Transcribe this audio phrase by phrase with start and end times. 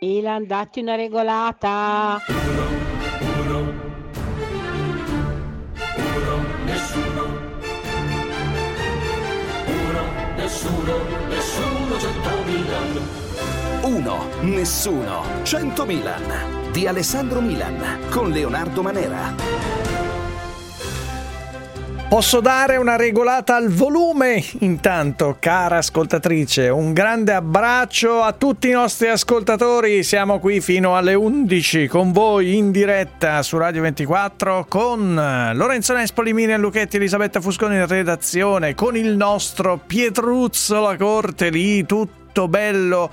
[0.00, 2.22] Ilan, datti una regolata.
[13.82, 19.77] Uno, nessuno, 100 Milan di Alessandro Milan con Leonardo Manera.
[22.08, 24.42] Posso dare una regolata al volume?
[24.60, 30.02] Intanto, cara ascoltatrice, un grande abbraccio a tutti i nostri ascoltatori.
[30.02, 35.14] Siamo qui fino alle 11 con voi in diretta su Radio 24 con
[35.52, 41.84] Lorenzo Nespoli, Miriam Lucchetti, Elisabetta Fusconi in redazione, con il nostro Pietruzzo La Corte lì,
[41.84, 43.10] tutto bello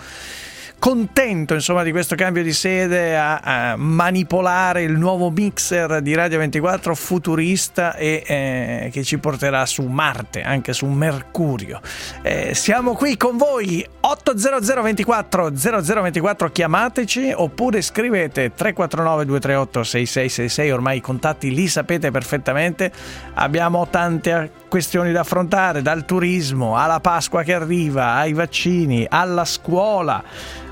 [0.85, 6.37] contento insomma di questo cambio di sede a, a manipolare il nuovo mixer di Radio
[6.37, 11.81] 24 futurista e eh, che ci porterà su Marte, anche su Mercurio.
[12.21, 20.97] Eh, siamo qui con voi 800 24 0024 chiamateci oppure scrivete 349 238 6666 ormai
[20.97, 22.91] i contatti li sapete perfettamente
[23.33, 30.21] abbiamo tante questioni da affrontare dal turismo alla Pasqua che arriva ai vaccini alla scuola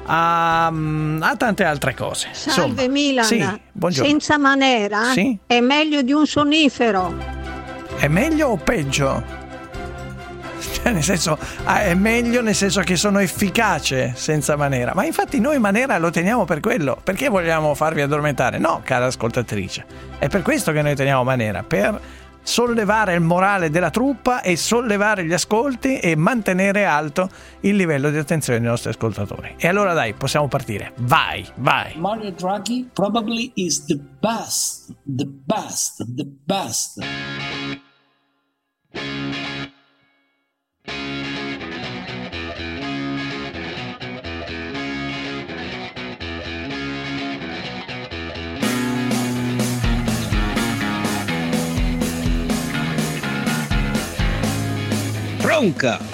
[0.05, 2.27] a, a tante altre cose.
[2.33, 4.09] Salve Insomma, Milan, sì, buongiorno.
[4.09, 5.37] senza manera Sì?
[5.47, 7.15] è meglio di un sonnifero.
[7.95, 9.23] È meglio o peggio?
[10.73, 14.91] Cioè, nel senso, ah, è meglio nel senso che sono efficace senza manera.
[14.93, 16.99] Ma infatti noi manera lo teniamo per quello.
[17.01, 18.57] Perché vogliamo farvi addormentare?
[18.57, 19.85] No, cara ascoltatrice.
[20.19, 21.97] È per questo che noi teniamo manera, per
[22.43, 27.29] sollevare il morale della truppa e sollevare gli ascolti e mantenere alto
[27.61, 29.55] il livello di attenzione dei nostri ascoltatori.
[29.57, 30.93] E allora dai, possiamo partire.
[30.97, 31.93] Vai, vai.
[31.97, 36.99] Mario Draghi probably is the best, the best, the best.
[55.53, 56.12] Bronca!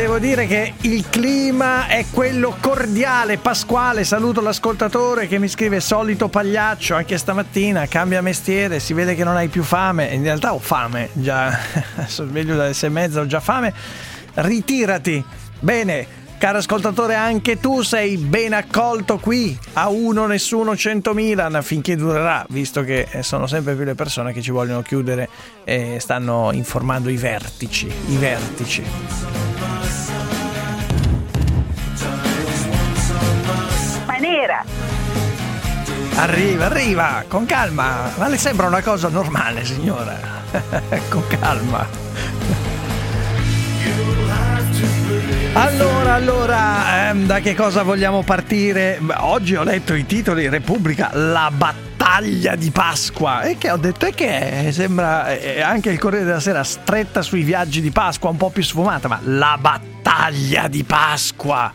[0.00, 4.02] Devo dire che il clima è quello cordiale, pasquale.
[4.02, 9.36] Saluto l'ascoltatore che mi scrive solito pagliaccio anche stamattina, cambia mestiere, si vede che non
[9.36, 10.06] hai più fame.
[10.06, 11.54] In realtà ho fame, già
[12.08, 13.74] sono sveglio dalle sei e mezza, ho già fame.
[14.34, 15.22] Ritirati.
[15.60, 21.96] Bene, Caro ascoltatore, anche tu sei ben accolto qui a uno nessuno 100 Milan finché
[21.96, 25.28] durerà, visto che eh, sono sempre più le persone che ci vogliono chiudere
[25.64, 29.69] e stanno informando i vertici, i vertici.
[34.40, 34.64] Manera.
[36.14, 38.10] Arriva, arriva, con calma.
[38.16, 40.18] Ma le sembra una cosa normale, signora?
[41.10, 41.86] con calma.
[45.52, 48.98] Allora, allora, ehm, da che cosa vogliamo partire?
[49.18, 53.42] Oggi ho letto i titoli Repubblica, la battaglia di Pasqua.
[53.42, 54.06] E che ho detto?
[54.06, 54.70] E che è?
[54.70, 58.62] Sembra eh, anche il Corriere della Sera stretta sui viaggi di Pasqua, un po' più
[58.62, 61.70] sfumata, ma la battaglia di Pasqua.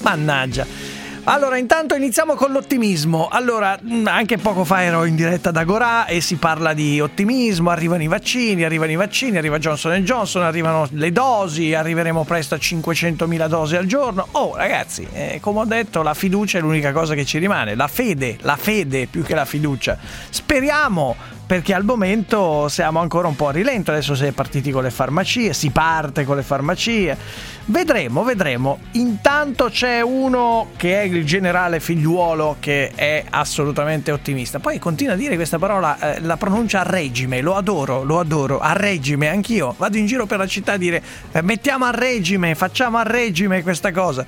[0.00, 0.97] Mannaggia.
[1.30, 3.28] Allora, intanto iniziamo con l'ottimismo.
[3.28, 7.68] Allora, mh, anche poco fa ero in diretta da Gorà e si parla di ottimismo,
[7.68, 12.58] arrivano i vaccini, arrivano i vaccini, arriva Johnson Johnson, arrivano le dosi, arriveremo presto a
[12.58, 14.26] 500.000 dosi al giorno.
[14.32, 17.88] Oh, ragazzi, eh, come ho detto, la fiducia è l'unica cosa che ci rimane, la
[17.88, 19.98] fede, la fede più che la fiducia.
[20.30, 21.14] Speriamo
[21.48, 24.90] perché al momento siamo ancora un po' a rilento, adesso si è partiti con le
[24.90, 27.16] farmacie, si parte con le farmacie,
[27.64, 28.80] vedremo, vedremo.
[28.92, 34.58] Intanto c'è uno che è il generale figliuolo che è assolutamente ottimista.
[34.58, 38.60] Poi continua a dire questa parola, eh, la pronuncia a regime, lo adoro, lo adoro,
[38.60, 39.74] a regime, anch'io.
[39.78, 41.02] Vado in giro per la città a dire
[41.32, 44.26] eh, mettiamo a regime, facciamo a regime questa cosa.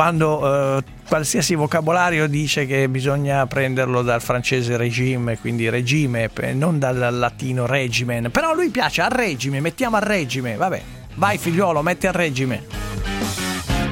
[0.00, 7.14] Quando eh, qualsiasi vocabolario dice che bisogna prenderlo dal francese regime, quindi regime, non dal
[7.18, 8.30] latino regimen.
[8.30, 10.82] Però a lui piace a regime, mettiamo a regime, vabbè.
[11.16, 12.64] Vai figliuolo, metti a regime.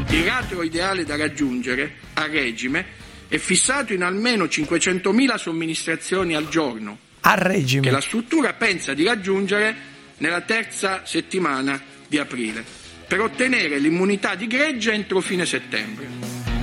[0.08, 2.86] Il ratio ideale da raggiungere a regime
[3.28, 6.96] è fissato in almeno 500.000 somministrazioni al giorno.
[7.20, 7.82] A regime.
[7.82, 9.76] Che la struttura pensa di raggiungere
[10.16, 11.78] nella terza settimana
[12.08, 16.06] di aprile per ottenere l'immunità di gregge entro fine settembre.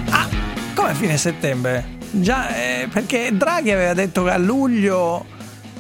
[0.10, 0.30] Ah,
[0.76, 1.94] come fine settembre?
[2.12, 5.26] Già, eh, perché Draghi aveva detto che a luglio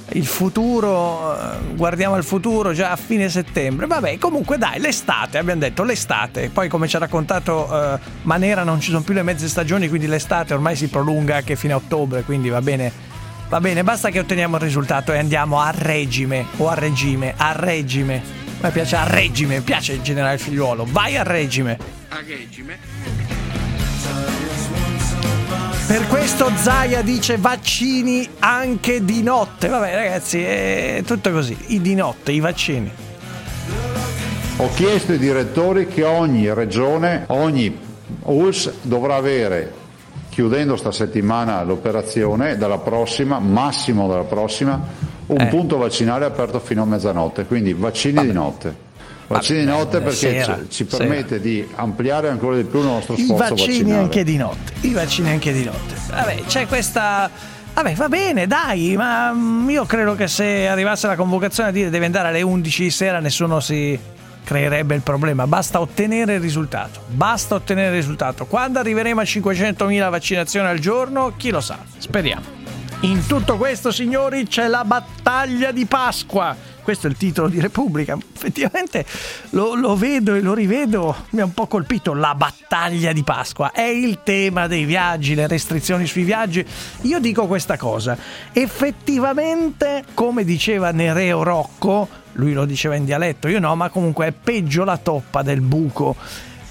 [0.09, 3.85] il futuro, eh, guardiamo al futuro già a fine settembre.
[3.85, 6.49] Vabbè, comunque dai, l'estate, abbiamo detto l'estate.
[6.49, 10.07] Poi come ci ha raccontato uh, Manera non ci sono più le mezze stagioni, quindi
[10.07, 12.91] l'estate ormai si prolunga anche fino a ottobre, quindi va bene.
[13.49, 17.51] Va bene, basta che otteniamo il risultato e andiamo a regime o a regime, a
[17.51, 18.44] regime.
[18.65, 20.87] Me piace a regime, piace il generale figliuolo.
[20.89, 21.77] Vai a regime.
[22.09, 22.79] A regime.
[25.85, 29.67] Per questo Zaia dice vaccini anche di notte.
[29.67, 31.55] Vabbè ragazzi, è tutto così.
[31.67, 32.91] I di notte, i vaccini.
[34.57, 37.77] Ho chiesto ai direttori che ogni regione, ogni
[38.21, 39.71] ULS dovrà avere,
[40.29, 45.45] chiudendo sta settimana l'operazione, dalla prossima, massimo dalla prossima, un Eh.
[45.47, 48.83] punto vaccinale aperto fino a mezzanotte, quindi vaccini di notte.
[49.27, 50.97] Vaccini di Vabbè, notte perché sera, ci, ci sera.
[51.03, 54.01] permette di ampliare ancora di più il nostro I sforzo vaccini vaccinale.
[54.03, 54.73] anche di notte.
[54.81, 55.95] I vaccini anche di notte.
[56.11, 57.29] Vabbè, c'è questa.
[57.73, 61.89] Vabbè, va bene, dai, ma mm, io credo che se arrivasse la convocazione a dire
[61.89, 63.99] deve andare alle 11 di sera, nessuno si
[64.45, 65.47] creerebbe il problema.
[65.47, 66.99] Basta ottenere il risultato.
[67.07, 68.45] Basta ottenere il risultato.
[68.45, 71.79] Quando arriveremo a 500.000 vaccinazioni al giorno, chi lo sa?
[71.97, 72.54] Speriamo.
[73.05, 76.55] In tutto questo, signori, c'è la battaglia di Pasqua.
[76.81, 78.17] Questo è il titolo di Repubblica.
[78.33, 79.05] Effettivamente
[79.51, 82.15] lo, lo vedo e lo rivedo, mi ha un po' colpito.
[82.15, 86.65] La battaglia di Pasqua è il tema dei viaggi, le restrizioni sui viaggi.
[87.01, 88.17] Io dico questa cosa:
[88.51, 94.31] effettivamente, come diceva Nereo Rocco, lui lo diceva in dialetto, io no, ma comunque è
[94.31, 96.15] peggio la toppa del buco.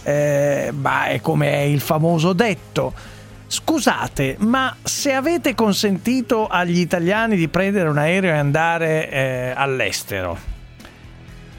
[0.03, 3.13] Eh, ma è come è il famoso detto.
[3.55, 10.37] Scusate, ma se avete consentito agli italiani di prendere un aereo e andare eh, all'estero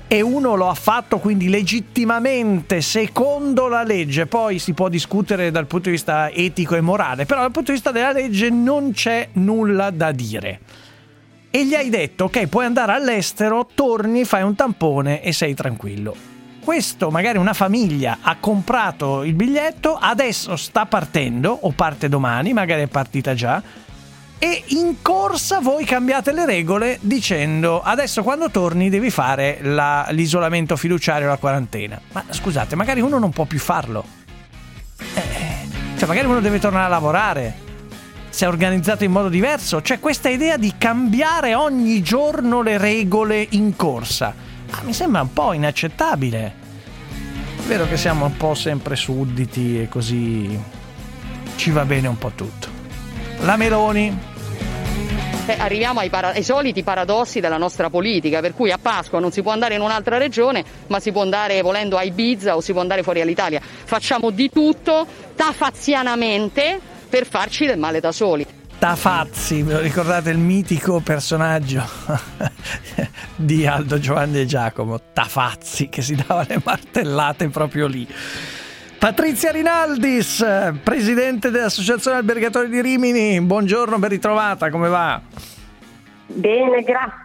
[0.06, 5.68] e uno lo ha fatto quindi legittimamente secondo la legge, poi si può discutere dal
[5.68, 9.30] punto di vista etico e morale, però dal punto di vista della legge non c'è
[9.34, 10.60] nulla da dire.
[11.50, 16.35] E gli hai detto, ok, puoi andare all'estero, torni, fai un tampone e sei tranquillo
[16.66, 22.82] questo magari una famiglia ha comprato il biglietto, adesso sta partendo o parte domani, magari
[22.82, 23.62] è partita già
[24.38, 30.76] e in corsa voi cambiate le regole dicendo adesso quando torni devi fare la- l'isolamento
[30.76, 32.02] fiduciario, la quarantena.
[32.12, 34.04] Ma scusate, magari uno non può più farlo.
[34.98, 35.68] Eh,
[35.98, 37.64] cioè magari uno deve tornare a lavorare.
[38.30, 39.80] Si è organizzato in modo diverso.
[39.80, 44.55] C'è questa idea di cambiare ogni giorno le regole in corsa.
[44.78, 46.54] Ah, mi sembra un po' inaccettabile.
[47.58, 50.60] È vero che siamo un po' sempre sudditi e così
[51.56, 52.68] ci va bene un po' tutto.
[53.42, 54.34] La Meloni,
[55.48, 59.32] Eh, arriviamo ai, para- ai soliti paradossi della nostra politica, per cui a Pasqua non
[59.32, 62.72] si può andare in un'altra regione, ma si può andare volendo a Ibiza o si
[62.72, 63.62] può andare fuori all'Italia.
[63.62, 65.06] Facciamo di tutto
[65.36, 68.44] tafazianamente per farci del male da soli.
[68.88, 71.84] Tafazzi, ve lo ricordate il mitico personaggio
[73.36, 78.08] di Aldo Giovanni e Giacomo, Tafazzi, che si dava le martellate proprio lì.
[79.00, 80.46] Patrizia Rinaldis,
[80.84, 85.20] presidente dell'Associazione Albergatori di Rimini, buongiorno, ben ritrovata, come va?
[86.28, 87.25] Bene, grazie.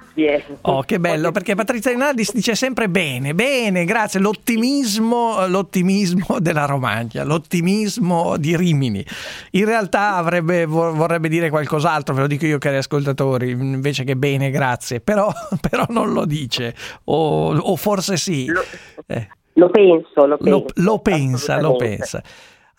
[0.63, 4.21] Oh, che bello, perché Patrizia Rinaldi si dice sempre bene, bene, grazie.
[4.21, 9.05] L'ottimismo, l'ottimismo della Romagna, l'ottimismo di Rimini.
[9.53, 14.17] In realtà avrebbe, vor- vorrebbe dire qualcos'altro, ve lo dico io cari ascoltatori, invece che
[14.17, 15.01] bene, grazie.
[15.01, 15.31] Però,
[15.69, 16.75] però non lo dice,
[17.05, 18.47] o, o forse sì.
[18.47, 18.63] Lo,
[19.07, 20.51] Eh, lo penso, lo penso.
[20.51, 22.23] lo, lo pensa, lo pensa.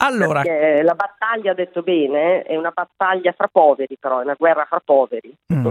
[0.03, 4.35] Allora, Perché la battaglia, ha detto bene, è una battaglia fra poveri, però è una
[4.37, 5.31] guerra fra poveri.
[5.53, 5.69] mm,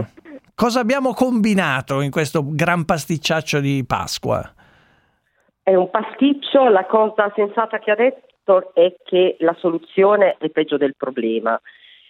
[0.55, 4.41] cosa abbiamo combinato in questo gran pasticciaccio di Pasqua?
[5.61, 10.77] È un pasticcio, la cosa sensata che ha detto è che la soluzione è peggio
[10.77, 11.59] del problema.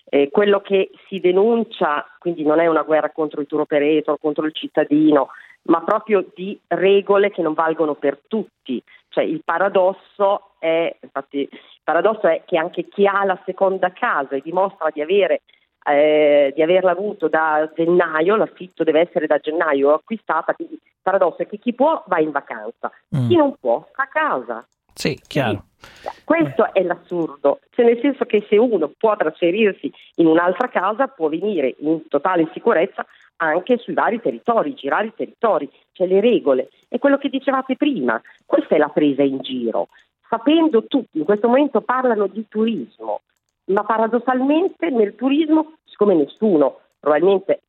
[0.06, 4.46] Eh, quello che si denuncia, quindi non è una guerra contro il tour operator, contro
[4.46, 5.30] il cittadino,
[5.64, 8.82] ma proprio di regole che non valgono per tutti.
[9.10, 11.50] Cioè il paradosso è, infatti,
[11.84, 15.42] paradosso è che anche chi ha la seconda casa e dimostra di avere
[15.84, 21.42] eh, di averla avuto da gennaio, l'affitto deve essere da gennaio acquistata, quindi il paradosso
[21.42, 23.28] è che chi può va in vacanza, Mm.
[23.28, 24.66] chi non può sta a casa.
[24.94, 25.66] Sì, chiaro.
[26.24, 31.28] Questo è l'assurdo, cioè nel senso che se uno può trasferirsi in un'altra casa può
[31.28, 33.06] venire in totale sicurezza
[33.38, 36.70] anche sui vari territori, girare i territori, c'è le regole.
[36.88, 39.88] È quello che dicevate prima, questa è la presa in giro.
[40.32, 43.20] Sapendo tutti, in questo momento parlano di turismo,
[43.66, 47.64] ma paradossalmente nel turismo, siccome nessuno probabilmente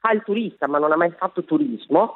[0.00, 2.14] fa il turista ma non ha mai fatto turismo,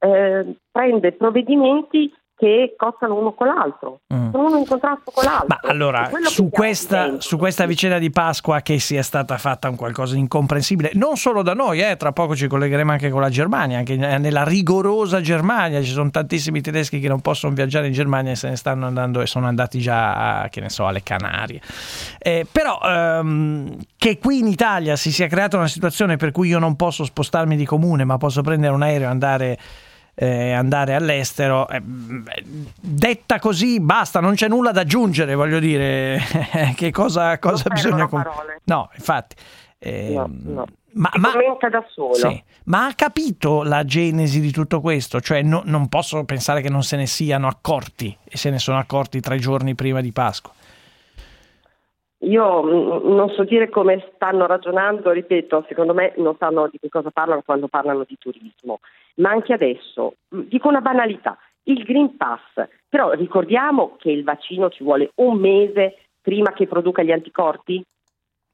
[0.00, 4.30] eh, prende provvedimenti che cozzano uno con l'altro, Mm.
[4.30, 5.46] sono uno in contrasto con l'altro.
[5.48, 10.14] Ma allora, su questa, su questa vicenda di Pasqua che sia stata fatta un qualcosa
[10.14, 13.78] di incomprensibile, non solo da noi, eh, tra poco ci collegheremo anche con la Germania,
[13.78, 18.36] anche nella rigorosa Germania, ci sono tantissimi tedeschi che non possono viaggiare in Germania e
[18.36, 21.60] se ne stanno andando e sono andati già, a, che ne so, alle Canarie.
[22.18, 26.58] Eh, però ehm, che qui in Italia si sia creata una situazione per cui io
[26.58, 29.58] non posso spostarmi di comune, ma posso prendere un aereo e andare
[30.18, 31.68] eh, andare all'estero.
[31.68, 31.80] Eh,
[32.80, 36.18] detta così, basta, non c'è nulla da aggiungere, voglio dire,
[36.74, 38.06] che cosa, cosa bisogna...
[38.08, 38.24] com-
[38.64, 39.34] no, infatti.
[39.78, 40.64] eh, No, no.
[40.96, 42.14] Ma, ma- commenta da solo.
[42.14, 45.20] sì, ma ha capito la genesi di tutto questo?
[45.20, 48.78] Cioè no- non posso pensare che non se ne siano accorti e se ne sono
[48.78, 50.50] accorti tre giorni prima di Pasqua.
[52.20, 56.88] Io mm, non so dire come stanno ragionando, ripeto, secondo me non sanno di che
[56.88, 58.80] cosa parlano quando parlano di turismo,
[59.16, 64.70] ma anche adesso, mm, dico una banalità, il Green Pass, però ricordiamo che il vaccino
[64.70, 67.84] ci vuole un mese prima che produca gli anticorpi?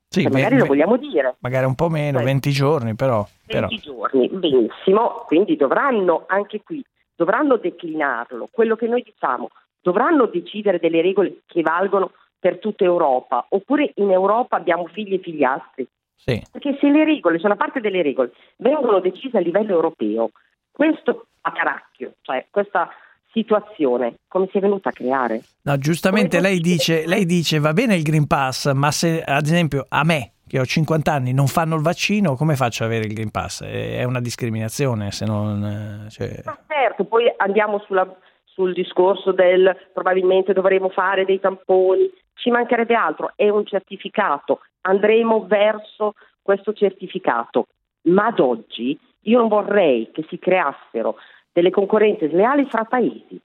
[0.09, 1.37] Sì, Cioè, magari lo ve- vogliamo dire.
[1.39, 2.25] magari un po' meno, Beh.
[2.25, 3.27] 20 giorni però.
[3.47, 3.69] però.
[3.69, 9.49] 20 giorni, benissimo, quindi dovranno anche qui, dovranno declinarlo, quello che noi diciamo,
[9.81, 12.11] dovranno decidere delle regole che valgono
[12.43, 16.43] per tutta Europa, oppure in Europa abbiamo figli e figliastri, Sì.
[16.51, 20.31] perché se le regole, cioè una parte delle regole, vengono decise a livello europeo,
[20.73, 22.89] questo a caracchio, cioè questa
[23.33, 25.43] situazione, come si è venuta a creare?
[25.63, 29.87] No, giustamente lei dice, lei dice va bene il Green Pass, ma se ad esempio
[29.89, 33.15] a me, che ho 50 anni, non fanno il vaccino, come faccio ad avere il
[33.15, 33.63] Green Pass?
[33.63, 35.65] È è una discriminazione se non...
[36.07, 38.13] eh, cioè- Ma certo, poi andiamo sulla-
[38.55, 45.47] sul discorso del probabilmente dovremo fare dei tamponi, ci mancherebbe altro, è un certificato, andremo
[45.47, 47.67] verso questo certificato,
[48.03, 51.17] ma ad oggi io non vorrei che si creassero
[51.53, 53.41] delle concorrenze sleali fra paesi.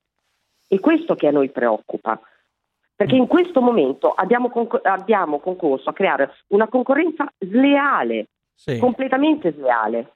[0.68, 2.20] È questo che a noi preoccupa.
[2.96, 8.80] Perché in questo momento abbiamo, concor- abbiamo concorso a creare una concorrenza sleale, sì.
[8.80, 10.14] completamente sleale.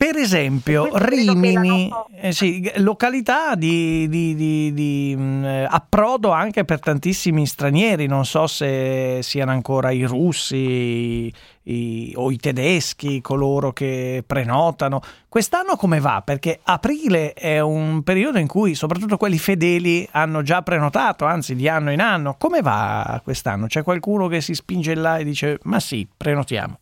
[0.00, 6.80] Per esempio, Rimini, eh sì, località di, di- di- di, mh, eh, approdo anche per
[6.80, 11.30] tantissimi stranieri, non so se siano ancora i russi
[11.64, 15.02] i- o i tedeschi, coloro che prenotano.
[15.28, 16.22] Quest'anno come va?
[16.24, 21.68] Perché aprile è un periodo in cui soprattutto quelli fedeli hanno già prenotato, anzi di
[21.68, 22.36] anno in anno.
[22.38, 23.66] Come va quest'anno?
[23.66, 26.78] C'è qualcuno che si spinge là e dice ma sì, prenotiamo.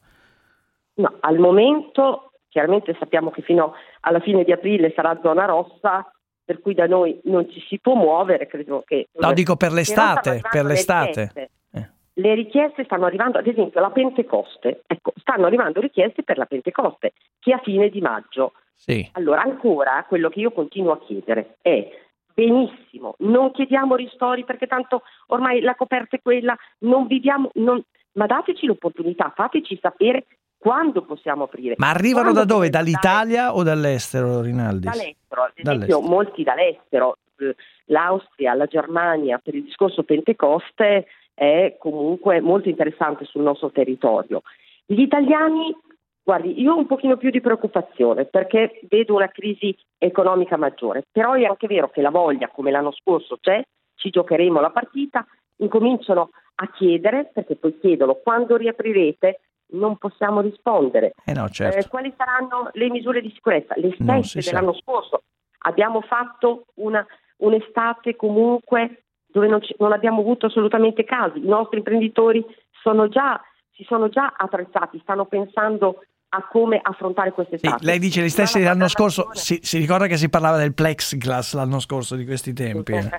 [0.94, 2.27] No, al momento
[2.58, 6.10] chiaramente sappiamo che fino alla fine di aprile sarà zona rossa,
[6.44, 9.06] per cui da noi non ci si può muovere, credo che...
[9.12, 11.30] No, dico per l'estate, per le l'estate.
[11.32, 11.50] richieste.
[11.72, 11.88] Eh.
[12.14, 17.12] Le richieste stanno arrivando, ad esempio la Pentecoste, ecco, stanno arrivando richieste per la Pentecoste,
[17.38, 18.54] che è a fine di maggio.
[18.74, 19.08] Sì.
[19.12, 21.88] Allora, ancora quello che io continuo a chiedere è
[22.34, 27.82] benissimo, non chiediamo ristori perché tanto ormai la coperta è quella, non viviamo, non-
[28.14, 30.26] ma dateci l'opportunità, fateci sapere
[30.58, 31.74] quando possiamo aprire.
[31.78, 32.68] Ma arrivano Quando da dove?
[32.68, 34.86] Dall'Italia o dall'estero, Rinaldi?
[34.86, 36.00] Dall'estero, ad esempio Dall'estero.
[36.00, 37.54] molti dall'estero, eh,
[37.86, 44.42] l'Austria, la Germania per il discorso Pentecoste è comunque molto interessante sul nostro territorio.
[44.84, 45.74] Gli italiani,
[46.22, 51.34] guardi, io ho un pochino più di preoccupazione perché vedo una crisi economica maggiore, però
[51.34, 53.62] è anche vero che la voglia, come l'anno scorso c'è,
[53.94, 55.24] ci giocheremo la partita,
[55.58, 61.14] incominciano a chiedere, perché poi chiedono quando riaprirete, non possiamo rispondere.
[61.25, 61.88] Eh no, Eh, certo.
[61.88, 63.75] quali saranno le misure di sicurezza?
[63.76, 64.50] Le stesse si sa.
[64.50, 65.22] dell'anno scorso.
[65.60, 67.04] Abbiamo fatto una,
[67.38, 71.38] un'estate comunque dove non, ci- non abbiamo avuto assolutamente casi.
[71.38, 72.44] I nostri imprenditori
[72.82, 73.40] sono già,
[73.72, 77.85] si sono già attrezzati, stanno pensando a come affrontare Sì, quest'estate.
[77.85, 80.75] lei dice gli stessi Ma la dell'anno scorso, si, si ricorda che si parlava del
[80.75, 82.92] plexiglass l'anno scorso di questi tempi.
[82.92, 83.11] eh?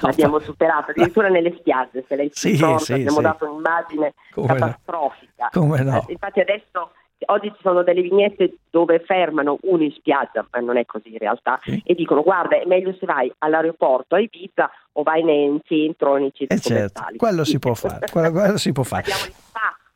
[0.00, 3.22] No, abbiamo superato addirittura nelle spiagge se lei si Sì, ricorda sì, abbiamo sì.
[3.22, 4.54] dato un'immagine Come no.
[4.54, 5.96] catastrofica Come no.
[6.08, 6.92] Eh, infatti adesso
[7.26, 11.18] oggi ci sono delle vignette dove fermano uno in spiaggia, ma non è così in
[11.18, 11.80] realtà, Sì.
[11.84, 16.32] e dicono guarda è meglio se vai all'aeroporto a Ibiza o vai in centro nei
[16.34, 19.04] centri Eh certo, quello si può fare, quello, quello si può fare.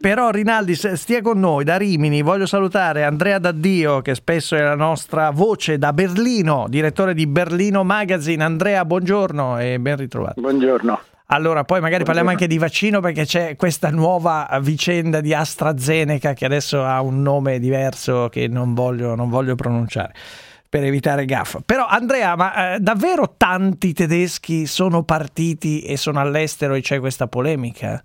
[0.00, 4.76] Però Rinaldi stia con noi da Rimini, voglio salutare Andrea Daddio che spesso è la
[4.76, 8.44] nostra voce da Berlino, direttore di Berlino Magazine.
[8.44, 10.40] Andrea, buongiorno e ben ritrovato.
[10.40, 11.00] Buongiorno.
[11.26, 16.44] Allora, poi magari parliamo anche di vaccino perché c'è questa nuova vicenda di AstraZeneca che
[16.44, 20.14] adesso ha un nome diverso che non voglio, non voglio pronunciare
[20.68, 21.58] per evitare gaffa.
[21.66, 27.26] Però Andrea, ma eh, davvero tanti tedeschi sono partiti e sono all'estero e c'è questa
[27.26, 28.00] polemica?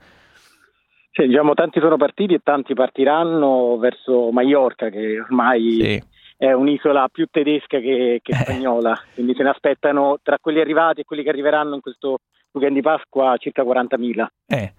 [1.16, 6.04] Sì, diciamo, tanti sono partiti e tanti partiranno verso Maiorca, che ormai Sì.
[6.38, 8.36] è un'isola più tedesca che, che Eh.
[8.36, 12.18] spagnola, quindi se ne aspettano tra quelli arrivati e quelli che arriveranno in questo
[12.54, 14.28] weekend di Pasqua circa 40.000.
[14.48, 14.74] Eh.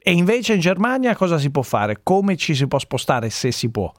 [0.00, 2.00] E invece in Germania cosa si può fare?
[2.02, 3.92] Come ci si può spostare se si può?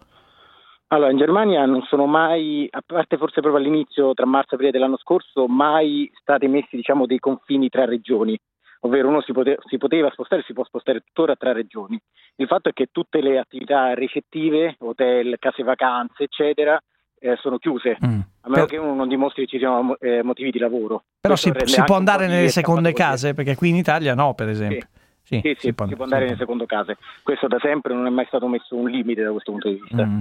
[0.92, 4.72] Allora, in Germania non sono mai, a parte forse proprio all'inizio, tra marzo e aprile
[4.72, 8.38] dell'anno scorso, mai stati messi diciamo, dei confini tra regioni,
[8.82, 12.00] ovvero uno si, pote- si poteva spostare, si può spostare tuttora tra regioni.
[12.36, 16.82] Il fatto è che tutte le attività ricettive, hotel, case vacanze, eccetera,
[17.22, 18.20] eh, sono chiuse, Mm.
[18.42, 21.04] a meno Per- che uno non dimostri che ci siano eh, motivi di lavoro.
[21.20, 24.48] Però Questo si, si può andare nelle seconde case, perché qui in Italia no, per
[24.48, 24.88] esempio.
[24.92, 24.99] Sì,
[25.30, 26.98] Sì, sì, si può andare nelle seconde case.
[27.22, 30.06] Questo da sempre non è mai stato messo un limite da questo punto di vista.
[30.06, 30.20] Mm.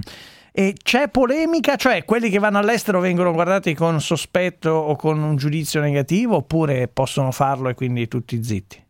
[0.51, 5.35] E c'è polemica, cioè quelli che vanno all'estero vengono guardati con sospetto o con un
[5.35, 8.83] giudizio negativo oppure possono farlo e quindi tutti zitti?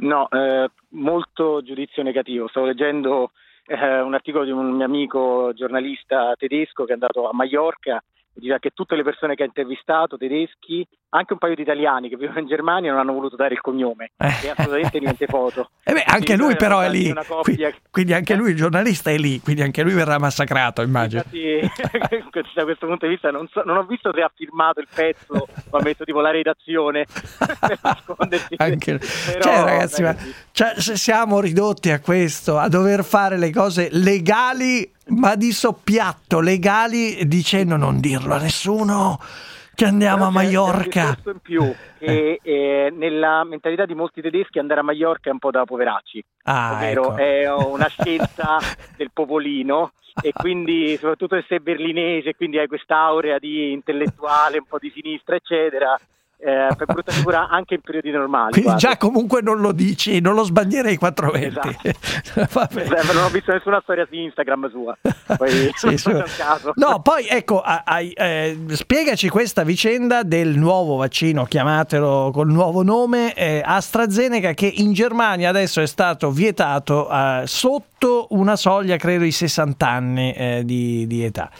[0.00, 2.48] No, eh, molto giudizio negativo.
[2.48, 3.30] Stavo leggendo
[3.66, 8.02] eh, un articolo di un mio amico giornalista tedesco che è andato a Maiorca e
[8.34, 12.16] diceva che tutte le persone che ha intervistato, tedeschi, anche un paio di italiani che
[12.16, 15.70] vivono in Germania, non hanno voluto dare il cognome e assolutamente niente foto.
[15.86, 18.50] Eh beh, anche Quindi lui però è lì, Una Qui- coppia che- quindi anche lui
[18.50, 21.22] il giornalista è lì, quindi anche lui verrà massacrato immagino.
[21.30, 21.60] Infatti,
[22.54, 25.46] da questo punto di vista non, so- non ho visto se ha firmato il pezzo
[25.70, 27.04] o ha messo tipo la redazione
[27.60, 28.54] per nascondersi.
[28.56, 33.52] Anche- Però, cioè, ragazzi, ma- ragazzi, cioè, siamo ridotti a questo, a dover fare le
[33.52, 39.18] cose legali, ma di soppiatto, legali, dicendo non dirlo a nessuno
[39.74, 41.00] che andiamo a Maiorca.
[41.16, 45.38] discorso in più che eh, nella mentalità di molti tedeschi andare a Maiorca è un
[45.40, 47.16] po' da poveracci, Ah, ovvero ecco.
[47.16, 48.58] è una scelta
[48.96, 49.92] del popolino
[50.22, 55.34] e quindi soprattutto se sei berlinese quindi hai quest'aurea di intellettuale, un po' di sinistra
[55.34, 55.98] eccetera,
[56.38, 58.50] eh, per brutta figura anche in periodi normali.
[58.52, 58.88] Quindi guarda.
[58.88, 61.78] già comunque non lo dici, non lo sbandierei 420.
[62.52, 62.82] Vabbè.
[62.82, 64.96] Eh, Non ho visto nessuna storia su Instagram sua,
[65.36, 66.22] poi Sì, su-.
[66.74, 72.82] No, poi ecco, a- ai- eh, spiegaci questa vicenda del nuovo vaccino, chiamatelo col nuovo
[72.82, 79.24] nome, eh, AstraZeneca, che in Germania adesso è stato vietato eh, sotto una soglia, credo,
[79.24, 81.50] di 60 anni eh, di, di età.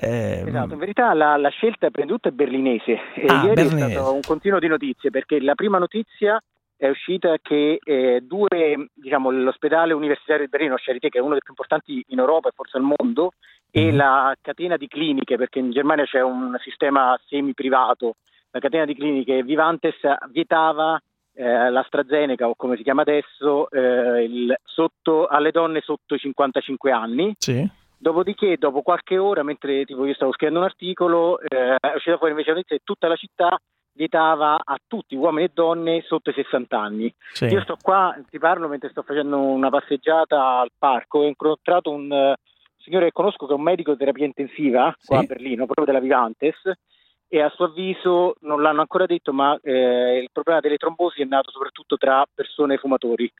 [0.00, 3.86] Eh, Esatto, in verità la, la scelta di tutto è berlinese e Ah, ieri berlinese.
[3.86, 6.40] è stato un continuo di notizie perché la prima notizia
[6.76, 8.48] è uscita che eh, due,
[8.94, 12.52] diciamo, l'ospedale universitario di Berlino, Charité, che è uno dei più importanti in Europa e
[12.54, 13.32] forse al mondo,
[13.70, 13.96] e Mhm.
[13.96, 18.14] la catena di cliniche, perché in Germania c'è un sistema semi-privato,
[18.52, 19.96] la catena di cliniche Vivantes
[20.30, 20.98] vietava
[21.34, 26.90] eh, l'AstraZeneca o come si chiama adesso eh, il- sotto, alle donne sotto i 55
[26.90, 27.34] anni.
[27.38, 27.68] sì.
[28.02, 32.32] Dopodiché, dopo qualche ora, mentre tipo io stavo scrivendo un articolo, eh, è uscita fuori
[32.32, 33.60] invece la notizia che tutta la città
[33.92, 37.14] vietava a tutti, uomini e donne, sotto i 60 anni.
[37.32, 37.44] Sì.
[37.46, 41.90] Io sto qua, ti parlo mentre sto facendo una passeggiata al parco e ho incontrato
[41.90, 42.36] un eh,
[42.78, 45.24] signore che conosco che è un medico di terapia intensiva qua Sì.
[45.24, 46.56] a Berlino, proprio della Vivantes,
[47.28, 51.26] e a suo avviso non l'hanno ancora detto, ma eh, il problema delle trombosi è
[51.26, 53.30] nato soprattutto tra persone fumatori.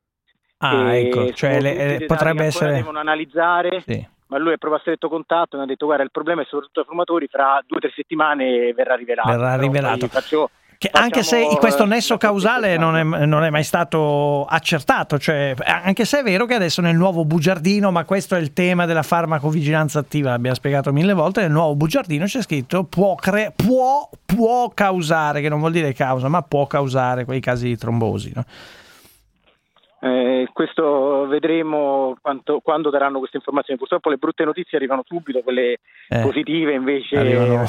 [0.58, 2.74] Ah, ecco, cioè le- eh, potrebbe essere...
[2.74, 4.06] devono analizzare Sì.
[4.30, 6.44] Ma lui è proprio a stretto contatto e mi ha detto guarda il problema è
[6.44, 10.06] soprattutto ai fumatori fra due o tre settimane verrà rivelato Verrà rivelato.
[10.06, 15.18] faccio- facciamo, anche se questo eh, nesso causale non è, non è mai stato accertato,
[15.18, 18.86] cioè, anche se è vero che adesso nel nuovo bugiardino, ma questo è il tema
[18.86, 24.08] della farmacovigilanza attiva, l'abbiamo spiegato mille volte, nel nuovo bugiardino c'è scritto può, cre- può,
[24.24, 28.32] può causare, che non vuol dire causa, ma può causare quei casi di trombosi.
[28.34, 28.44] no?
[30.02, 33.78] Eh, questo vedremo quanto- quando daranno queste informazioni.
[33.78, 37.64] Purtroppo le brutte notizie arrivano subito quelle Eh, positive invece arrivano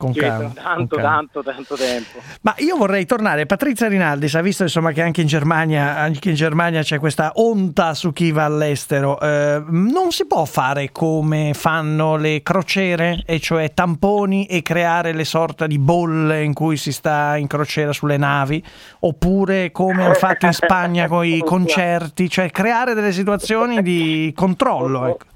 [0.00, 2.18] con mettono tanto con tanto tanto tempo.
[2.40, 6.34] Ma io vorrei tornare, Patrizia Rinaldi, ha visto insomma che anche in Germania, anche in
[6.36, 12.16] Germania c'è questa onta su chi va all'estero, eh, non si può fare come fanno
[12.16, 17.36] le crociere, e cioè tamponi e creare le sorta di bolle in cui si sta
[17.36, 18.64] in crociera sulle navi,
[19.00, 25.06] oppure come hanno fatto in Spagna con i concerti, cioè creare delle situazioni di controllo.
[25.08, 25.30] Ecco.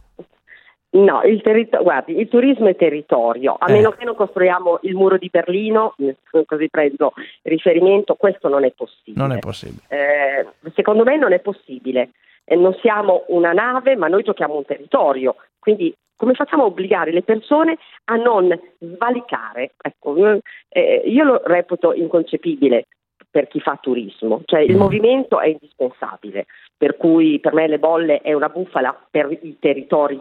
[0.94, 3.72] No, il, territo- guardi, il turismo è territorio, a Eh.
[3.72, 8.70] meno che non costruiamo il muro di Berlino, eh, così prendo riferimento, questo non è
[8.70, 9.16] possibile.
[9.26, 9.82] Non è possibile.
[9.88, 12.10] Eh, secondo me non è possibile.
[12.44, 15.34] Eh, non siamo una nave, ma noi giochiamo un territorio.
[15.58, 19.72] Quindi come facciamo a obbligare le persone a non svalicare?
[19.82, 20.14] Ecco,
[20.68, 22.86] eh, io lo reputo inconcepibile
[23.30, 24.78] per chi fa turismo, cioè il Mm.
[24.78, 30.20] movimento è indispensabile, per cui per me le bolle è una bufala per i territori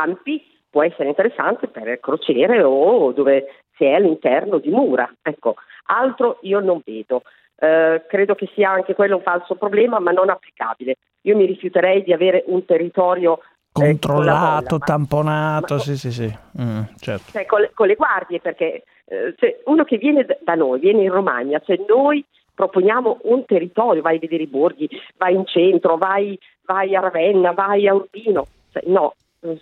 [0.00, 5.10] ampi, può essere interessante per crociere o dove si è all'interno di mura.
[5.20, 7.22] Ecco, altro io non vedo.
[7.58, 10.96] Eh, credo che sia anche quello un falso problema, ma non applicabile.
[11.22, 15.96] Io mi rifiuterei di avere un territorio eh, con la Controllato, bolla, tamponato, ma- sì,
[15.96, 16.38] sì, sì.
[16.60, 17.30] Mm, certo.
[17.30, 21.02] cioè, con, le, con le guardie, perché eh, se uno che viene da noi, viene
[21.02, 22.24] in Romagna, se noi
[22.54, 27.52] proponiamo un territorio, vai a vedere i borghi, vai in centro, vai, vai a Ravenna,
[27.52, 29.14] vai a Urbino, Cioè, no,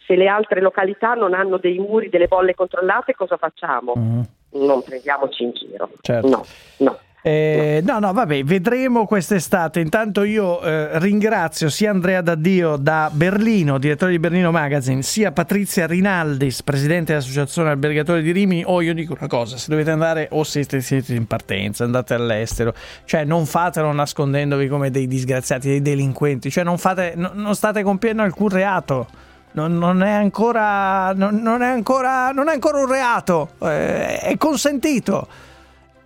[0.06, 3.94] se le altre località non hanno dei muri, delle bolle controllate, cosa facciamo?
[3.96, 4.26] Mhm.
[4.52, 5.90] Non prendiamoci in giro.
[6.00, 6.28] Certo.
[6.28, 6.44] No,
[6.78, 6.98] no.
[7.22, 9.80] Eh, no, no, vabbè, vedremo quest'estate.
[9.80, 15.86] Intanto io eh, ringrazio sia Andrea Daddio da Berlino, direttore di Berlino Magazine, sia Patrizia
[15.86, 18.64] Rinaldis, presidente dell'Associazione Albergatori di Rimini.
[18.66, 22.72] O io dico una cosa, se dovete andare o siete, siete in partenza, andate all'estero,
[23.04, 27.82] cioè non fatelo nascondendovi come dei disgraziati, dei delinquenti, cioè non, fate, no- non state
[27.82, 29.06] compiendo alcun reato.
[29.52, 34.36] Non, non è ancora, non, non è ancora, non è ancora un reato, eh, è
[34.36, 35.26] consentito.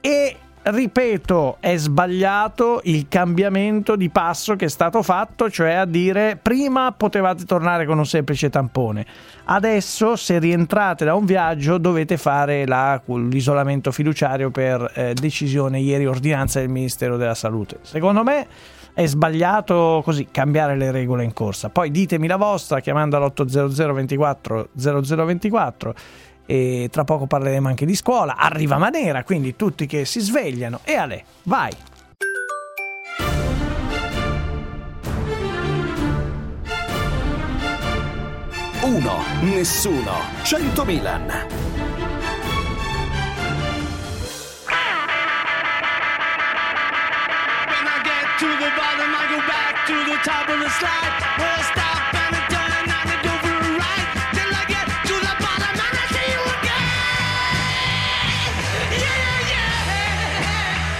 [0.01, 6.39] E ripeto, è sbagliato il cambiamento di passo che è stato fatto, cioè a dire
[6.41, 9.05] prima potevate tornare con un semplice tampone,
[9.45, 16.07] adesso se rientrate da un viaggio dovete fare la- l'isolamento fiduciario per eh, decisione ieri
[16.07, 17.81] ordinanza del Ministero della Salute.
[17.83, 18.47] Secondo me
[18.95, 21.69] è sbagliato così cambiare le regole in corsa.
[21.69, 25.95] Poi ditemi la vostra chiamando all'800 24 0024
[26.47, 28.37] e tra poco parleremo anche di scuola.
[28.37, 30.81] Arriva Manera, quindi tutti che si svegliano.
[30.85, 31.73] E Ale, vai!
[38.83, 41.74] Uno, nessuno, 100 Milan.
[50.25, 51.15] Top of the slide.
[51.37, 54.11] I stop and turn and go for a ride.
[54.37, 56.89] Till I get to the bottom and I see you again.
[59.05, 59.17] Yeah,
[59.53, 60.97] yeah, yeah.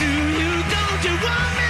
[0.00, 0.08] Do
[0.40, 1.65] you, don't you want me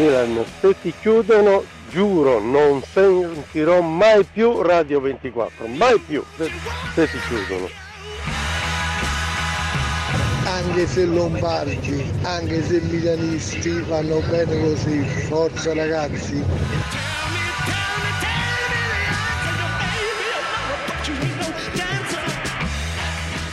[0.00, 6.50] Milan, se ti chiudono, giuro, non sentirò mai più Radio 24, mai più, se,
[6.94, 7.68] se si chiudono.
[10.46, 16.42] Anche se lombardi, anche se milanisti vanno bene così, forza ragazzi.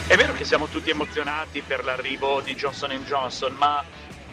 [0.07, 3.83] È vero che siamo tutti emozionati per l'arrivo di Johnson Johnson, ma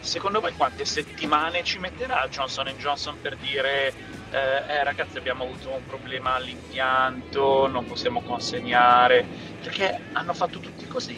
[0.05, 3.93] secondo voi quante settimane ci metterà Johnson Johnson per dire
[4.35, 9.25] eh, eh, ragazzi abbiamo avuto un problema all'impianto, non possiamo consegnare,
[9.61, 11.17] perché hanno fatto tutti così.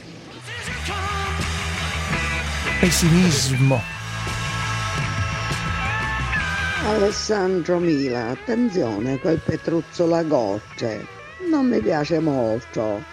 [2.80, 3.82] Pessimismo.
[6.86, 11.06] Alessandro Mila, attenzione, quel Petruzzo la gocce.
[11.50, 13.04] Non mi piace molto.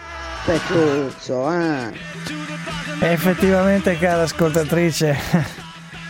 [0.45, 1.93] Petruzzo, eh.
[3.01, 5.63] Effettivamente, cara ascoltatrice,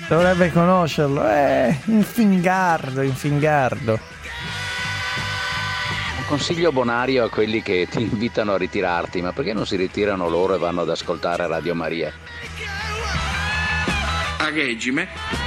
[0.09, 1.29] dovrebbe conoscerlo.
[1.29, 3.99] Eh, infingardo, infingardo.
[6.19, 10.29] Un consiglio bonario a quelli che ti invitano a ritirarti, ma perché non si ritirano
[10.29, 12.13] loro e vanno ad ascoltare Radio Maria?
[14.39, 15.44] A regime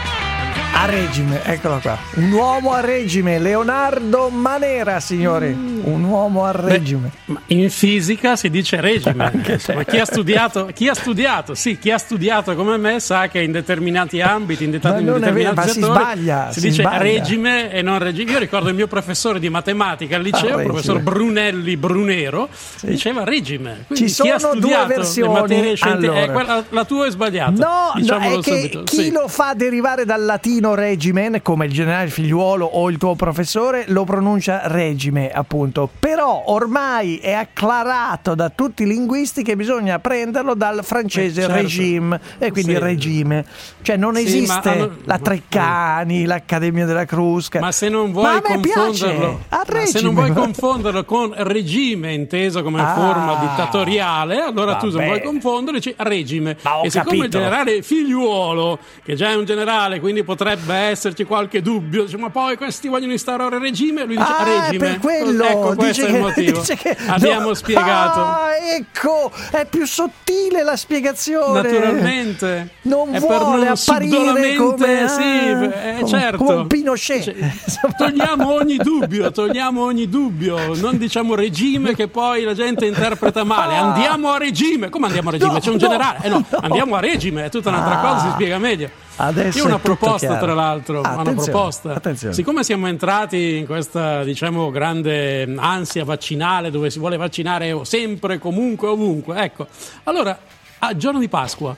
[0.79, 1.97] A regime, eccolo qua.
[2.15, 5.47] Un uomo a regime, Leonardo Manera, signori.
[5.51, 7.09] Un uomo a regime.
[7.25, 9.31] Ma in fisica si dice regime.
[9.47, 13.41] Insomma, chi, ha studiato, chi ha studiato, sì, chi ha studiato come me sa che
[13.41, 16.81] in determinati ambiti, in, det- Ma in vero, determinati ma si sbaglia, si, si dice
[16.83, 16.97] sbaglia.
[16.99, 18.31] regime e non regime.
[18.33, 20.99] Io ricordo il mio professore di matematica al liceo, Ah, il professor.
[20.99, 22.49] Brunelli Brunero,
[22.81, 23.85] diceva regime.
[23.87, 26.21] Quindi Ci sono due versioni, scientifiche, allora.
[26.21, 27.51] eh, quella- la tua è sbagliata.
[27.51, 28.83] No, no, diciamolo è che subito.
[28.83, 29.11] chi sì.
[29.11, 33.85] lo fa derivare dal latino nonno regimen, come il generale figliuolo o il tuo professore,
[33.87, 35.89] lo pronuncia regime, appunto.
[35.99, 41.55] Però ormai è acclarato da tutti i linguisti che bisogna prenderlo dal francese Eh, certo.
[41.61, 42.79] regime e quindi Sì.
[42.79, 43.45] regime.
[43.81, 47.59] Cioè non Sì, esiste hanno- la Treccani, l'Accademia della Crusca.
[47.59, 49.39] Ma se non vuoi confonderlo,
[49.85, 52.93] se non vuoi confonderlo con regime inteso come Ah.
[52.93, 55.05] forma dittatoriale, allora tu se Vabbè.
[55.07, 56.51] vuoi confonderlo dici regime.
[56.83, 57.27] E siccome il capito.
[57.37, 62.55] generale figliuolo, che già è un generale, quindi potrebbe esserci qualche dubbio, dice, ma poi
[62.57, 64.77] questi vogliono instaurare il regime, lui dice Ah, regime.
[64.77, 66.61] per quello Ecco, questo dice è il che- motivo.
[66.61, 67.53] che- Abbiamo no.
[67.53, 68.19] spiegato.
[68.19, 71.61] Ah, ecco, è più sottile la spiegazione.
[71.61, 72.69] Naturalmente.
[72.83, 76.37] Non È per vuole non apparire come, sì, ah, eh, come- certo.
[76.37, 77.23] come un Pinochet.
[77.23, 80.75] Cioè, togliamo ogni dubbio, togliamo ogni dubbio.
[80.75, 83.75] Non diciamo regime che poi la gente interpreta male.
[83.75, 84.89] Andiamo a regime.
[84.89, 85.51] Come andiamo a regime?
[85.53, 86.17] No, C'è un no, generale.
[86.23, 86.43] Eh no.
[86.61, 88.13] andiamo a regime, è tutta un'altra Ah.
[88.13, 88.89] cosa, si spiega meglio.
[89.19, 90.45] Adesso Io ho una proposta, chiaro.
[90.45, 91.01] tra l'altro.
[91.01, 91.93] Ah, una attenzione, proposta.
[91.93, 92.33] attenzione.
[92.33, 98.87] Siccome siamo entrati in questa, diciamo, grande ansia vaccinale dove si vuole vaccinare sempre, comunque,
[98.87, 99.67] ovunque, ecco.
[100.03, 100.37] Allora,
[100.79, 101.75] a giorno di Pasqua,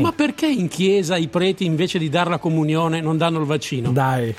[0.00, 3.92] ma perché in chiesa i preti invece di dare la comunione non danno il vaccino?
[3.92, 4.34] Dai.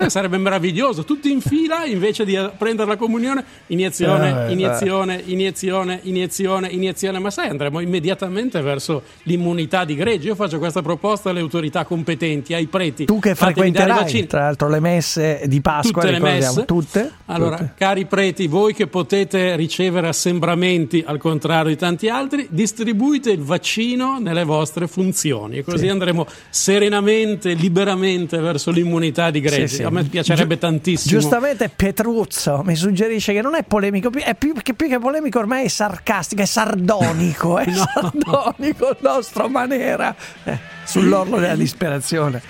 [0.00, 5.20] Eh, sarebbe meraviglioso, tutti in fila invece di eh, prendere la comunione, iniezione, Eh, iniezione,
[5.24, 10.28] iniezione, iniezione, iniezione, ma sai andremo immediatamente verso l'immunità di gregge.
[10.28, 13.06] Io faccio questa proposta alle autorità competenti, ai preti.
[13.06, 16.64] Tu che frequenterai, tra l'altro, le messe di Pasqua, Tutte le messe.
[16.64, 17.10] tutte.
[17.26, 17.72] Allora, Tutte.
[17.76, 24.18] cari preti, voi che potete ricevere assembramenti al contrario di tanti altri, distribuite il vaccino
[24.20, 25.88] nelle vostre funzioni e così Sì.
[25.88, 29.66] andremo serenamente, liberamente verso l'immunità di gregge.
[29.66, 29.86] Sì, sì.
[29.88, 31.20] A me piacerebbe Giu- tantissimo.
[31.20, 35.64] Giustamente Petruzzo mi suggerisce che non è polemico, è più che, più che polemico ormai
[35.64, 40.14] è sarcastico, è sardonico, è sardonico il nostro Manera.
[40.44, 42.40] Eh, sull'orlo della disperazione.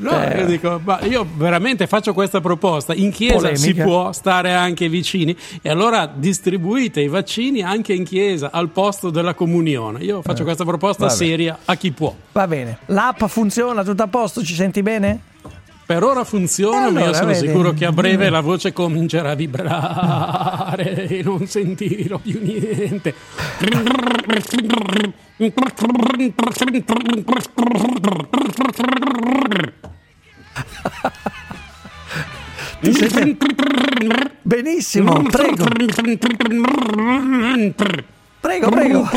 [0.00, 2.94] No, Eh, io dico, ma io veramente faccio questa proposta.
[2.94, 3.84] In chiesa si Polemica.
[3.84, 9.34] può stare anche vicini e allora distribuite i vaccini anche in chiesa al posto della
[9.34, 10.02] comunione.
[10.04, 11.16] Io faccio Eh, questa proposta vabbè.
[11.16, 12.14] seria a chi può.
[12.32, 15.32] Va bene, l'app funziona, tutto a posto, ci senti bene?
[15.86, 17.46] Per ora funziona, Eh, ma io allora, sono vedi.
[17.46, 23.14] sicuro che a breve la voce comincerà a vibrare e non sentirò più niente.
[32.80, 33.36] Ti senti-
[34.42, 35.64] Benissimo, prego.
[38.40, 39.08] Prego, prego.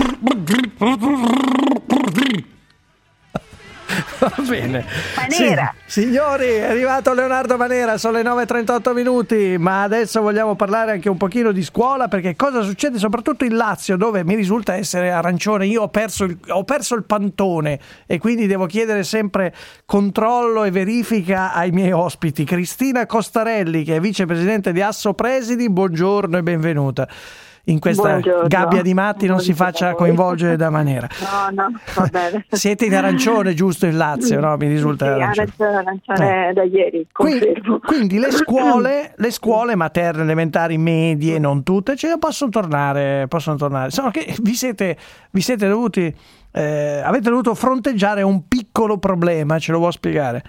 [4.19, 4.85] Va bene.
[5.15, 5.73] Manera.
[5.85, 11.09] Sì, signori, è arrivato Leonardo Manera, sono le 9.38 minuti, ma adesso vogliamo parlare anche
[11.09, 15.67] un pochino di scuola perché cosa succede soprattutto in Lazio dove mi risulta essere arancione,
[15.67, 19.53] io ho perso il, ho perso il pantone e quindi devo chiedere sempre
[19.85, 22.43] controllo e verifica ai miei ospiti.
[22.43, 27.07] Cristina Costarelli che è vicepresidente di Asso Presidi, buongiorno e benvenuta.
[27.69, 28.47] In questa Buongiorno.
[28.47, 31.05] gabbia di matti non si faccia coinvolgere da Manera.
[31.51, 32.45] No, no, va bene.
[32.51, 34.55] Siete in arancione, giusto in Lazio, no?
[34.55, 35.69] Mi risulta Sì, arancione.
[35.75, 35.77] arancione,
[36.13, 42.17] arancione da ieri, Quindi, quindi le scuole, le scuole materne, elementari, medie, non tutte, ne
[42.17, 43.89] possono tornare, possono tornare.
[43.91, 44.95] Solo che vi siete,
[45.31, 46.15] vi siete dovuti,
[46.51, 50.41] eh, avete dovuto fronteggiare un piccolo problema, ce lo vuoi spiegare?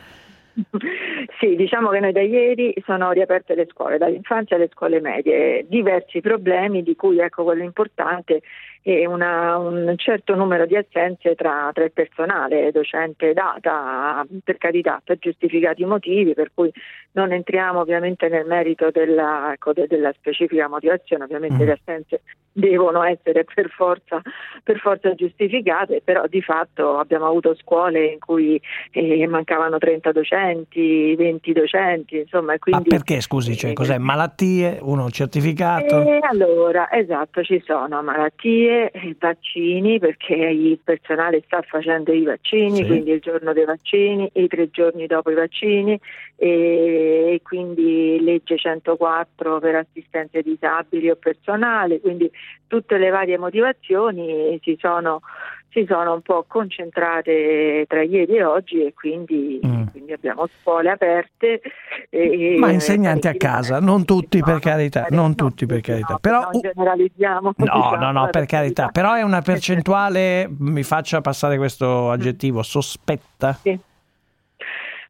[1.38, 6.20] Sì, diciamo che noi da ieri sono riaperte le scuole, dall'infanzia alle scuole medie, diversi
[6.20, 8.40] problemi di cui ecco quello importante
[8.83, 15.01] è una- un certo numero di assenze tra, tra il personale docente data, per carità,
[15.05, 16.72] per giustificati motivi, per cui
[17.12, 22.20] non entriamo ovviamente nel merito della, ecco, de- della specifica motivazione, ovviamente le assenze
[22.59, 24.21] devono essere per forza,
[24.62, 31.14] per forza giustificate, però di fatto abbiamo avuto scuole in cui eh, mancavano 30 docenti,
[31.14, 32.88] 20 docenti, insomma, e Ma quindi...
[32.88, 33.99] perché, scusi, cioè, cos'è?
[33.99, 34.79] Malattie?
[34.81, 36.01] Uno certificato?
[36.03, 42.77] E allora, esatto, ci sono malattie, eh, vaccini, perché il personale sta facendo i vaccini,
[42.77, 42.87] Sì.
[42.87, 45.99] quindi il giorno dei vaccini, i tre giorni dopo i vaccini,
[46.37, 52.31] e, e quindi legge 104 per assistenze disabili o personale, quindi
[52.66, 55.20] tutte le varie motivazioni si sono,
[55.70, 59.58] si sono un po' concentrate tra ieri e oggi e quindi,
[59.90, 61.61] quindi abbiamo scuole aperte.
[62.11, 62.61] e- Mm.
[62.61, 66.18] Ma insegnanti a casa, non tutti per carità, non tutti per carità.
[66.20, 67.52] Però non generalizziamo.
[67.56, 68.88] No, diciamo, no, no, per carità.
[68.88, 73.52] Però è una percentuale, mi faccia passare questo aggettivo, sospetta.
[73.52, 73.78] Sì.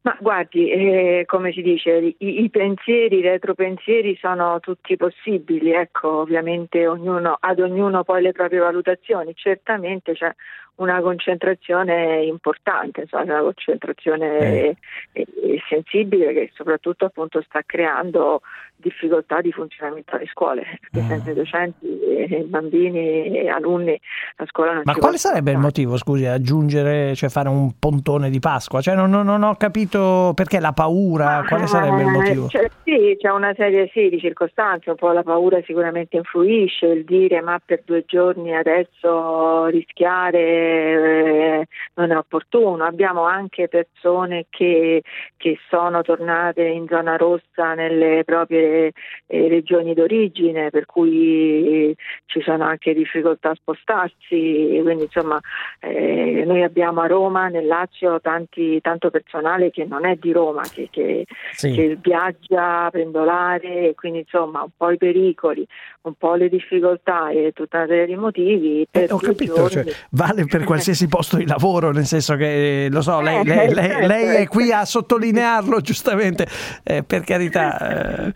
[0.01, 6.21] Ma guardi, eh, come si dice, i, i pensieri, i retropensieri sono tutti possibili, ecco,
[6.21, 10.33] ovviamente ognuno, ad ognuno poi le proprie valutazioni, certamente c'è
[10.77, 14.77] una concentrazione importante, insomma, una concentrazione eh,
[15.13, 15.27] eh,
[15.69, 18.43] sensibile che soprattutto appunto sta creando
[18.79, 23.99] difficoltà di funzionamento alle scuole, perché senza i docenti, e bambini e alunni
[24.37, 28.39] la scuola non Ma quale sarebbe il motivo, scusi, aggiungere, cioè fare un pontone di
[28.39, 28.81] Pasqua?
[28.81, 32.49] Cioè non, non- non ho capito perché la paura, quale sarebbe il Eh, motivo?
[32.49, 37.05] cioè, sì, c'è una serie sì, di circostanze, un po' la paura sicuramente influisce, il
[37.05, 42.85] dire ma per due giorni adesso rischiare eh, non è opportuno.
[42.85, 45.03] Abbiamo anche persone che,
[45.37, 51.95] che sono tornate in zona rossa nelle proprie eh, regioni d'origine, per cui
[52.27, 55.39] ci sono anche difficoltà a spostarsi, quindi insomma
[55.81, 60.63] eh, noi abbiamo a Roma, nel Lazio, tanti, tanto personale che non è di Roma,
[60.63, 61.73] che, che- Sì.
[61.73, 65.67] che viaggia pendolare, e quindi insomma un po' i pericoli,
[66.03, 68.87] un po' le difficoltà e tutta una serie di motivi.
[68.91, 73.01] Eh, ho capito, cioè, vale per qualsiasi posto di lavoro, nel senso che, eh, lo
[73.03, 74.53] so, lei, Eh, lei- lei- certo, lei è ecco.
[74.59, 76.47] qui a sottolinearlo giustamente,
[76.85, 78.27] eh, per carità.
[78.29, 78.33] eh,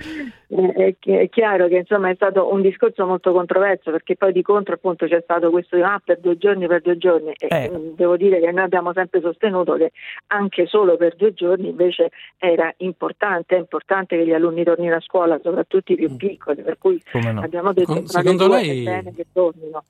[0.54, 4.32] Eh, È chi- è chiaro che insomma è stato un discorso molto controverso perché poi
[4.32, 7.46] di contro appunto c'è stato questo di, ah, per due giorni, per due giorni e
[7.48, 7.70] Eh.
[7.70, 9.92] mm, devo dire che noi abbiamo sempre sostenuto che
[10.26, 15.00] anche solo per due giorni invece era importante, è importante che gli alunni tornino a
[15.00, 17.40] scuola, soprattutto i più piccoli, per cui no.
[17.40, 19.82] abbiamo detto le secondo lei- è bene che tornino.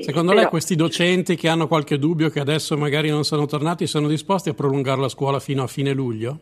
[0.00, 3.86] Secondo però- lei questi docenti che hanno qualche dubbio che adesso magari non sono tornati
[3.86, 6.38] sono disposti a prolungare la scuola fino a fine luglio?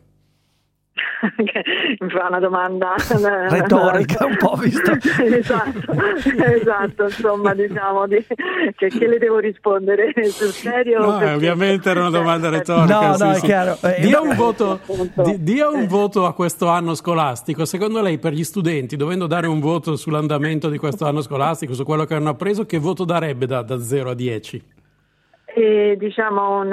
[2.01, 2.95] Mi fa una domanda
[3.49, 4.93] Retorica, un po' visto.
[5.23, 5.93] esatto,
[6.25, 8.25] esatto, insomma diciamo di-
[8.77, 13.09] che, che le devo rispondere sul serio No, eh, perché- ovviamente era una domanda retorica.
[13.09, 13.41] No, sì, no, è sì.
[13.43, 13.79] chiaro.
[13.83, 14.81] Eh, dia, un voto,
[15.25, 17.65] di- dia un voto a questo anno scolastico.
[17.65, 21.85] Secondo lei, per gli studenti, dovendo dare un voto sull'andamento di questo anno scolastico, su
[21.85, 24.63] quello che hanno appreso, che voto darebbe da, da 0 a 10?
[25.55, 26.73] E diciamo un,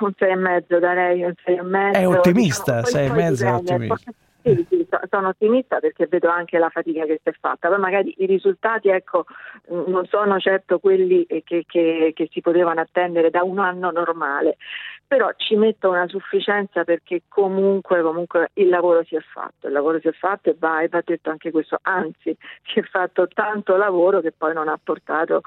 [0.00, 3.08] un sei e mezzo darei un sei e mezzo È ottimista, diciamo, poi- sei e
[3.08, 4.12] poi mezzo è ottimista.
[4.44, 7.78] Sì, sì, so- sono ottimista perché vedo anche la fatica che si è fatta, poi
[7.78, 9.24] magari i risultati ecco,
[9.68, 13.90] mh, non sono certo quelli eh, che, che- che si potevano attendere da un anno
[13.90, 14.58] normale,
[15.06, 19.98] però ci metto una sufficienza perché comunque, comunque il lavoro si è fatto, il lavoro
[20.00, 23.76] si è fatto e va, e va detto anche questo, anzi si è fatto tanto
[23.76, 25.40] lavoro che poi non ha portato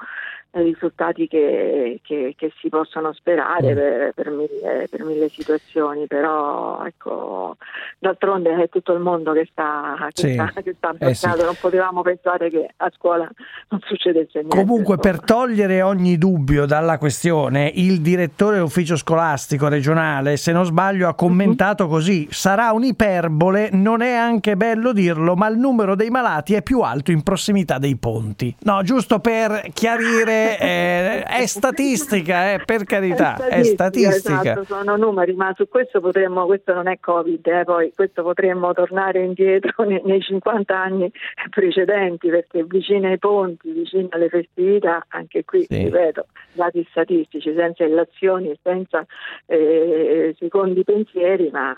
[0.50, 7.56] risultati che, che- che si possono sperare per, per mille, per mille situazioni, però ecco,
[7.98, 10.32] d'altronde è tutto il mondo che sta, che Sì.
[10.32, 11.26] sta, che sta Eh sì.
[11.26, 13.28] non potevamo pensare che a scuola
[13.68, 14.56] non succedesse niente.
[14.56, 21.08] Comunque, per togliere ogni dubbio dalla questione, il direttore dell'ufficio scolastico regionale, se non sbaglio,
[21.08, 26.54] ha commentato così: sarà un'iperbole, non è anche bello dirlo, ma il numero dei malati
[26.54, 28.54] è più alto in prossimità dei ponti.
[28.60, 34.40] No, giusto per chiarire, eh, è statistica, eh, per carità, è statistica.
[34.40, 38.72] Esatto, sono numeri, ma su questo potremmo, questo non è Covid, eh, poi questo potremmo
[38.72, 41.10] tornare indietro nei, nei 50 anni
[41.50, 48.58] precedenti, perché vicino ai ponti, vicino alle festività, anche qui, ripeto, dati statistici, senza illazioni,
[48.62, 49.04] senza
[49.46, 51.74] eh, secondi pensieri, ma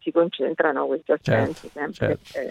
[0.00, 2.50] si concentrano questi assensi sempre eh,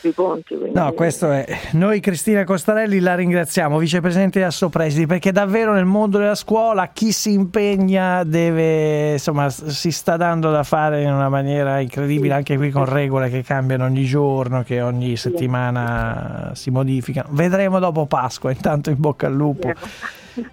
[0.00, 0.56] sui ponti.
[0.56, 1.44] quindi- No, questo è.
[1.72, 7.12] Noi Cristina Costarelli la ringraziamo, vicepresidente di Assopresidi, perché davvero nel mondo della scuola chi
[7.12, 12.70] si impegna deve, insomma, si sta dando da fare in una maniera incredibile, anche qui
[12.70, 17.28] con regole che cambiano ogni giorno, che ogni settimana si modificano.
[17.32, 19.72] Vedremo dopo Pasqua, intanto in bocca al lupo.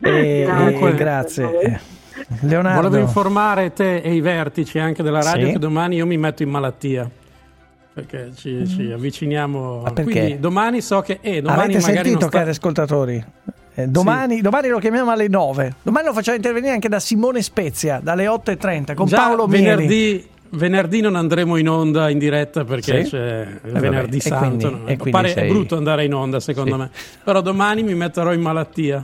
[0.02, 1.80] E, Comunque- e grazie.
[2.42, 2.82] Leonardo.
[2.90, 5.52] Volevo informare te e i vertici anche della radio Sì.
[5.54, 7.10] che domani io mi metto in malattia.
[7.94, 9.82] Perché ci, ci avviciniamo.
[9.94, 10.04] perché?
[10.04, 11.20] Quindi domani so che.
[11.22, 13.26] Eh, domani Avete magari sentito, sta- cari ascoltatori?
[13.74, 15.74] Eh, domani, domani lo chiamiamo alle 9.
[15.84, 19.64] Domani lo facciamo intervenire anche da Simone Spezia dalle 8.30 con Già Paolo Mieri.
[19.66, 23.12] venerdì, venerdì non andremo in onda in diretta perché Sì?
[23.12, 24.46] c'è Eh, venerdì vabbè, e santo.
[24.48, 24.78] quindi- no?
[24.88, 26.78] e quindi Pare sei- è brutto andare in onda secondo Sì.
[26.82, 26.90] me.
[27.24, 29.04] Però domani mi metterò in malattia.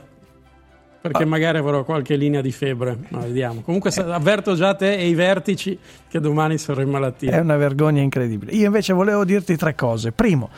[1.06, 1.10] Ah.
[1.10, 3.60] Perché magari avrò qualche linea di febbre, ma vediamo.
[3.60, 7.32] Comunque se- avverto già te e i vertici che domani sarò in malattia.
[7.32, 8.54] È una vergogna incredibile.
[8.54, 10.14] Io invece volevo dirti tre cose.
[10.14, 10.50] Primo,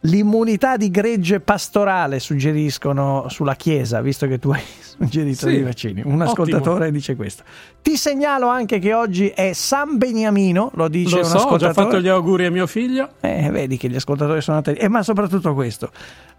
[0.00, 6.00] l'immunità di gregge pastorale suggeriscono sulla Chiesa, visto che tu hai suggerito Sì, dei vaccini.
[6.04, 6.24] Un ottimo.
[6.24, 7.42] ascoltatore dice questo.
[7.82, 11.44] Ti segnalo anche che oggi è San Beniamino, lo dice Lo un so, ho già
[11.46, 11.86] ascoltatore.
[11.86, 13.10] fatto gli auguri a mio figlio.
[13.20, 14.80] Eh, vedi che gli ascoltatori sono attenti.
[14.80, 15.90] Eh, ma soprattutto questo.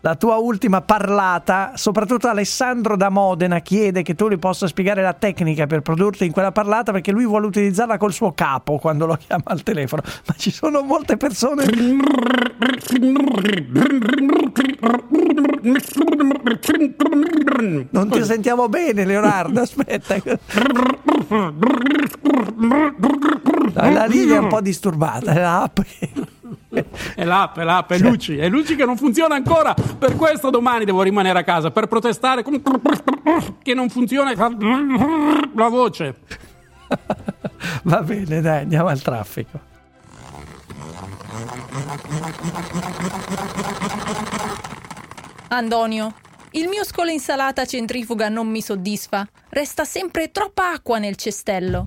[0.02, 5.14] La tua ultima parlata, soprattutto Alessandro da Modena chiede che tu gli possa spiegare la
[5.14, 9.16] tecnica per produrti in quella parlata perché lui vuole utilizzarla col suo capo quando lo
[9.16, 10.04] chiama al telefono.
[10.28, 11.66] Ma ci sono molte persone.
[17.92, 19.62] Non ti sentiamo bene, Leonardo.
[19.62, 20.16] Aspetta.
[23.74, 25.32] La linea è un po' disturbata.
[25.34, 25.80] è l'app
[27.16, 29.74] È l'app, è l'app, è Luci, è Luci che non funziona ancora.
[29.74, 32.44] Per questo domani devo rimanere a casa per protestare
[33.64, 36.16] che non funziona la voce.
[37.84, 39.67] Va bene, dai, andiamo al traffico.
[45.50, 46.14] Antonio,
[46.52, 49.28] il mio scolo insalata centrifuga non mi soddisfa.
[49.50, 51.84] Resta sempre troppa acqua nel cestello.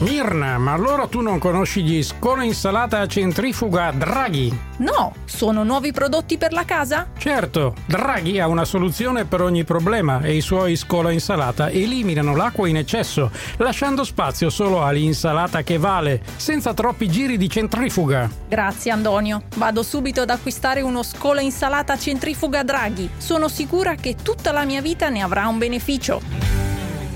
[0.00, 4.52] Mirna, ma allora tu non conosci gli scola insalata a centrifuga Draghi?
[4.78, 7.06] No, sono nuovi prodotti per la casa?
[7.16, 12.68] Certo, Draghi ha una soluzione per ogni problema e i suoi scola insalata eliminano l'acqua
[12.68, 18.28] in eccesso, lasciando spazio solo all'insalata che vale, senza troppi giri di centrifuga.
[18.48, 19.44] Grazie Antonio.
[19.56, 23.08] Vado subito ad acquistare uno scolo insalata centrifuga Draghi.
[23.16, 26.64] Sono sicura che tutta la mia vita ne avrà un beneficio.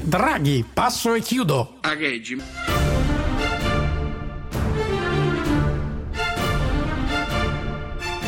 [0.09, 1.81] Draghi, passo e chiudo.
[1.83, 2.43] A Reggi.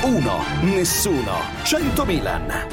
[0.02, 2.66] Uno, nessuno, 100 Milan.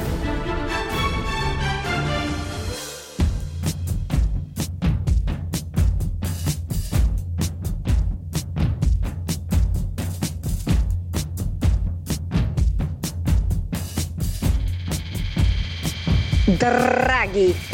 [16.58, 17.67] Draghi.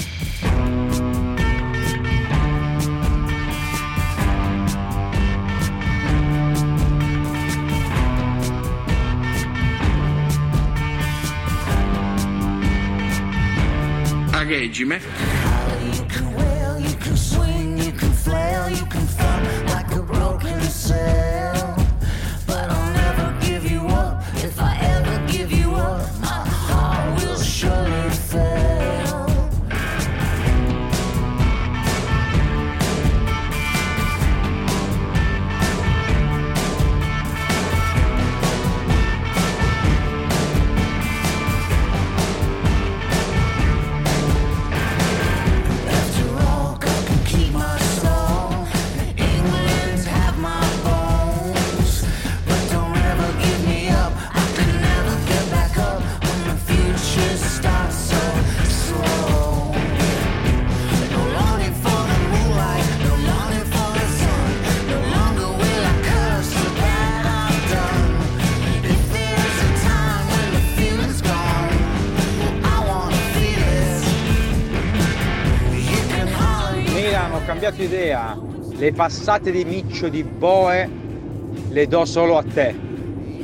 [14.53, 14.99] Regime.
[77.63, 78.37] Cambiato idea.
[78.75, 80.89] Le passate di miccio di Boe
[81.69, 82.75] le do solo a te.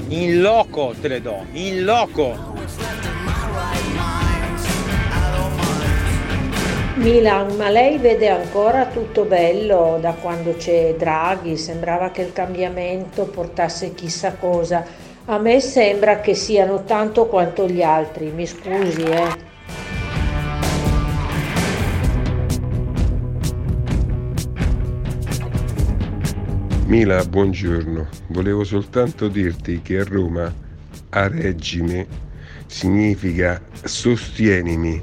[0.10, 2.58] In loco te le do, in loco.
[6.96, 11.56] Milan, ma lei vede ancora tutto bello da quando c'è Draghi?
[11.56, 14.84] Sembrava che il cambiamento portasse chissà cosa.
[15.26, 19.49] A me sembra che siano tanto quanto gli altri, mi scusi, eh.
[26.90, 28.08] Mila, buongiorno.
[28.30, 30.52] Volevo soltanto dirti che a Roma
[31.10, 32.08] a regime
[32.66, 35.00] significa sostienimi.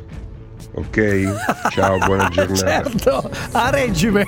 [0.78, 1.70] Ok?
[1.70, 2.54] Ciao, buona giornata.
[2.66, 4.26] certo, a reggime.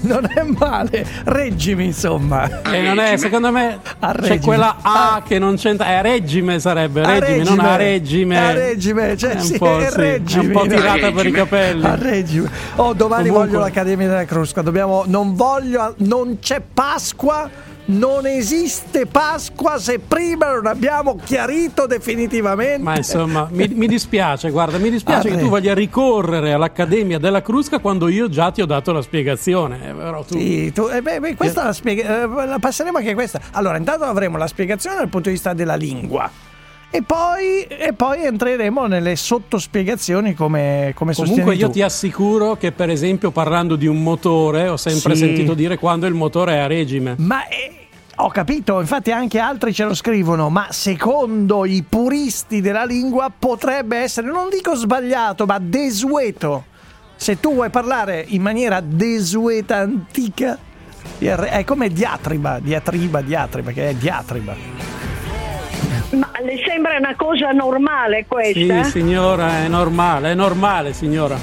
[0.00, 2.62] non è male, reggimi insomma.
[2.62, 4.38] E non è, secondo me, A c'è regime.
[4.40, 5.86] quella A che non c'entra.
[5.98, 8.38] È regime sarebbe, A regime, non a regime.
[8.38, 10.46] A regime, cioè È un sì, po', è sì, è regime.
[10.46, 11.84] un po' tirata per i capelli.
[11.84, 12.48] A regime.
[12.76, 14.62] Oh, domani Comunque- voglio l'Accademia della Crusca.
[14.62, 17.72] Dobbiamo, non voglio, non c'è Pasqua.
[17.86, 22.82] Non esiste Pasqua se prima non abbiamo chiarito definitivamente.
[22.82, 27.42] Ma insomma, mi, mi dispiace, guarda, mi dispiace Ah, che tu voglia ricorrere all'Accademia della
[27.42, 29.90] Crusca quando io già ti ho dato la spiegazione.
[29.90, 30.38] eh, Però tu...
[30.38, 33.38] Sì, tu- eh, beh, beh, questa la, spiega- eh, la passeremo anche questa.
[33.50, 36.30] Allora, intanto avremo la spiegazione dal punto di vista della lingua.
[36.96, 41.72] E poi, e poi entreremo nelle sottospiegazioni come, come Comunque io tu.
[41.72, 45.24] ti assicuro che per esempio parlando di un motore ho sempre Sì.
[45.24, 47.16] sentito dire quando il motore è a regime.
[47.18, 47.72] Ma è-
[48.18, 53.96] Ho capito, infatti anche altri ce lo scrivono, ma secondo i puristi della lingua potrebbe
[53.96, 56.66] essere, non dico sbagliato, ma desueto.
[57.16, 60.56] Se tu vuoi parlare in maniera desueta antica,
[61.18, 64.93] è come diatriba, diatriba, diatriba, che è diatriba.
[66.14, 68.84] Ma le sembra una cosa normale Sì, questa?
[68.84, 71.36] signora, è normale, è normale, signora.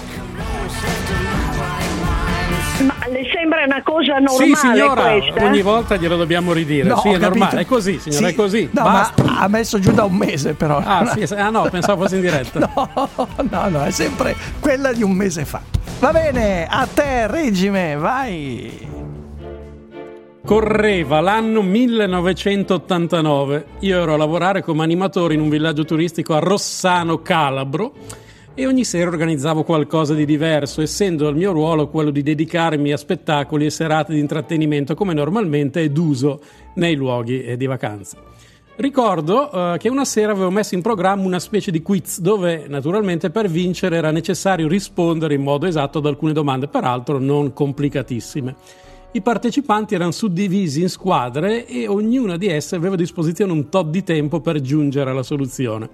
[2.81, 5.43] Ma le sembra una cosa normale sì, signora, questa?
[5.45, 6.87] ogni volta glielo dobbiamo ridire.
[6.89, 7.57] No, sì, è normale, capito.
[7.61, 8.33] è così, signora, Sì.
[8.33, 8.69] è così.
[8.71, 9.23] No, Basta.
[9.23, 10.77] ma ha messo giù da un mese però.
[10.83, 12.59] Ah, sì, ah, no, pensavo fosse in diretta.
[12.73, 15.61] No, no, no, è sempre quella di un mese fa.
[15.99, 18.89] Va bene, a te, regime, vai.
[20.43, 23.65] Correva l'anno 1989.
[23.81, 27.93] Io ero a lavorare come animatore in un villaggio turistico a Rossano Calabro
[28.53, 32.97] e ogni sera organizzavo qualcosa di diverso, essendo il mio ruolo quello di dedicarmi a
[32.97, 36.41] spettacoli e serate di intrattenimento come normalmente è d'uso
[36.75, 38.17] nei luoghi eh, di vacanza.
[38.75, 43.29] Ricordo eh, che una sera avevo messo in programma una specie di quiz dove naturalmente
[43.29, 48.55] per vincere era necessario rispondere in modo esatto ad alcune domande, peraltro non complicatissime.
[49.13, 53.89] I partecipanti erano suddivisi in squadre e ognuna di esse aveva a disposizione un tot
[53.89, 55.89] di tempo per giungere alla soluzione.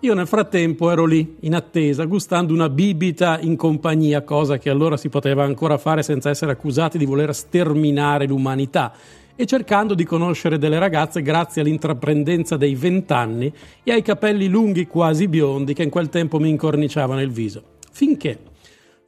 [0.00, 4.96] Io nel frattempo ero lì, in attesa, gustando una bibita in compagnia, cosa che allora
[4.96, 8.92] si poteva ancora fare senza essere accusati di voler sterminare l'umanità,
[9.34, 13.52] e cercando di conoscere delle ragazze grazie all'intraprendenza dei vent'anni
[13.82, 17.62] e ai capelli lunghi quasi biondi che in quel tempo mi incorniciavano il viso.
[17.90, 18.38] Finché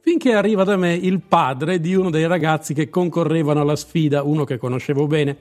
[0.05, 4.43] finché arriva da me il padre di uno dei ragazzi che concorrevano alla sfida, uno
[4.43, 5.37] che conoscevo bene,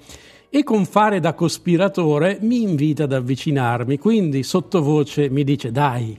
[0.50, 6.16] e con fare da cospiratore mi invita ad avvicinarmi, quindi sottovoce mi dice dai,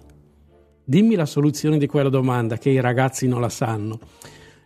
[0.84, 3.98] dimmi la soluzione di quella domanda che i ragazzi non la sanno.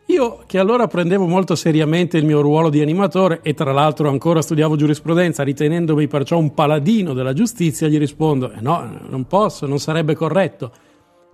[0.08, 4.42] Io che allora prendevo molto seriamente il mio ruolo di animatore e tra l'altro ancora
[4.42, 9.78] studiavo giurisprudenza, ritenendomi perciò un paladino della giustizia, gli rispondo: eh no, non posso, non
[9.78, 10.72] sarebbe corretto.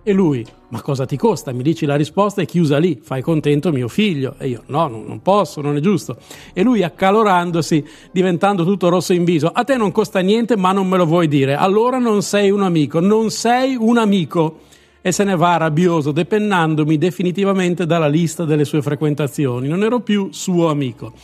[0.06, 1.50] E lui, ma cosa ti costa?
[1.52, 4.34] Mi dici la risposta è chiusa lì, fai contento mio figlio.
[4.36, 6.18] E io, no, non posso, non è giusto.
[6.52, 7.82] E lui, accalorandosi,
[8.12, 11.26] diventando tutto rosso in viso, a te non costa niente, ma non me lo vuoi
[11.26, 11.54] dire.
[11.54, 14.58] Allora non sei un amico, non sei un amico.
[15.00, 19.68] E se ne va rabbioso, depennandomi definitivamente dalla lista delle sue frequentazioni.
[19.68, 21.14] Non ero più suo amico.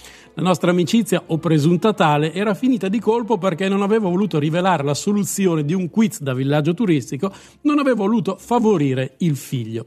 [0.41, 4.83] La nostra amicizia, o presunta tale, era finita di colpo perché non avevo voluto rivelare
[4.83, 7.31] la soluzione di un quiz da villaggio turistico,
[7.61, 9.85] non avevo voluto favorire il figlio.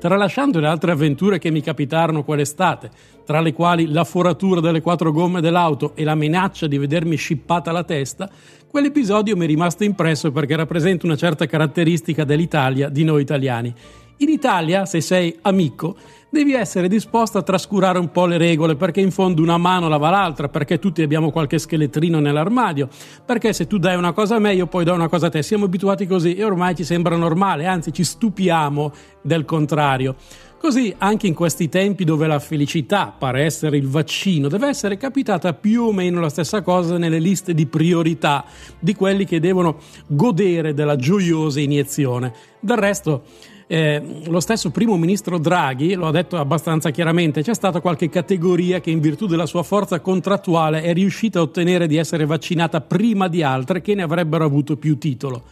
[0.00, 2.90] Tralasciando le altre avventure che mi capitarono quell'estate,
[3.24, 7.70] tra le quali la foratura delle quattro gomme dell'auto e la minaccia di vedermi scippata
[7.70, 8.28] la testa,
[8.68, 13.72] quell'episodio mi è rimasto impresso perché rappresenta una certa caratteristica dell'Italia, di noi italiani.
[14.20, 15.94] In Italia, se sei amico,
[16.28, 20.10] devi essere disposto a trascurare un po' le regole perché in fondo una mano lava
[20.10, 22.88] l'altra, perché tutti abbiamo qualche scheletrino nell'armadio,
[23.24, 25.44] perché se tu dai una cosa a me io poi do una cosa a te.
[25.44, 28.92] Siamo abituati così e ormai ci sembra normale, anzi ci stupiamo
[29.22, 30.16] del contrario.
[30.58, 35.54] Così anche in questi tempi dove la felicità pare essere il vaccino, deve essere capitata
[35.54, 38.44] più o meno la stessa cosa nelle liste di priorità
[38.80, 39.76] di quelli che devono
[40.08, 42.32] godere della gioiosa iniezione.
[42.58, 43.22] Del resto,
[43.70, 48.80] eh, lo stesso primo ministro Draghi lo ha detto abbastanza chiaramente, c'è stata qualche categoria
[48.80, 53.28] che in virtù della sua forza contrattuale è riuscita a ottenere di essere vaccinata prima
[53.28, 55.42] di altre che ne avrebbero avuto più titolo.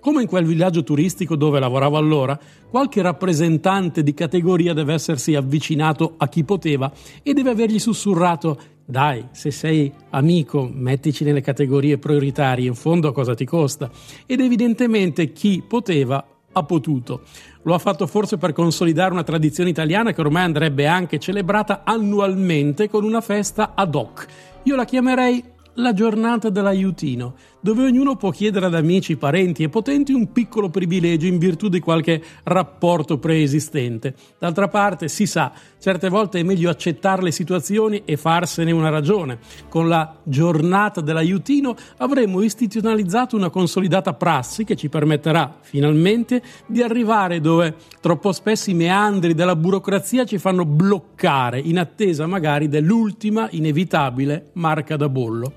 [0.00, 6.14] Come in quel villaggio turistico dove lavoravo allora, qualche rappresentante di categoria deve essersi avvicinato
[6.18, 6.92] a chi poteva
[7.22, 13.34] e deve avergli sussurrato dai, se sei amico, mettici nelle categorie prioritarie, in fondo cosa
[13.34, 13.90] ti costa?
[14.26, 17.22] Ed evidentemente chi poteva ha potuto.
[17.64, 22.88] Lo ha fatto forse per consolidare una tradizione italiana che ormai andrebbe anche celebrata annualmente
[22.88, 24.26] con una festa ad hoc.
[24.64, 25.44] Io la chiamerei
[25.74, 31.26] la giornata dell'aiutino, dove ognuno può chiedere ad amici, parenti e potenti un piccolo privilegio
[31.26, 34.14] in virtù di qualche rapporto preesistente.
[34.36, 39.38] D'altra parte, si sa, certe volte è meglio accettare le situazioni e farsene una ragione.
[39.68, 47.40] Con la giornata dell'aiutino avremo istituzionalizzato una consolidata prassi che ci permetterà finalmente di arrivare
[47.40, 54.50] dove troppo spesso i meandri della burocrazia ci fanno bloccare in attesa magari dell'ultima inevitabile
[54.54, 55.52] marca da bollo.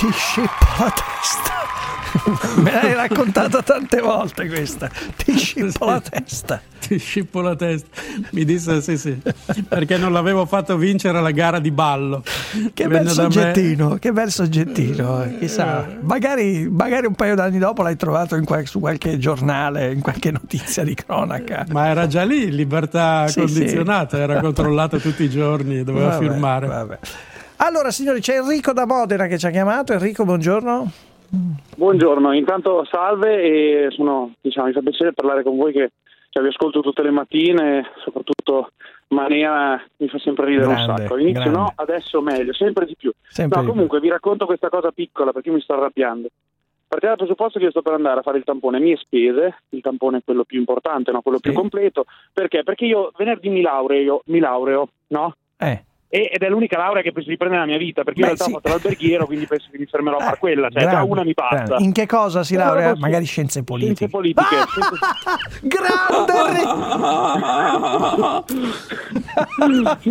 [0.00, 1.58] Ti scippo la testa.
[2.62, 4.88] Me l'hai raccontata tante volte questa.
[5.16, 6.60] Ti scippo la testa.
[6.80, 7.86] Ti scippo la testa.
[8.30, 9.20] Mi disse sì sì,
[9.68, 12.22] perché non l'avevo fatto vincere alla gara di ballo.
[12.72, 15.22] Che Venne bel me- soggettino, che bel soggettino.
[15.22, 19.92] eh, Chissà, magari, magari un paio d'anni dopo l'hai trovato in qual- su qualche giornale,
[19.92, 21.66] in qualche notizia di cronaca.
[21.70, 24.22] Ma era già lì, libertà Sì, condizionata, sì.
[24.22, 26.66] era controllata tutti i giorni, doveva Vabbè, firmare.
[26.66, 26.98] vabbè.
[27.62, 29.92] Allora, signori, c'è Enrico da Modena che ci ha chiamato.
[29.92, 30.90] Enrico, buongiorno.
[31.76, 35.92] Buongiorno, intanto salve e sono, diciamo, mi fa piacere parlare con voi che,
[36.30, 38.72] che vi ascolto tutte le mattine, soprattutto
[39.08, 41.14] Mania mi fa sempre ridere Grande, un sacco.
[41.14, 41.58] All'inizio grande.
[41.58, 43.12] no, adesso meglio, sempre di più.
[43.28, 43.74] Sempre no, di più.
[43.74, 46.28] comunque vi racconto questa cosa piccola perché mi sto arrabbiando.
[46.88, 49.58] Partiamo dal presupposto che io sto per andare a fare il tampone a mie spese,
[49.68, 51.20] il tampone è quello più importante, no?
[51.20, 52.06] quello più completo.
[52.32, 52.64] Perché?
[52.64, 55.36] Perché io venerdì mi laureo, mi laureo, no?
[55.58, 55.84] Eh.
[56.12, 58.36] Ed è l'unica laurea che penso di prendere nella mia vita, perché io in Beh,
[58.38, 61.22] realtà ho fatto l'alberghiero, quindi penso che mi fermerò a fare quella, cioè già una
[61.22, 61.62] mi basta.
[61.62, 61.84] grande.
[61.84, 62.96] In che cosa si laurea?
[62.96, 64.08] Magari scienze politiche.
[64.08, 64.56] Scienze politiche.
[65.62, 66.32] Grande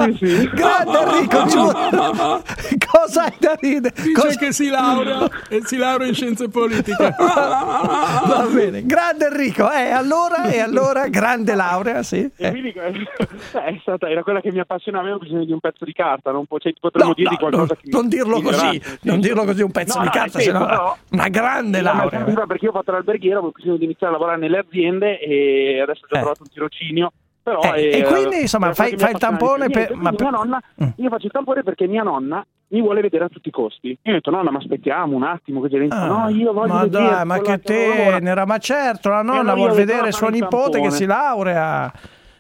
[0.17, 1.45] sì, Grande Enrico.
[2.91, 3.93] Cosa hai da ridere?
[4.01, 7.13] Dice che si laurea e si laurea in scienze politiche.
[7.17, 9.69] Va bene, grande Enrico.
[9.71, 12.19] Eh, allora, e allora, grande laurea, sì.
[12.35, 12.49] E Eh.
[12.51, 13.07] quindi eh,
[13.53, 16.45] è stata, era quella che mi appassionava, avevo bisogno di un pezzo di carta, non,
[16.45, 19.61] po- cioè, potremmo No, dirgli no, qualcosa non- che non dirlo così, non dirlo così
[19.63, 22.45] un pezzo No, di no, carta, sennò però- una grande No, laurea.
[22.45, 26.05] perché io ho fatto l'alberghiero, avevo bisogno di iniziare a lavorare nelle aziende e adesso
[26.05, 27.11] ho già trovato un tirocinio.
[27.41, 30.21] Però Eh, è- e quindi, insomma, fai- fai che il tampone per- Niente, ma per-
[30.21, 30.61] mia nonna,
[30.97, 33.87] io faccio il tampone perché mia nonna mi vuole vedere a tutti i costi.
[34.03, 37.09] Io ho detto, nonna, ma aspettiamo un attimo, così Ah, no, io voglio ma vedere
[37.09, 39.97] dai, ma che che tenera, ma certo, la nonna allora io vuol ho detto, vedere
[39.99, 41.91] "Allora suo nipote che tampone." si laurea.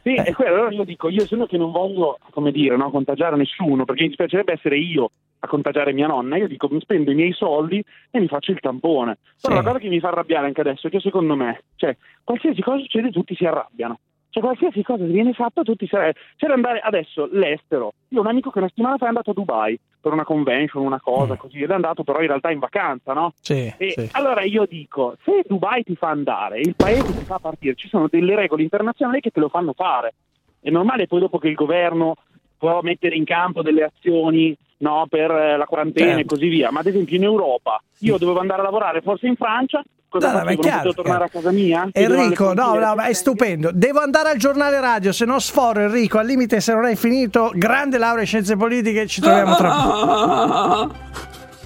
[0.09, 0.53] Sì, è quello.
[0.55, 4.07] Allora io dico, io sono che non voglio, come dire, no, contagiare nessuno, perché mi
[4.09, 6.37] dispiacerebbe essere io a contagiare mia nonna.
[6.37, 9.17] Io dico, mi spendo i miei soldi e mi faccio il tampone.
[9.41, 9.61] Però Sì.
[9.61, 12.79] la cosa che mi fa arrabbiare anche adesso è che secondo me, cioè, qualsiasi cosa
[12.79, 13.99] succede tutti si arrabbiano.
[14.31, 16.19] Cioè, qualsiasi cosa viene fatta, tutti si arrabbiano.
[16.35, 17.93] C'era andare adesso l'estero.
[18.09, 20.85] Io ho un amico che una settimana fa è andato a Dubai per una convention,
[20.85, 23.33] una cosa così, ed è andato però in realtà in vacanza, no?
[23.41, 24.09] Sì, E sì.
[24.13, 28.07] allora io dico, se Dubai ti fa andare, il paese ti fa partire, ci sono
[28.07, 30.13] delle regole internazionali che te lo fanno fare.
[30.61, 32.15] È normale poi dopo che il governo
[32.57, 36.35] può mettere in campo delle azioni no, per eh, la quarantena e Certo.
[36.35, 39.81] così via, ma ad esempio in Europa io dovevo andare a lavorare forse in Francia,
[40.07, 40.61] cosa No, no, ma è facevo?
[40.61, 41.39] Non chiaro, potevo tornare chiaro.
[41.39, 41.89] a casa mia?
[41.91, 43.71] Enrico, no, no, ma è stupendo.
[43.73, 47.51] Devo andare al giornale radio, se no sforo Enrico, al limite se non hai finito,
[47.53, 50.95] grande laurea in scienze politiche, ci troviamo tra poco.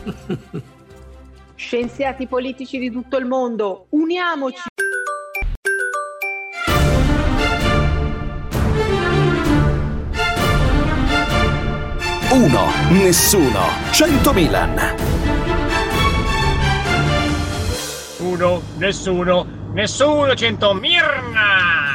[1.56, 4.64] Scienziati politici di tutto il mondo, uniamoci!
[12.34, 14.96] Uno, nessuno, 100 Milan.
[18.18, 21.93] Uno, nessuno, nessuno, cento Mirna!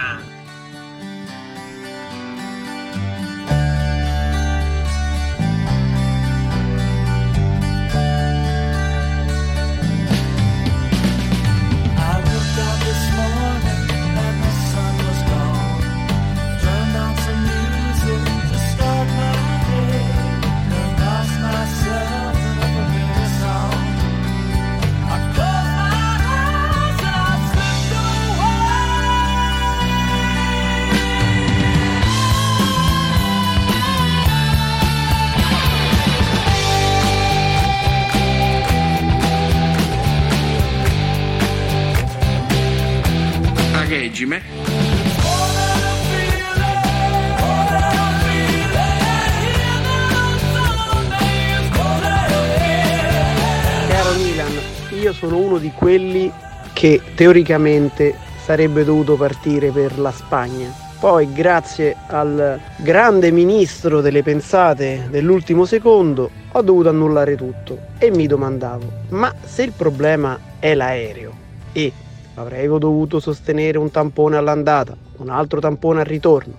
[53.89, 54.53] Caro Milan,
[55.01, 56.33] io sono uno di quelli
[56.73, 60.75] che teoricamente sarebbe dovuto partire per la Spagna.
[60.99, 68.27] Poi, grazie al grande ministro delle pensate dell'ultimo secondo, ho dovuto annullare tutto e mi
[68.27, 71.33] domandavo, ma se il problema è l'aereo
[71.71, 71.93] e
[72.41, 76.55] avrei dovuto sostenere un tampone all'andata, un altro tampone al ritorno,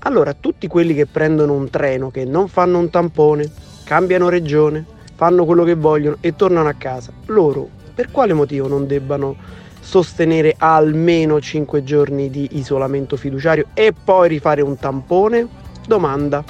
[0.00, 3.50] allora tutti quelli che prendono un treno, che non fanno un tampone,
[3.84, 8.86] cambiano regione, fanno quello che vogliono e tornano a casa, loro per quale motivo non
[8.86, 9.36] debbano
[9.80, 15.46] sostenere almeno 5 giorni di isolamento fiduciario e poi rifare un tampone?
[15.86, 16.44] Domanda.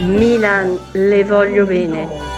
[0.00, 2.33] Milan, le voglio bene.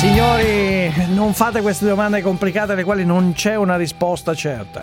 [0.00, 4.82] Signori, non fate queste domande complicate alle quali non c'è una risposta certa.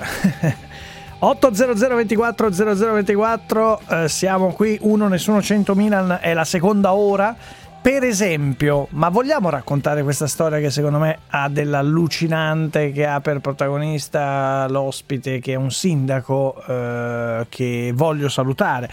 [1.18, 7.36] 800 24 0024 eh, siamo qui, uno nessuno 100 Milan è la seconda ora.
[7.82, 13.39] Per esempio, ma vogliamo raccontare questa storia che secondo me ha dell'allucinante, che ha per
[13.39, 18.88] protagonista l'ospite che è un sindaco eh, che voglio salutare.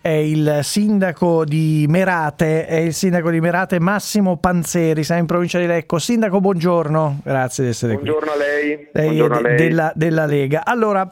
[0.00, 5.58] È il sindaco di Merate, è il sindaco di Merate Massimo Panzeri, siamo in provincia
[5.58, 5.98] di Lecco.
[5.98, 8.04] Sindaco, buongiorno, grazie di essere qui.
[8.04, 8.88] Buongiorno a lei.
[8.92, 9.56] Lei Buongiorno a lei.
[9.56, 10.64] Della, della Lega.
[10.64, 11.10] Allora,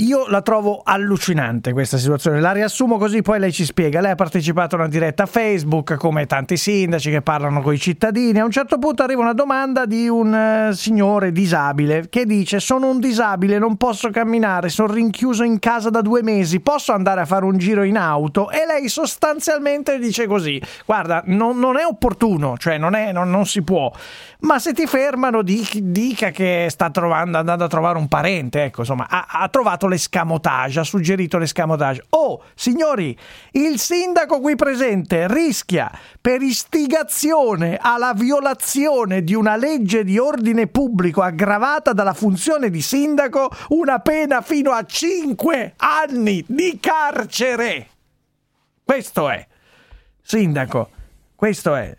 [0.00, 2.40] io la trovo allucinante questa situazione.
[2.40, 4.00] La riassumo così, poi lei ci spiega.
[4.00, 8.38] Lei ha partecipato a una diretta Facebook, come tanti sindaci che parlano con i cittadini.
[8.38, 12.88] A un certo punto arriva una domanda di un eh, signore disabile che dice: Sono
[12.88, 17.24] un disabile, non posso camminare, sono rinchiuso in casa da due mesi, posso andare a
[17.24, 18.50] fare un giro in auto?
[18.50, 23.46] E lei sostanzialmente dice così: Guarda, non, non è opportuno, cioè non, è- non- non
[23.46, 23.90] si può.
[24.40, 28.62] Ma se ti fermano, di- dica che sta trovando, andando a trovare un parente.
[28.62, 32.04] Ecco, insomma, ha, ha trovato l'escamotage, ha suggerito l'escamotage.
[32.10, 33.18] Oh, signori,
[33.52, 41.20] il sindaco qui presente rischia per istigazione alla violazione di una legge di ordine pubblico
[41.20, 47.88] aggravata dalla funzione di sindaco una pena fino a 5 anni di carcere.
[48.84, 49.44] Questo è.
[50.22, 50.90] Sindaco,
[51.34, 51.97] questo è.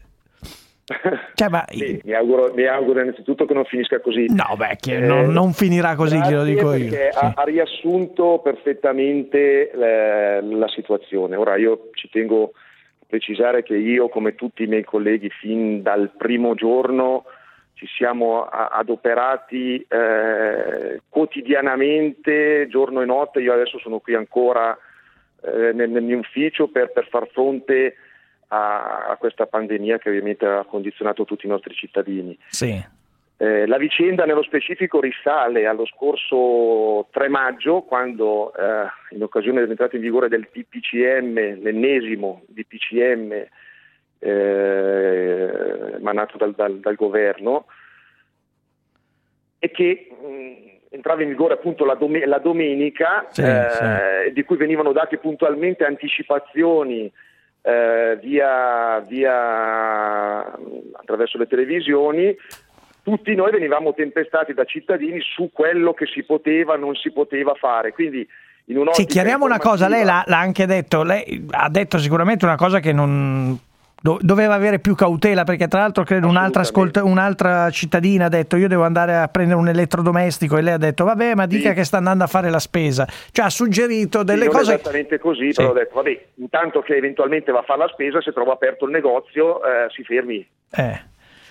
[1.35, 4.25] Cioè, ma- Sì, mi, auguro, mi auguro innanzitutto che non finisca così.
[4.33, 6.89] No, beh, che non, non finirà così, glielo dico io.
[6.89, 11.35] perché ha, ha riassunto perfettamente eh, la situazione.
[11.35, 16.11] Ora io ci tengo a precisare che io, come tutti i miei colleghi, fin dal
[16.17, 17.25] primo giorno
[17.75, 23.41] ci siamo a- adoperati eh, quotidianamente, giorno e notte.
[23.41, 24.77] Io adesso sono qui ancora
[25.43, 27.95] eh, nel, nel mio ufficio per, per far fronte
[28.49, 32.37] a, a questa pandemia che ovviamente ha condizionato tutti i nostri cittadini.
[32.47, 32.97] Sì.
[33.41, 39.95] Eh, la vicenda nello specifico risale allo scorso 3 maggio, quando eh, in occasione dell'entrata
[39.95, 43.45] in vigore del DPCM, l'ennesimo DPCM
[44.19, 45.49] eh,
[45.95, 47.67] emanato dal, dal- dal governo,
[49.59, 54.57] e che mh, entrava in vigore appunto la, dome- la domenica, Sì, eh, di cui
[54.57, 57.09] venivano date puntualmente anticipazioni
[57.61, 60.43] eh, via, via
[60.93, 62.35] attraverso le televisioni,
[63.03, 67.91] tutti noi venivamo tempestati da cittadini su quello che si poteva, non si poteva fare.
[67.91, 68.27] Quindi
[68.65, 72.57] in Sì, chiariamo una cosa, lei l'ha, l'ha anche detto, lei ha detto sicuramente una
[72.57, 73.57] cosa che non
[74.01, 78.67] doveva avere più cautela perché tra l'altro credo un'altra, ascolta- un'altra cittadina ha detto io
[78.69, 81.75] devo andare a prendere un elettrodomestico e lei ha detto vabbè ma dica Sì.
[81.75, 84.73] che sta andando a fare la spesa, cioè ha suggerito delle Sì, non cose...
[84.75, 88.31] esattamente così, però ho detto, vabbè, intanto che eventualmente va a fare la spesa, se
[88.31, 90.47] trova aperto il negozio, eh, si fermi.
[90.71, 91.01] Eh.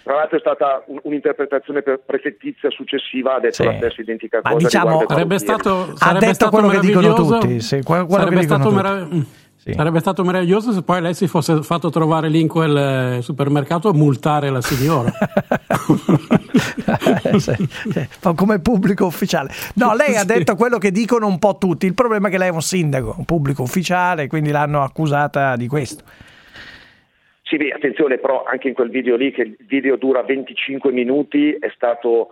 [0.03, 3.65] Tra l'altro è stata un- un'interpretazione pre- prefettizia successiva, ha detto Sì.
[3.65, 4.65] la stessa identica Ma cosa.
[4.65, 7.83] diciamo- riguardo ai Sarebbe stato, Ha sarebbe detto stato quello che dicono meraviglioso- tutti, sì,
[7.83, 9.27] quello che sarebbe, dicono stato tutti.
[9.69, 12.77] Merav- sarebbe stato meraviglioso se poi lei si fosse fatto trovare lì in quel
[13.19, 15.11] eh, supermercato a multare la signora.
[17.39, 17.55] Sì,
[17.91, 19.51] sì, come pubblico ufficiale.
[19.75, 20.27] No, lei ha Sì.
[20.27, 21.87] detto quello che dicono un po' tutti.
[21.87, 25.67] Il problema è che lei è un sindaco, un pubblico ufficiale, quindi l'hanno accusata di
[25.69, 26.05] questo.
[27.43, 31.53] Sì, beh, attenzione però anche in quel video lì, che il video dura 25 minuti,
[31.53, 32.31] è stato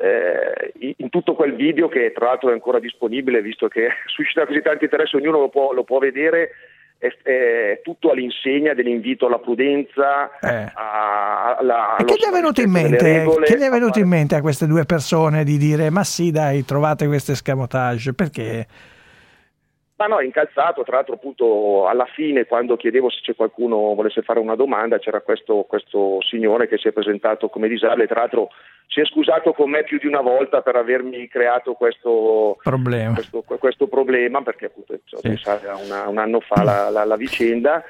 [0.00, 4.46] eh, in- in tutto quel video che tra l'altro è ancora disponibile, visto che suscita
[4.46, 6.50] così tanto interesse, ognuno lo può, lo può vedere,
[6.98, 12.70] è, è tutto all'insegna dell'invito alla prudenza, a- alla, E che gli è venuto in
[12.70, 13.00] mente?
[13.00, 15.90] regole, Che gli è a venuto fare- in mente a queste due persone di dire
[15.90, 18.14] ma sì, dai, trovate questo escamotage?
[18.14, 18.66] Perché?
[19.96, 24.38] Ma no, incalzato, tra l'altro appunto alla fine quando chiedevo se c'è qualcuno volesse fare
[24.38, 28.48] una domanda c'era questo, questo signore che si è presentato come disabile, tra l'altro
[28.88, 33.12] si è scusato con me più di una volta per avermi creato questo Problema.
[33.14, 34.94] questo, questo problema perché appunto
[35.68, 37.84] a una- un anno fa la, la- la vicenda.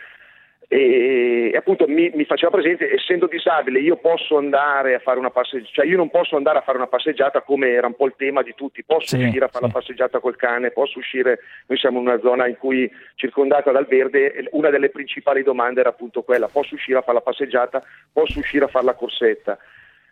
[0.70, 5.30] E, e appunto mi, mi faceva presente essendo disabile io posso andare a fare una
[5.30, 8.12] passeggiata cioè io non posso andare a fare una passeggiata come era un po' il
[8.18, 8.84] tema di tutti.
[8.84, 11.38] Posso Sì, uscire a fare la passeggiata col cane posso uscire
[11.68, 15.88] noi siamo in una zona in cui circondata dal verde una delle principali domande era
[15.88, 17.82] appunto quella posso uscire a fare la passeggiata
[18.12, 19.56] posso usire a fare la corsetta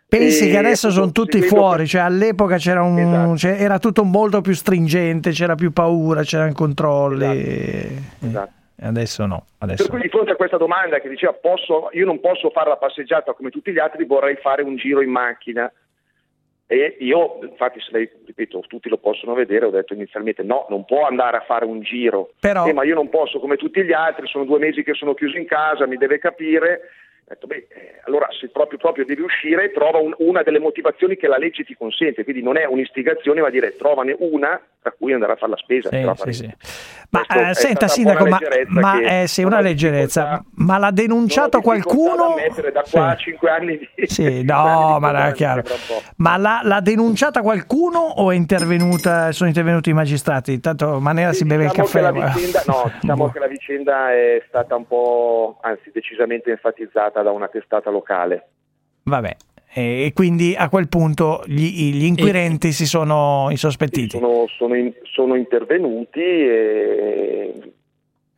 [0.09, 3.37] Pensi che adesso sono tutti fuori, cioè all'epoca c'era un, Esatto.
[3.37, 7.25] cioè, era tutto molto più stringente, c'era più paura, c'erano controlli.
[8.21, 8.51] Esatto.
[8.79, 12.05] E Adesso no, adesso Per cui di fronte a questa domanda che diceva posso, io
[12.05, 15.69] non posso fare la passeggiata come tutti gli altri, vorrei fare un giro in macchina.
[16.69, 20.85] E io, infatti, se lei, ripeto, tutti lo possono vedere, ho detto inizialmente no, non
[20.85, 22.31] può andare a fare un giro.
[22.39, 25.13] Però- Eh, ma io non posso come tutti gli altri, sono due mesi che sono
[25.13, 26.81] chiuso in casa, mi deve capire.
[27.29, 31.17] Ho detto, beh, eh, allora se proprio, proprio devi uscire, trova un- una delle motivazioni
[31.17, 35.11] che la legge ti consente, quindi non è un'istigazione, ma dire trovane una tra cui
[35.11, 35.89] andare a fare la spesa.
[35.89, 36.55] Sì, sì, sì.
[37.09, 41.59] Ma Questo eh, è senta Sindaco, ma, ma eh, sì, una leggerezza, ma l'ha denunciato
[41.59, 42.35] qualcuno?
[42.35, 43.23] mettere da qua Sì.
[43.31, 45.63] 5 anni di Sì, no, ma era chiaro.
[46.17, 50.59] Ma l'ha, l'ha denunciata qualcuno o è intervenuta, sono intervenuti i magistrati?
[50.61, 52.01] Tanto Manera si beve il Diciamo caffè.
[52.01, 52.33] la guarda.
[52.33, 57.47] vicenda, no, diciamo che la vicenda è stata un po', anzi decisamente enfatizzata da una
[57.47, 58.47] testata locale.
[59.03, 59.35] Vabbè,
[59.73, 64.17] e quindi a quel punto gli, gli inquirenti si sono insospettiti.
[64.17, 67.53] sono, sono in- sono intervenuti e,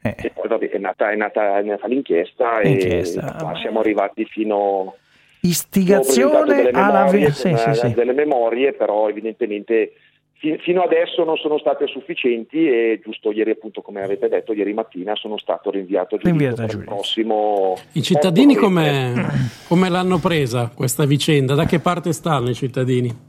[0.02, 0.16] Eh.
[0.18, 3.36] e poi vabbè, è, nata, è, nata, è nata l'inchiesta, Inchiesta.
[3.36, 4.96] e qua siamo arrivati fino
[5.42, 7.94] Istigazione alla memorie, sì, sì, sì.
[7.94, 9.94] delle memorie, però evidentemente
[10.40, 15.14] fino adesso non sono state sufficienti e giusto ieri appunto come avete detto ieri mattina
[15.16, 19.22] sono stato rinviato a giudizio per il prossimo I cittadini 8 novembre.
[19.22, 19.32] come,
[19.68, 21.56] come l'hanno presa questa vicenda?
[21.56, 23.28] Da che parte stanno i cittadini?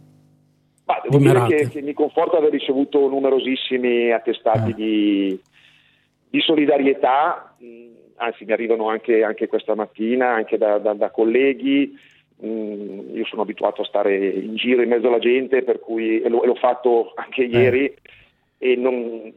[0.84, 5.40] Ma devo di dire che, che mi conforta aver ricevuto numerosissimi attestati di,
[6.28, 7.64] di solidarietà, mh,
[8.16, 11.96] anzi mi arrivano anche, anche questa mattina, anche da, da- da colleghi.
[12.40, 16.28] Mh, io sono abituato a stare in giro in mezzo alla gente, per cui, e,
[16.28, 17.94] l'ho, e l'ho fatto anche ieri,
[18.58, 19.32] e non,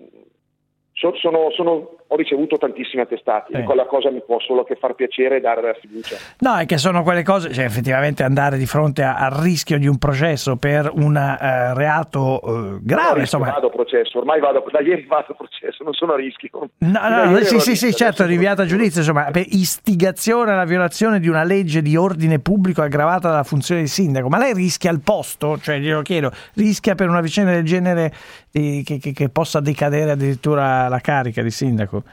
[1.20, 5.38] sono- sono- ho ricevuto tantissimi attestati, e quella cosa mi può solo che far piacere
[5.38, 6.16] e dare la fiducia.
[6.40, 9.88] No, è che sono quelle cose, cioè effettivamente andare di fronte a- al rischio di
[9.88, 13.50] un processo per un eh, reato eh, grave, No, insomma.
[13.50, 16.50] vado a processo, ormai vado, da ieri vado a processo, non sono a rischio.
[16.78, 21.20] No, no, ieri sì, sì, sì, certo, rinviato a giudizio, insomma, per istigazione alla violazione
[21.20, 24.28] di una legge di ordine pubblico aggravata dalla funzione di sindaco.
[24.30, 28.14] Ma lei rischia al posto, cioè glielo chiedo, rischia per una vicenda del genere
[28.52, 32.04] eh, che, che- che possa decadere addirittura la carica di sindaco?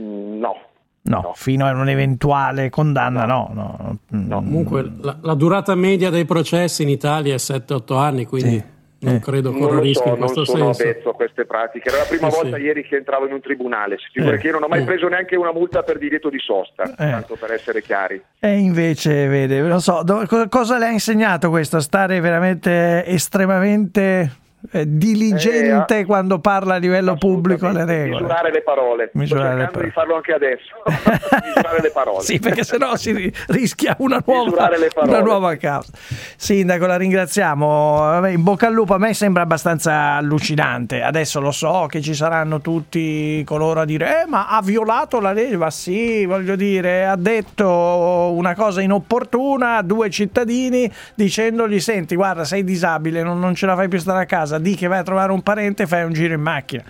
[0.00, 0.56] Mm, No.
[1.00, 3.50] No, fino a un'eventuale condanna, no.
[3.54, 4.30] no, Mm.
[4.30, 8.62] Comunque la, la durata media dei processi in Italia è 7-8 anni, quindi
[9.00, 10.82] non credo Non corra lo rischi so, in questo non sono senso.
[10.82, 11.88] avvezzo a queste pratiche.
[11.88, 12.62] Era la prima Eh, volta sì.
[12.62, 13.96] ieri che entravo in un tribunale.
[13.96, 14.36] Si Eh.
[14.36, 14.84] che io non ho mai Eh.
[14.84, 16.94] preso neanche una multa per divieto di sosta, Eh.
[16.96, 18.20] tanto per essere chiari.
[18.38, 21.80] E invece, vede, non so, do- co- cosa le ha insegnato questo?
[21.80, 24.30] Stare veramente estremamente
[24.72, 28.20] eh, diligente Eh, quando parla a livello pubblico alle regole.
[28.22, 29.10] Misurare le parole.
[29.14, 30.74] Misurare le Sto cercando di farlo anche adesso.
[31.46, 32.22] Misurare le parole.
[32.22, 35.12] Sì, perché sennò si ri- rischia una nuova, le parole.
[35.12, 35.90] una nuova causa.
[36.36, 38.26] Sindaco, la ringraziamo.
[38.28, 41.02] In bocca al lupo, a me sembra abbastanza allucinante.
[41.02, 45.32] Adesso lo so che ci saranno tutti coloro a dire: Eh, ma ha violato la
[45.32, 45.56] legge.
[45.56, 52.44] Ma sì, voglio dire, ha detto una cosa inopportuna a due cittadini dicendogli: Senti, guarda,
[52.44, 54.47] sei disabile, non, non ce la fai più stare a casa.
[54.56, 56.82] Di che vai a trovare un parente fai un giro in macchina.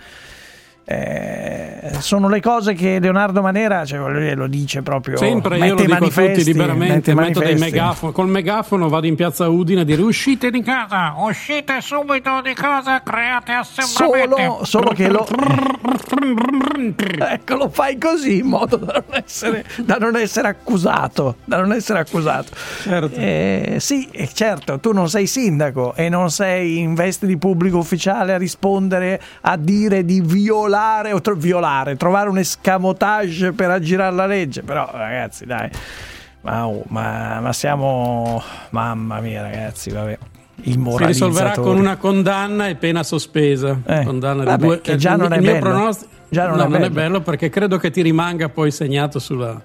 [0.91, 5.75] Eh, sono le cose che Leonardo Manera cioè, dire, lo dice proprio Sempre io mette
[5.75, 7.75] lo dico a manifesti, tutti liberamente, metto dei manifesti.
[7.75, 12.55] megafono, col megafono vado in piazza Udine a dire uscite di casa, uscite subito di
[12.55, 14.41] casa, create assembramenti.
[14.41, 15.27] solo, solo che lo
[17.19, 21.71] ecco lo fai così in modo da non essere, da non essere accusato da non
[21.71, 22.49] essere accusato
[23.13, 27.77] Eh, sì eh, certo tu non sei sindaco e non sei in veste di pubblico
[27.77, 30.77] ufficiale a rispondere a dire di violare
[31.13, 35.69] o tro- violare trovare un escamotage per aggirare la legge però ragazzi dai
[36.41, 40.17] ma, oh, ma, ma siamo mamma mia ragazzi vabbè
[40.63, 43.79] il Si risolverà con una condanna e pena sospesa.
[44.03, 45.59] Condanna di Vabbè, due- che già il- non è bello.
[45.59, 46.93] pronostico- Già non no, è non è bello.
[46.93, 49.59] bello perché credo che ti rimanga poi segnato sulla,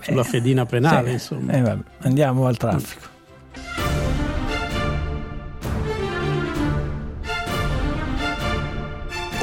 [0.00, 1.06] sulla fedina penale.
[1.06, 1.12] Sì.
[1.14, 1.52] Insomma.
[1.54, 3.08] Eh, andiamo al traffico.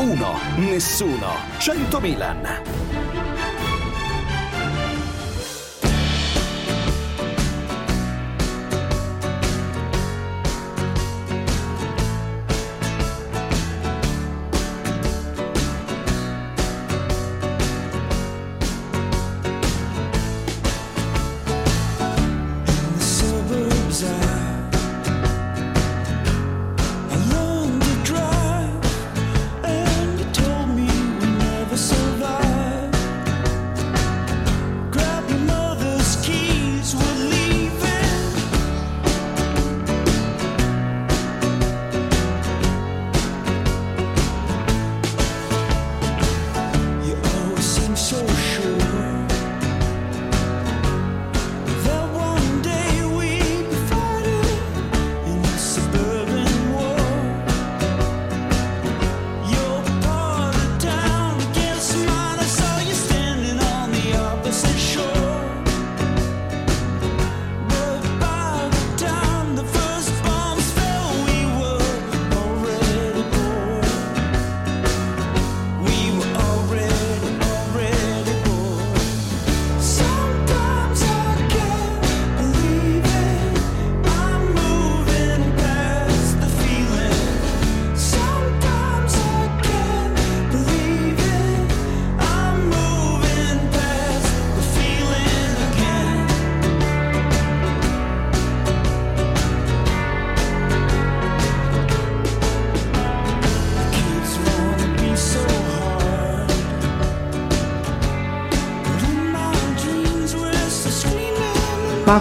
[0.04, 2.83] Uno, nessuno, 100 Milan.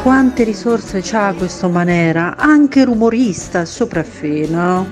[0.03, 2.35] Quante risorse c'ha questo Manera?
[2.37, 4.87] Anche rumorista, sopraffino.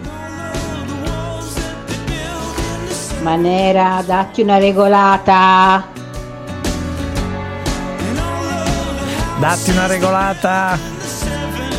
[3.23, 5.85] Manera, datti una regolata.
[9.39, 10.79] Datti una regolata.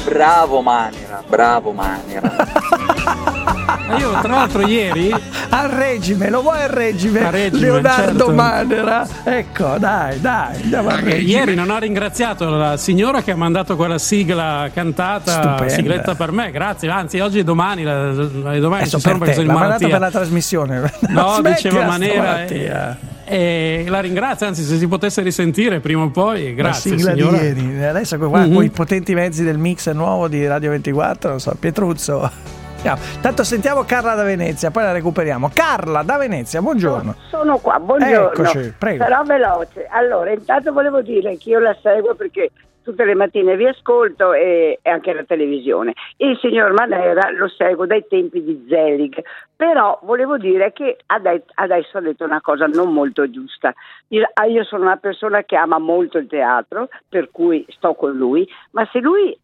[0.04, 2.30] Bravo Manera, bravo Manera.
[3.88, 5.14] Ma io tra l'altro ieri
[5.54, 7.26] Al regime, lo vuoi al regime?
[7.26, 8.32] A regime, Leonardo certo.
[8.34, 9.06] Manera.
[9.26, 11.30] Ecco, dai, dai, andiamo al regime.
[11.40, 15.68] Ieri non ho ringraziato la signora che ha mandato quella sigla cantata, Stupenda.
[15.74, 16.90] sigletta per me, grazie.
[16.90, 19.60] Anzi, oggi e domani, la, la- domani Adesso ci sono per perché te, sono in
[19.62, 19.88] malattia.
[19.90, 20.80] per la trasmissione.
[21.10, 22.22] No, Smettila, diceva Manera.
[22.24, 22.98] malattia.
[23.26, 26.92] E, e la ringrazio, anzi, se si potesse risentire prima o poi, grazie.
[26.92, 27.38] la sigla signora.
[27.38, 27.84] di ieri.
[27.86, 28.54] Adesso qua, Mhm.
[28.54, 32.60] con i potenti mezzi del mix nuovo di Radio 24, non so, Pietruzzo.
[32.82, 35.52] Tanto sentiamo Carla da Venezia, poi la recuperiamo.
[35.54, 37.14] Carla da Venezia, buongiorno.
[37.30, 38.32] Sono qua, buongiorno.
[38.32, 39.04] Eccoci, prego.
[39.04, 39.86] Sarò veloce.
[39.88, 42.50] Allora, intanto volevo dire che io la seguo perché
[42.82, 45.94] tutte le mattine vi ascolto e, e anche la televisione.
[46.18, 49.22] Il signor Manera lo seguo dai tempi di Zelig,
[49.56, 51.22] però volevo dire che ha
[51.54, 53.74] adesso ha detto una cosa non molto giusta.
[54.08, 58.12] Io, ah, io sono una persona che ama molto il teatro, per cui sto con
[58.14, 59.38] lui, ma se lui,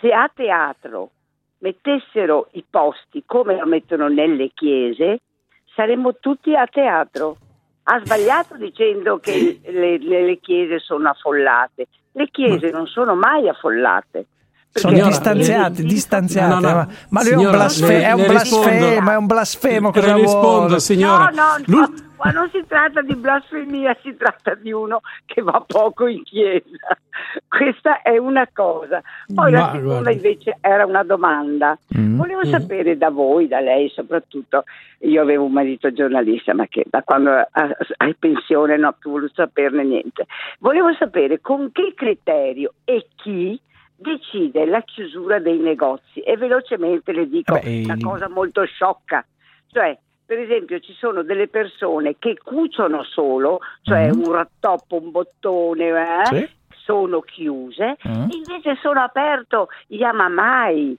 [0.00, 1.10] se a teatro
[1.64, 5.20] mettessero i posti come lo mettono nelle chiese,
[5.74, 7.38] saremmo tutti a teatro.
[7.84, 11.86] Ha sbagliato dicendo che le, le- le chiese sono affollate.
[12.12, 14.26] Le chiese non sono mai affollate.
[14.76, 16.48] Sono Signora, distanziati, le- distanziati.
[16.48, 18.66] No, no, ma, ma lui è un, signora, blasfe- le- è un le rispondo.
[18.68, 19.90] blasfemo, è un blasfemo.
[19.94, 20.80] Le Cosa rispondo, vuole?
[20.80, 21.28] signora.
[21.28, 25.62] No, no, no, qua non si tratta di blasfemia, si tratta di uno che va
[25.64, 26.66] poco in chiesa.
[27.48, 29.00] Questa è una cosa.
[29.32, 30.10] Poi la Ma, seconda guarda.
[30.10, 31.78] invece era una domanda.
[31.96, 32.16] Mm.
[32.16, 32.50] Volevo Mm.
[32.50, 34.64] sapere da voi, da lei soprattutto,
[35.00, 38.96] io avevo un marito giornalista, ma che da quando ha ha in pensione non ho
[38.98, 40.26] più voluto saperne niente.
[40.58, 43.56] Volevo sapere con che criterio e chi
[43.96, 49.24] decide la chiusura dei negozi e velocemente le dico Beh, una cosa molto sciocca,
[49.68, 54.22] cioè per esempio ci sono delle persone che cuciono solo, cioè Mhm.
[54.22, 56.48] un rattoppo, un bottone, eh, Sì.
[56.84, 58.28] sono chiuse, Mhm.
[58.30, 60.96] invece sono aperto gli amamai,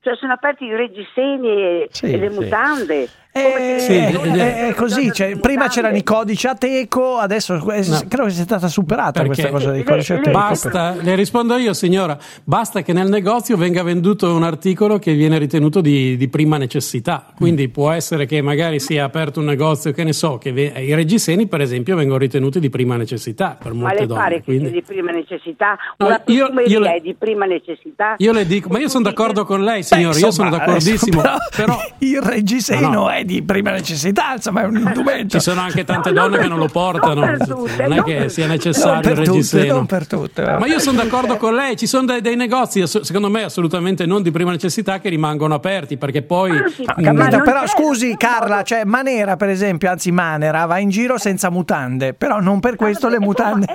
[0.00, 2.34] cioè sono aperti i reggiseni e, Sì, e le sì.
[2.40, 3.10] mutande.
[3.36, 7.82] Eh, Sì, eh, eh, è così, cioè, prima c'erano i codici a teco, adesso eh,
[8.06, 10.30] credo che sia stata superata questa cosa dei codici a teco.
[10.30, 15.36] Basta, le rispondo io signora, basta che nel negozio venga venduto un articolo che viene
[15.38, 20.04] ritenuto di, di prima necessità, quindi può essere che magari sia aperto un negozio, che
[20.04, 23.80] ne so, che ve- i reggiseni per esempio vengono ritenuti di prima necessità per Ma
[23.88, 24.20] molte le donne.
[24.20, 25.76] pare che quindi- di prima necessità?
[25.96, 28.14] No, Una io- io le- è di prima necessità?
[28.18, 31.76] Io le dico, ma io sono d'accordo con lei signora, io sono d'accordissimo, adesso però
[31.98, 33.10] il reggiseno No, no.
[33.10, 35.38] è di prima necessità, insomma, è un indumento.
[35.38, 38.14] ci sono anche tante donne che non lo portano, non tutte, non è non che
[38.16, 39.74] per- sia necessario per il reggiseno.
[39.74, 40.42] non per tutte.
[40.42, 44.22] Ma io sono d'accordo con lei, ci sono dei, dei negozi, secondo me assolutamente non
[44.22, 46.50] di prima necessità, che rimangono aperti perché poi...
[46.52, 51.50] Ho capito, però scusi Carla, cioè Manera per esempio, anzi Manera va in giro senza
[51.50, 53.66] mutande, però non per questo le mutande...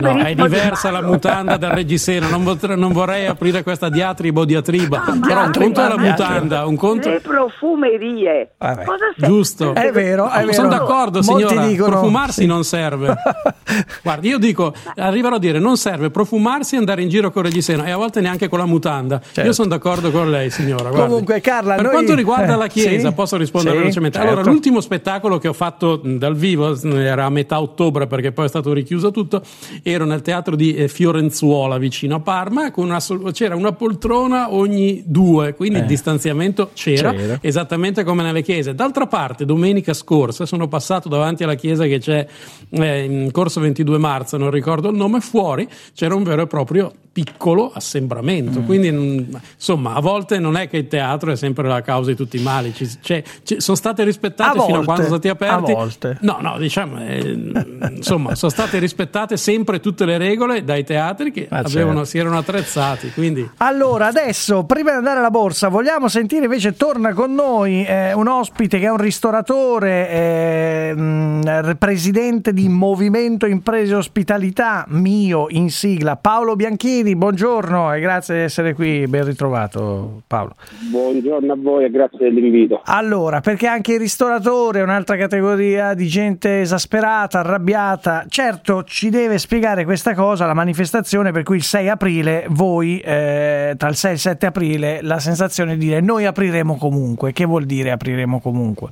[0.00, 4.44] No, è diversa la mutanda dal reggiseno, non, potre- non vorrei aprire questa diatriba o
[4.44, 7.08] diatriba, però un conto è la mutanda, un conto...
[7.08, 8.49] Le profumerie.
[8.58, 9.26] Cosa serve?
[9.26, 10.52] Giusto, È vero, è vero.
[10.52, 11.66] Sono d'accordo, Molti signora.
[11.66, 12.46] dicono- profumarsi sì.
[12.46, 13.14] non serve.
[14.02, 17.50] Guardi, io dico, arriverò a dire non serve profumarsi e andare in giro con il
[17.50, 19.20] reggiseno e a volte neanche con la mutanda.
[19.42, 20.82] Io sono d'accordo con lei, signora.
[20.82, 20.96] guardi.
[20.98, 21.10] Certo.
[21.10, 24.18] Comunque, Carla, per noi- quanto riguarda eh, la chiesa, sì, posso rispondere sì, velocemente.
[24.18, 24.32] certo.
[24.34, 28.48] Allora, l'ultimo spettacolo che ho fatto dal vivo era a metà ottobre perché poi è
[28.48, 29.42] stato richiuso tutto.
[29.82, 34.52] Ero nel teatro di eh, Fiorenzuola vicino a Parma, con una sol- c'era una poltrona
[34.52, 35.82] ogni due, quindi Eh.
[35.82, 37.38] il distanziamento c'era, C'era.
[37.40, 38.74] esattamente come nelle chiese.
[38.74, 42.26] D'altra parte, domenica scorsa sono passato davanti alla chiesa che c'è
[42.70, 46.92] eh, in corso 22 marzo, non ricordo il nome, fuori c'era un vero e proprio
[47.12, 48.60] piccolo assembramento.
[48.60, 52.16] Quindi, mm, insomma, a volte non è che il teatro è sempre la causa di
[52.16, 52.72] tutti i mali.
[52.72, 55.72] Ci- c'è- ci- sono state rispettate A fino a quando sono stati aperti.
[55.72, 56.18] a volte.
[56.20, 57.20] No, no, diciamo, eh,
[57.96, 62.04] insomma, sono state rispettate sempre tutte le regole dai teatri che Ah, avevano- certo.
[62.04, 63.10] si erano attrezzati.
[63.10, 63.50] Quindi.
[63.56, 68.28] Allora, adesso, prima di andare alla borsa, vogliamo sentire invece, torna con noi eh, un
[68.30, 76.16] ospite che è un ristoratore, eh, mh, presidente di Movimento Imprese Ospitalità, mio in sigla,
[76.16, 80.54] Paolo Bianchini, buongiorno e grazie di essere qui, ben ritrovato Paolo.
[80.90, 82.80] Buongiorno a voi e grazie dell'invito.
[82.84, 88.24] Allora, perché anche il ristoratore è un'altra categoria di gente esasperata, arrabbiata.
[88.28, 93.74] Certo, ci deve spiegare questa cosa, la manifestazione per cui il 6 aprile, voi, eh,
[93.76, 97.32] tra il 6 e il 7 aprile, la sensazione di dire noi apriremo comunque.
[97.32, 97.90] Che vuol dire
[98.20, 98.88] apriremo comunque?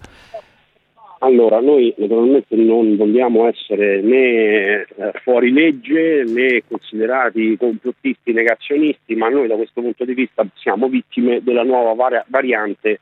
[1.21, 4.87] Allora, noi naturalmente non vogliamo essere né eh,
[5.25, 11.43] fuori legge né considerati complottisti negazionisti, ma noi da questo punto di vista siamo vittime
[11.43, 13.01] della nuova vari- variante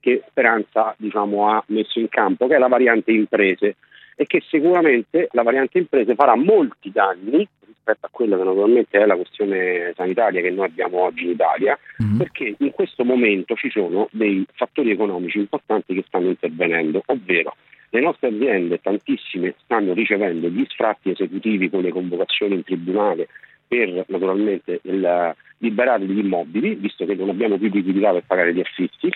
[0.00, 3.76] che Speranza diciamo, ha messo in campo, che è la variante imprese
[4.16, 9.06] e che sicuramente la variante imprese farà molti danni rispetto a quella che naturalmente è
[9.06, 11.78] la questione sanitaria che noi abbiamo oggi in Italia,
[12.16, 17.56] perché in questo momento ci sono dei fattori economici importanti che stanno intervenendo, ovvero
[17.90, 23.28] le nostre aziende, tantissime, stanno ricevendo gli sfratti esecutivi con le convocazioni in tribunale
[23.66, 28.60] per naturalmente il- liberare gli immobili, visto che non abbiamo più liquidità per pagare gli
[28.60, 29.10] affitti.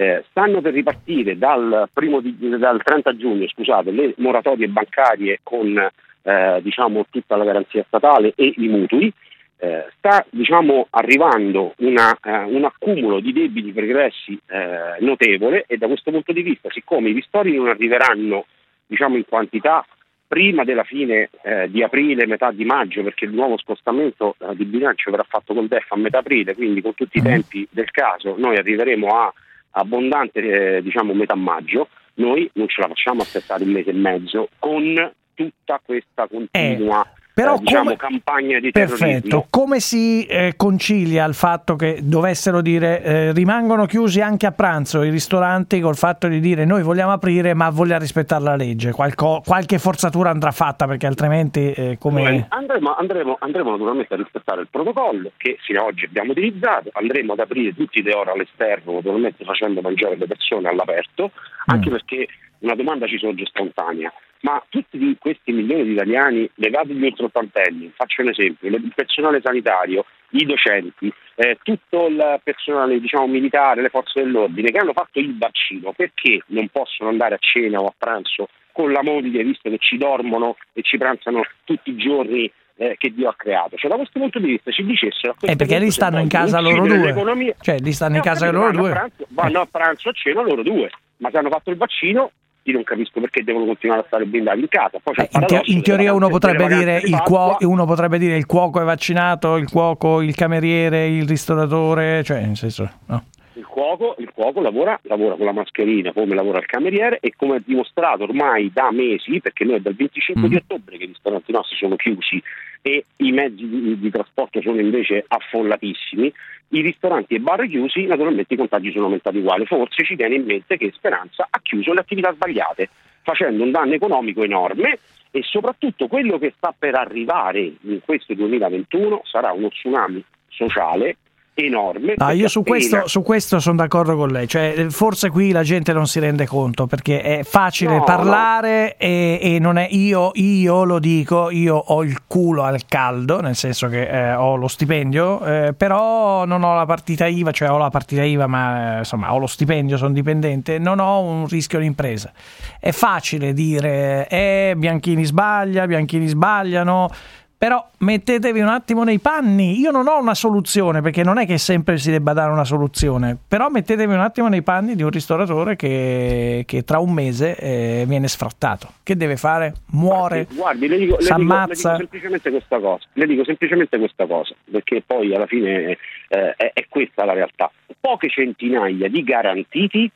[0.00, 5.76] Eh, stanno per ripartire dal, primo di- dal 30 giugno scusate, le moratorie bancarie con
[6.22, 9.12] eh, diciamo, tutta la garanzia statale e i mutui.
[9.56, 15.88] Eh, sta diciamo, arrivando una, eh, un accumulo di debiti pregressi eh, notevole e da
[15.88, 18.46] questo punto di vista, siccome i ristori non arriveranno
[18.86, 19.84] diciamo, in quantità
[20.28, 24.64] prima della fine eh, di aprile, metà di maggio, perché il nuovo scostamento eh, di
[24.64, 28.36] bilancio verrà fatto col DEF a metà aprile, quindi con tutti i tempi del caso
[28.38, 29.32] noi arriveremo a
[29.70, 30.40] abbondante
[30.76, 35.12] eh, diciamo metà maggio, noi non ce la facciamo aspettare un mese e mezzo con
[35.34, 37.06] tutta questa continua
[37.38, 39.06] però eh, diciamo, come- campagna di terrorismo.
[39.06, 44.50] Perfetto, come si eh, concilia il fatto che dovessero dire eh, rimangono chiusi anche a
[44.50, 48.90] pranzo i ristoranti col fatto di dire noi vogliamo aprire ma vogliamo rispettare la legge?
[48.90, 52.46] Qualco- qualche forzatura andrà fatta perché altrimenti eh, come...
[52.48, 57.34] Andremo, andremo- andremo naturalmente a rispettare il protocollo che fino ad oggi abbiamo utilizzato, andremo
[57.34, 61.30] ad aprire tutti le ore all'esterno, naturalmente facendo mangiare le persone all'aperto,
[61.66, 62.26] anche perché
[62.60, 64.12] una domanda ci sorge spontanea.
[64.40, 70.04] Ma tutti questi milioni di italiani, levati gli ultraottantenni, faccio un esempio, il personale sanitario,
[70.30, 75.36] i docenti, eh, tutto il personale diciamo, militare, le forze dell'ordine che hanno fatto il
[75.36, 79.78] vaccino, perché non possono andare a cena o a pranzo con la moglie, visto che
[79.78, 83.76] ci dormono e ci pranzano tutti i giorni eh, che Dio ha creato?
[83.76, 85.34] Cioè, da questo punto di vista ci dicessero...
[85.40, 87.56] Eh, perché lì stanno in casa loro due.
[87.60, 88.90] Cioè, lì stanno in casa loro due.
[88.90, 92.30] Pranzo, vanno a pranzo a cena loro due, ma se hanno fatto il vaccino
[92.68, 94.98] io non capisco perché devono continuare a stare blindati in casa.
[95.04, 98.80] Il In, te- in teoria uno potrebbe, dire il cuoco, uno potrebbe dire il cuoco
[98.80, 102.90] è vaccinato, il cuoco, il cameriere, il ristoratore, cioè nel senso...
[103.06, 103.24] No.
[103.58, 107.56] Il cuoco, il cuoco lavora, lavora con la mascherina come lavora il cameriere e come
[107.56, 110.50] è dimostrato ormai da mesi, perché noi è dal 25 Mm.
[110.50, 112.40] di ottobre che i ristoranti nostri sono chiusi
[112.82, 116.32] e i mezzi di, di trasporto sono invece affollatissimi,
[116.68, 119.66] i ristoranti e bar chiusi, naturalmente i contagi sono aumentati uguali.
[119.66, 122.88] Forse ci viene in mente che Speranza ha chiuso le attività sbagliate,
[123.22, 125.00] facendo un danno economico enorme
[125.32, 131.16] e soprattutto quello che sta per arrivare in questo 2021 sarà uno tsunami sociale
[131.64, 132.14] enorme.
[132.16, 135.50] No, perché io su questo, su questo sono d'accordo con lei, cioè, eh, forse qui
[135.50, 139.88] la gente non si rende conto perché è facile No, parlare E, e non è
[139.90, 144.56] io, io lo dico, io ho il culo al caldo, nel senso che eh, ho
[144.56, 148.96] lo stipendio, eh, però non ho la partita IVA, cioè ho la partita IVA ma
[148.96, 152.32] eh, insomma ho lo stipendio, sono dipendente, non ho un rischio d'impresa.
[152.78, 157.10] È facile dire, eh, Bianchini sbaglia, Bianchini sbagliano.
[157.58, 159.80] Però mettetevi un attimo nei panni.
[159.80, 163.36] Io non ho una soluzione perché non è che sempre si debba dare una soluzione.
[163.48, 168.04] Però mettetevi un attimo nei panni di un ristoratore che, che tra un mese eh,
[168.06, 168.92] viene sfrattato.
[169.02, 169.74] Che deve fare?
[169.90, 171.96] Muore, Guardi, le dico, le si dico- le dico ammazza.
[171.96, 173.06] semplicemente questa cosa.
[173.14, 175.98] Le dico semplicemente questa cosa, perché poi alla fine
[176.28, 177.72] eh, è, è questa la realtà.
[177.98, 180.08] Poche centinaia di garantiti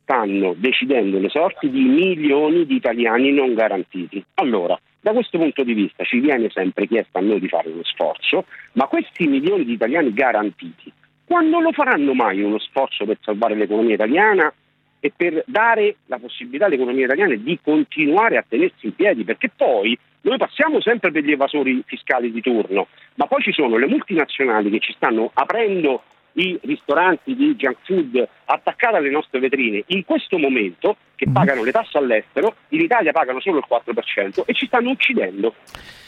[0.00, 4.24] stanno decidendo le sorti di milioni di italiani non garantiti.
[4.34, 7.84] Allora, da questo punto di vista ci viene sempre chiesto a noi di fare uno
[7.84, 10.92] sforzo, ma questi milioni di italiani garantiti,
[11.24, 14.52] quando lo faranno mai uno sforzo per salvare l'economia italiana
[14.98, 19.96] e per dare la possibilità all'economia italiana di continuare a tenersi in piedi, perché poi
[20.22, 24.70] noi passiamo sempre per gli evasori fiscali di turno, ma poi ci sono le multinazionali
[24.70, 26.02] che ci stanno aprendo
[26.38, 31.72] i ristoranti di junk food attaccati alle nostre vetrine in questo momento che pagano le
[31.72, 35.54] tasse all'estero, in Italia pagano solo il 4% e ci stanno uccidendo.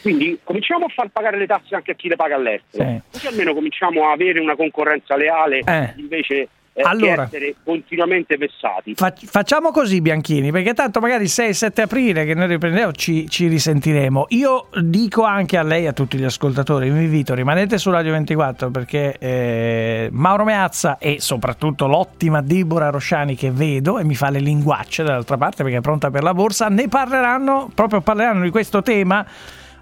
[0.01, 3.01] Quindi cominciamo a far pagare le tasse anche a chi le paga all'estero, Sì.
[3.11, 5.93] così almeno cominciamo a avere una concorrenza leale Eh.
[5.97, 6.47] invece
[6.79, 7.23] eh, Allora.
[7.23, 8.95] essere continuamente vessati.
[8.95, 13.47] Fa- facciamo così, Bianchini, perché tanto magari il 6-7 aprile che noi riprendiamo ci, ci
[13.47, 14.27] risentiremo.
[14.29, 18.13] Io dico anche a lei e a tutti gli ascoltatori, vi invito, rimanete su Radio
[18.13, 24.29] 24 perché eh, Mauro Meazza e soprattutto l'ottima Deborah Rosciani che vedo e mi fa
[24.29, 28.51] le linguacce dall'altra parte perché è pronta per la borsa, ne parleranno, proprio parleranno di
[28.51, 29.25] questo tema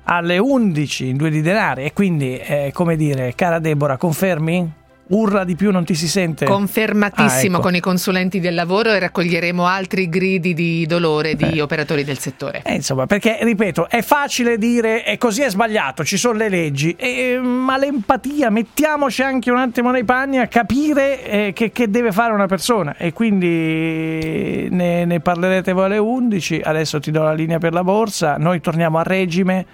[0.05, 4.85] alle 11 in due di denari e quindi, eh, come dire, cara Deborah, confermi?
[5.09, 6.45] Urla di più, non ti si sente?
[6.45, 7.67] Confermatissimo Ah, ecco.
[7.67, 11.61] con i consulenti del lavoro e raccoglieremo altri gridi di dolore di Eh.
[11.61, 12.61] operatori del settore.
[12.65, 16.95] Eh, insomma, perché ripeto, è facile dire e così è sbagliato, ci sono le leggi,
[16.97, 22.11] e, ma l'empatia, mettiamoci anche un attimo nei panni a capire eh, che, che deve
[22.11, 27.33] fare una persona e quindi ne, ne parlerete voi alle 11, adesso ti do la
[27.33, 29.65] linea per la borsa, noi torniamo a regime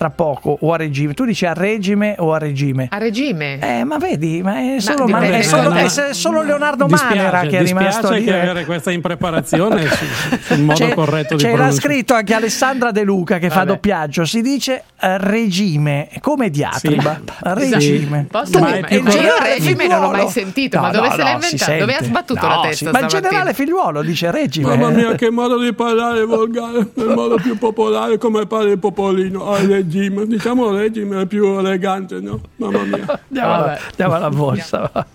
[0.00, 2.86] tra poco o a regime, tu dici a regime o a regime?
[2.90, 3.58] A regime?
[3.60, 6.08] Eh, ma vedi, ma è solo, dipende- Ma- è solo- Eh, no.
[6.08, 8.40] è solo Leonardo Dispiace, Manera che è rimasto a dire...
[8.40, 10.04] avere questa impreparazione su-
[10.40, 11.82] sul modo C'è- corretto di Ce l'ha pronunciare.
[11.92, 13.66] scritto anche Alessandra De Luca che fa Vabbè.
[13.72, 14.24] doppiaggio.
[14.24, 17.20] Si dice eh, regime, come diatriba.
[17.26, 17.34] Sì.
[17.60, 18.26] Regime.
[18.30, 20.86] Posso Tu, dire, e ma il io generale regime non l'ho mai Figliuolo- sentito, ma
[20.86, 21.78] No, dove no, se l'ha no, inventato?
[21.78, 24.76] Dove ha sbattuto No, la sì, testa Ma il generale figliuolo dice regime.
[24.76, 29.50] Mamma mia, che modo di parlare volgare, nel modo più popolare, come parla il popolino,
[29.52, 29.88] al regime.
[29.90, 32.40] Diciamo regime è più elegante, no?
[32.56, 33.04] Mamma mia.
[33.28, 34.90] Andiamo, alla, andiamo alla borsa.
[34.92, 35.06] va.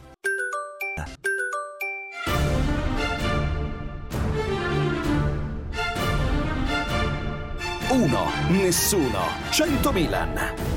[7.90, 9.20] Uno, nessuno,
[9.52, 10.75] 100 Milan.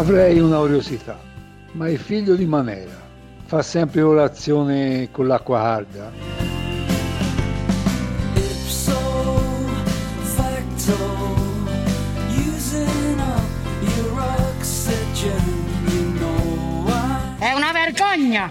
[0.00, 1.20] Avrei una curiosità,
[1.72, 2.98] ma il figlio di Manera
[3.44, 6.10] fa sempre colazione con l'acqua calda?
[17.38, 18.50] È una vergogna!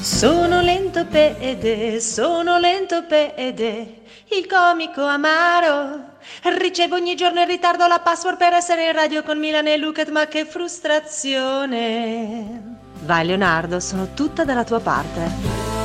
[0.00, 3.99] Sono lento pede, sono lento pede,
[4.38, 6.18] il comico amaro.
[6.42, 10.10] Ricevo ogni giorno in ritardo la password per essere in radio con Milan e Lucat,
[10.10, 12.78] ma che frustrazione.
[13.02, 15.79] Vai Leonardo, sono tutta dalla tua parte.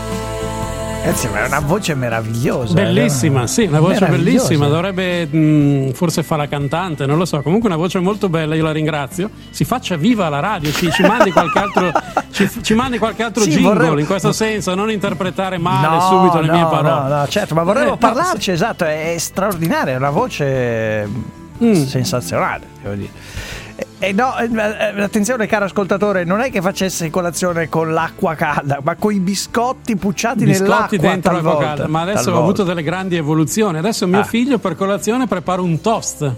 [1.06, 2.73] Ragazzi, ma è una voce meravigliosa.
[2.73, 3.48] Bellissima, eh.
[3.48, 4.68] sì, una voce bellissima.
[4.68, 7.41] Dovrebbe mh, forse fa la cantante, non lo so.
[7.44, 9.30] Comunque una voce molto bella, io la ringrazio.
[9.52, 11.91] Si faccia viva la radio, ci, ci mandi qualche altro,
[12.32, 16.02] ci, ci mandi qualche altro Sì, jingle vorrei- in questo senso, non interpretare male No,
[16.02, 17.10] subito le no, mie parole.
[17.10, 21.07] No, no, certo, ma vorremmo Eh, parlarci, esatto, è straordinaria, è una voce
[21.64, 21.72] Mm.
[21.86, 23.10] sensazionale, devo dire.
[23.76, 28.34] E, e no, eh, eh, attenzione caro ascoltatore, non è che facesse colazione con l'acqua
[28.35, 31.88] calda, ma con i biscotti pucciati biscotti nell'acqua dentro l'acqua calda.
[31.88, 33.77] Ma adesso ho avuto delle grandi evoluzioni.
[33.77, 34.23] Adesso mio Ah.
[34.23, 36.34] figlio per colazione prepara un toast.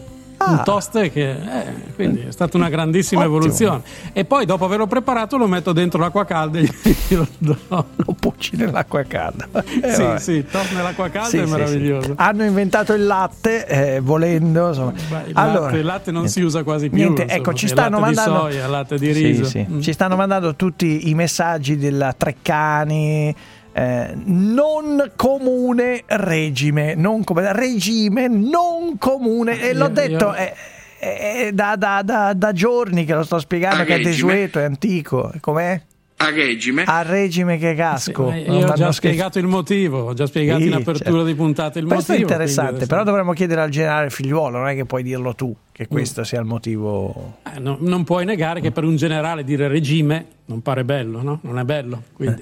[0.49, 3.35] Un toast che eh, quindi è stata una grandissima Ottimo.
[3.37, 3.81] evoluzione.
[4.13, 6.69] E poi dopo averlo preparato lo metto dentro l'acqua calda e
[7.07, 7.57] glielo do.
[7.97, 9.47] Lo pucci nell'acqua calda.
[9.81, 10.19] Eh, sì, vabbè.
[10.19, 12.07] sì, toast nell'acqua calda Sì, è sì, meraviglioso.
[12.07, 12.13] sì.
[12.15, 14.67] Hanno inventato il latte, eh, volendo.
[14.67, 14.91] Insomma.
[14.91, 16.97] Beh, il, allora, latte, il latte non si usa quasi più.
[16.97, 19.59] Niente, insomma, ecco, ci stanno latte mandando di soia, latte di riso.
[19.59, 19.79] Mm.
[19.81, 23.35] Ci stanno mandando tutti i messaggi della Treccani.
[23.77, 30.53] Eh, non comune regime, non come, regime non comune, e l'ho detto io- è,
[30.99, 34.11] è da, da- da- da giorni che lo sto spiegando, A che è regime?
[34.33, 35.31] desueto, è antico.
[35.39, 35.79] Com'è?
[36.19, 36.83] A regime.
[36.85, 38.31] A regime che casco.
[38.31, 41.23] Eh, Non Io ho già spiegato il motivo, ho già spiegato Sì, in apertura certo.
[41.25, 42.27] di puntata il Questo motivo.
[42.27, 45.83] è interessante, però dovremmo chiedere al generale figliuolo, non è che puoi dirlo tu, che
[45.83, 45.91] Mm.
[45.91, 47.35] questo sia il motivo.
[47.55, 51.37] Eh, no- non puoi negare che per un generale dire regime non pare bello, no?
[51.43, 52.01] Non è bello.
[52.13, 52.41] Quindi.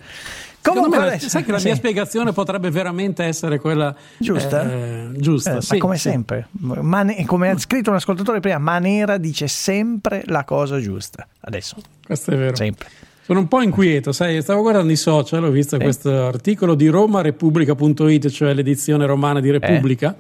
[0.65, 1.65] Secondo Comunque me, adesso- sai che la sì.
[1.67, 4.63] mia spiegazione potrebbe veramente essere quella Giusta?
[4.63, 6.09] eh, giusta, Eh, sì, ma come sì.
[6.09, 11.27] sempre, Mane- come ha scritto un ascoltatore prima, Manera dice sempre la cosa giusta.
[11.41, 12.55] Adesso, Questo è vero.
[12.55, 12.87] sempre.
[13.21, 15.83] Sono un po' inquieto, sai, stavo guardando i social, ho visto Sì.
[15.83, 19.41] questo articolo di romarepubblica.it, cioè l'edizione romana Eh.
[19.43, 20.15] di Repubblica,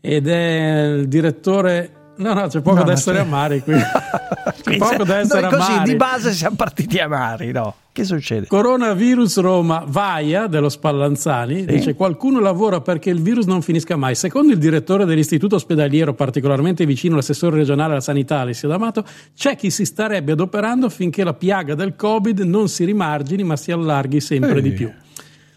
[0.00, 1.90] ed è il direttore...
[2.16, 3.22] No, no, c'è poco No, da essere sì.
[3.24, 3.74] amari qui.
[4.62, 5.90] c'è poco da essere noi così amari.
[5.90, 7.74] di base siamo partiti amari, no?
[7.94, 8.46] Che succede?
[8.46, 14.14] Coronavirus Roma, Vaia dello Spallanzani, dice qualcuno lavora perché il virus non finisca mai.
[14.14, 19.04] Secondo il direttore dell'istituto ospedaliero, particolarmente vicino all'assessore regionale alla sanità Alessio D'Amato,
[19.36, 23.72] c'è chi si starebbe adoperando affinché la piaga del Covid non si rimargini ma si
[23.72, 24.62] allarghi sempre Eh.
[24.62, 24.90] di più.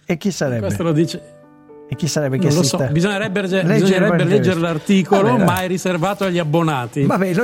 [0.06, 0.60] E chi sarebbe?
[0.60, 1.35] Questo lo dice.
[1.88, 5.68] E chi sarebbe che Non lo so, bisognerebbe, Leggere bisognerebbe leggere l'articolo, Vabbè, ma è
[5.68, 7.04] riservato agli abbonati.
[7.04, 7.44] Vabbè, lo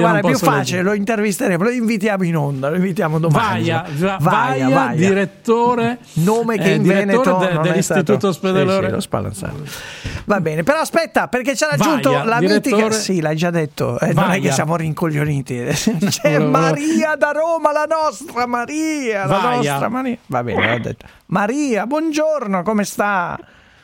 [0.00, 0.82] guarda, è più facile, leggere.
[0.82, 3.60] lo intervisteremo, lo invitiamo in onda, lo invitiamo domani.
[3.60, 3.84] Vaia.
[3.96, 9.00] Va- Vaia, direttore nome che eh, in Veneto de- dell'istituto ospedaliero.
[9.00, 9.46] Sì, sì.
[10.24, 13.50] Va bene, però aspetta, perché ci ha raggiunto Vaia, la direttore- mitica Sì, l'hai già
[13.50, 14.40] detto, eh, non è Vaia.
[14.40, 15.62] che siamo rincoglioniti.
[16.10, 19.70] C'è Maria da Roma, la nostra Maria, la Vaia.
[19.70, 20.16] nostra Maria.
[20.26, 21.06] Va bene, l'ho detto.
[21.26, 23.38] Maria, buongiorno, come sta?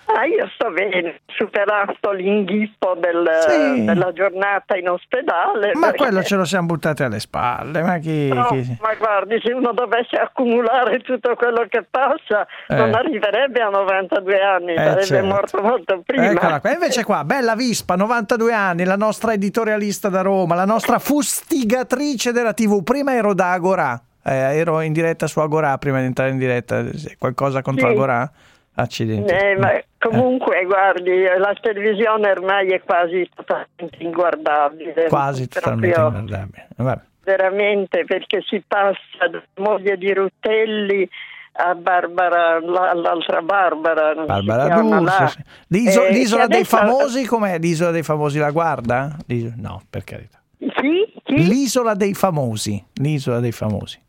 [0.04, 3.84] Ah, io sto bene, superato l'inghippo del- Sì.
[3.84, 5.70] della giornata in ospedale.
[5.74, 8.28] Ma perché- quello ce lo siamo buttati alle spalle, ma chi...
[8.28, 12.74] No, chi- ma guardi, se uno dovesse accumulare tutto quello che passa, Eh.
[12.74, 15.26] non arriverebbe a 92 anni, Eh, sarebbe certo.
[15.26, 16.30] morto molto prima.
[16.30, 16.72] Eccola qua.
[16.72, 22.52] Invece qua, bella Vispa, 92 anni, la nostra editorialista da Roma, la nostra fustigatrice della
[22.52, 22.82] TV.
[22.82, 26.84] Prima ero da Agorà, eh, ero in diretta su Agorà prima di entrare in diretta.
[27.18, 27.92] Qualcosa contro Sì.
[27.94, 28.30] Agorà?
[28.74, 29.32] Accidenti.
[29.32, 35.06] Eh, ma comunque, guardi, la televisione ormai è quasi totalmente inguardabile.
[35.08, 36.68] Quasi totalmente inguardabile.
[36.76, 37.00] Vabbè.
[37.24, 41.08] Veramente, perché si passa da moglie di Rutelli
[41.54, 44.14] a Barbara, la- l'altra Barbara.
[44.24, 45.26] Barbara D'Urso.
[45.28, 45.38] sì.
[45.68, 47.58] L'iso- Eh, l'isola dei adesso- famosi, com'è?
[47.58, 49.16] L'isola dei famosi la guarda?
[49.26, 50.40] L'iso- No, per carità.
[50.58, 51.12] Sì?
[51.26, 52.82] L'isola dei famosi.
[52.94, 54.00] L'isola dei famosi.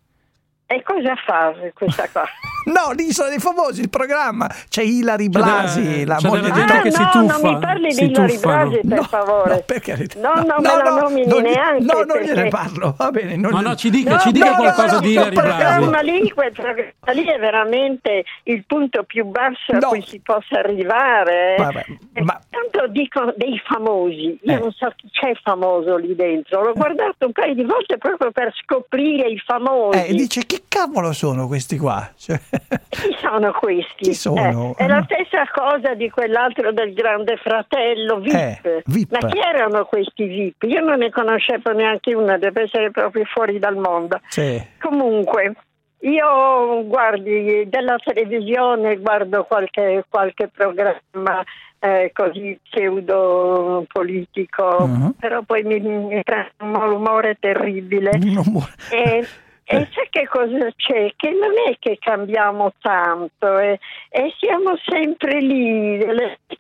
[0.74, 2.24] E cosa fa questa qua?
[2.64, 4.50] No, l'isola dei famosi, il programma.
[4.70, 7.60] C'è Ilari Blasi, la c'è moglie di gente Ah, che si no, tuffa, non mi
[7.60, 8.38] parli si di Ilari.
[8.38, 9.50] Blasi, per No, favore.
[9.56, 10.20] no, per carità.
[10.22, 11.84] No, non No, me la no, nomini non gli- neanche.
[11.84, 13.36] no, non perché- gliene parlo, va bene.
[13.36, 15.88] Non No, gli- no, ci dica, No, ci dica no, qualcosa no, di Ilari programma
[15.90, 16.06] Blasi.
[16.22, 21.56] lì, quel programma lì è veramente il punto più basso a cui si possa arrivare.
[21.58, 24.60] Vabbè, Eh, Tanto dico dei famosi, io Eh.
[24.60, 28.54] non so chi c'è famoso lì dentro, l'ho guardato un paio di volte proprio per
[28.64, 29.98] scoprire i famosi.
[29.98, 32.10] Eh, dice cavolo sono questi qua?
[32.15, 32.40] Cioè,
[32.90, 34.03] Chi sono questi?
[34.03, 34.76] Chi sono?
[34.77, 38.65] Eh, è la stessa cosa di quell'altro del grande fratello, VIP.
[38.65, 39.11] Eh, VIP.
[39.22, 40.64] Ma chi erano questi VIP?
[40.64, 44.19] Io non ne conoscevo neanche una, deve essere proprio fuori dal mondo.
[44.30, 44.61] sì.
[44.80, 45.53] Comunque,
[45.99, 51.44] io guardi della televisione, guardo qualche, qualche programma
[51.80, 55.15] eh, così pseudo politico, Mhm.
[55.19, 58.11] però poi mi, mi prende un malumore terribile.
[58.90, 59.26] E,
[59.65, 61.11] e sai che cosa c'è?
[61.15, 63.80] Che non è che cambiamo tanto e,
[64.10, 65.98] e siamo sempre lì.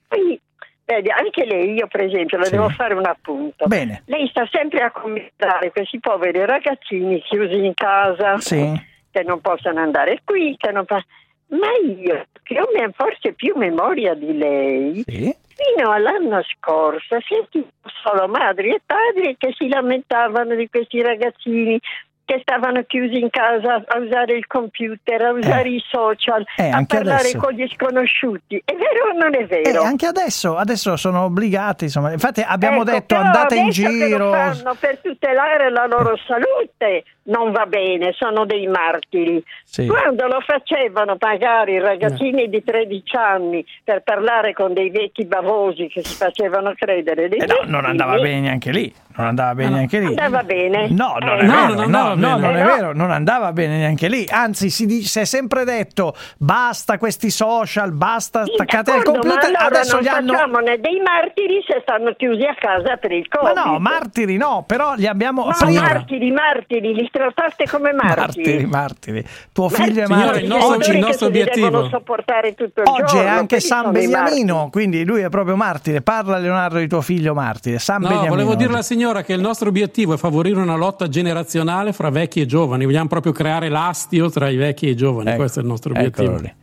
[0.07, 0.39] Poi,
[0.85, 2.51] vedi, anche lei, io per esempio, le Sì.
[2.51, 3.67] devo fare un appunto.
[3.67, 4.03] Bene.
[4.05, 8.71] Lei sta sempre a commentare questi poveri ragazzini chiusi in casa Sì.
[9.11, 11.03] che non possono andare qui, che non fa-
[11.47, 12.65] Ma io, che ho
[12.95, 17.67] forse più memoria di lei, fino all'anno scorso sentivo
[18.01, 21.79] solo madri e padri che si lamentavano di questi ragazzini
[22.25, 26.83] che stavano chiusi in casa a usare il computer, a usare i social, Eh, a
[26.87, 27.37] parlare adesso.
[27.37, 28.61] con gli sconosciuti.
[28.63, 29.81] È vero o non è Eh, vero?
[29.81, 32.11] anche adesso, adesso sono obbligati, insomma.
[32.11, 34.25] Infatti abbiamo Ecco, detto andate in adesso che giro.
[34.25, 39.41] Lo fanno per tutelare la loro salute non va bene, sono dei martiri.
[39.63, 39.87] Sì.
[39.87, 45.87] Quando lo facevano magari i ragazzini di 13 anni per parlare con dei vecchi bavosi
[45.87, 48.93] che si facevano credere dei Eh no, non andava bene neanche lì.
[49.15, 50.05] Non andava bene neanche lì.
[50.07, 50.87] Andava bene?
[50.89, 52.47] No, non Eh, è no, vero, non no, andava no, bene.
[52.47, 52.75] non Eh, è no.
[52.75, 54.25] vero, non andava bene neanche lì.
[54.29, 59.51] Anzi, si, dice- si è sempre detto basta questi social, basta attaccate al computer.
[59.51, 60.33] ma allora Adesso non li hanno.
[60.33, 63.57] facciamone dei martiri se stanno chiusi a casa per il Ma Covid.
[63.65, 65.45] no, martiri no, però li abbiamo.
[65.45, 68.65] No, prima- martiri, martiri, li trattate come Martiri, martiri.
[68.65, 69.25] martiri.
[69.51, 70.43] Tuo figlio è Signore, martire.
[70.43, 75.05] il nostro- Oggi, il nostro devono sopportare tutto il oggi è anche San Beniamino, quindi
[75.05, 76.01] lui è proprio martire.
[76.01, 77.77] Parla Leonardo di tuo figlio martire.
[77.77, 78.33] San No, Beniamino.
[78.33, 82.41] volevo dire alla signora che il nostro obiettivo è favorire una lotta generazionale fra vecchi
[82.41, 82.85] e giovani.
[82.85, 85.35] Vogliamo proprio creare l'astio tra i vecchi e i giovani.
[85.35, 86.31] Questo è il nostro obiettivo.
[86.31, 86.53] Eccolo lì.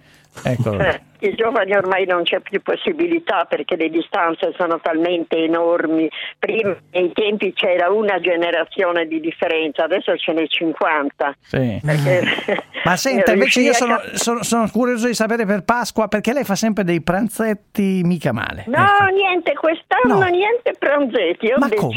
[0.45, 0.85] Eccolo lì.
[0.85, 6.09] Eh, I giovani ormai non c'è più possibilità perché le distanze sono talmente enormi.
[6.39, 11.37] Prima nei tempi c'era una generazione di differenza, adesso ce n'è 50.
[11.41, 11.81] Sì.
[11.85, 12.23] Perché
[12.85, 16.33] Ma senta, invece io riuscire a sono, sono- sono curioso di sapere per Pasqua perché
[16.33, 18.65] lei fa sempre dei pranzetti mica male.
[18.69, 20.27] No, niente, quest'anno No.
[20.29, 21.53] niente pranzetti.
[21.53, 21.95] Ho Ma come?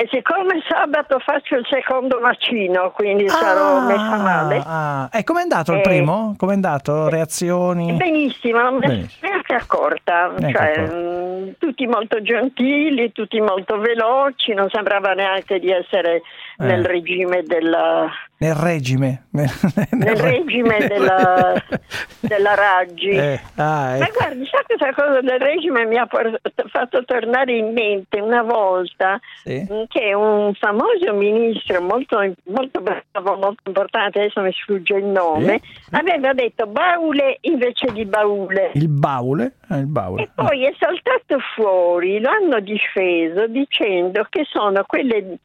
[0.00, 4.62] E siccome sabato faccio il secondo vaccino, quindi sarò messa male.
[4.64, 6.36] Ah, e com'è andato il Eh, primo?
[6.38, 7.08] Com'è andato?
[7.08, 7.94] Reazioni?
[7.94, 10.32] Benissimo, neanche accorta.
[10.38, 10.94] Cioè, accorta.
[10.94, 16.22] mh, tutti molto gentili, tutti molto veloci, non sembrava neanche di essere
[16.58, 18.08] nel regime della,
[18.38, 19.24] Nel regime.
[19.30, 19.48] Nel,
[19.90, 21.54] nel regime della,
[22.20, 23.08] della Raggi.
[23.10, 24.12] Eh, ah, Ma ecco.
[24.18, 29.18] guardi, sa questa cosa del regime mi ha por- fatto tornare in mente una volta
[29.42, 29.66] Sì.
[29.68, 35.60] mh, che un famoso ministro molto, molto bravo, molto importante, adesso mi sfugge il nome,
[35.90, 38.70] aveva detto baule invece di baule.
[38.74, 39.54] Il baule?
[39.70, 40.22] Eh, il baule.
[40.22, 45.38] E poi è saltato fuori, lo hanno difeso dicendo che sono quelle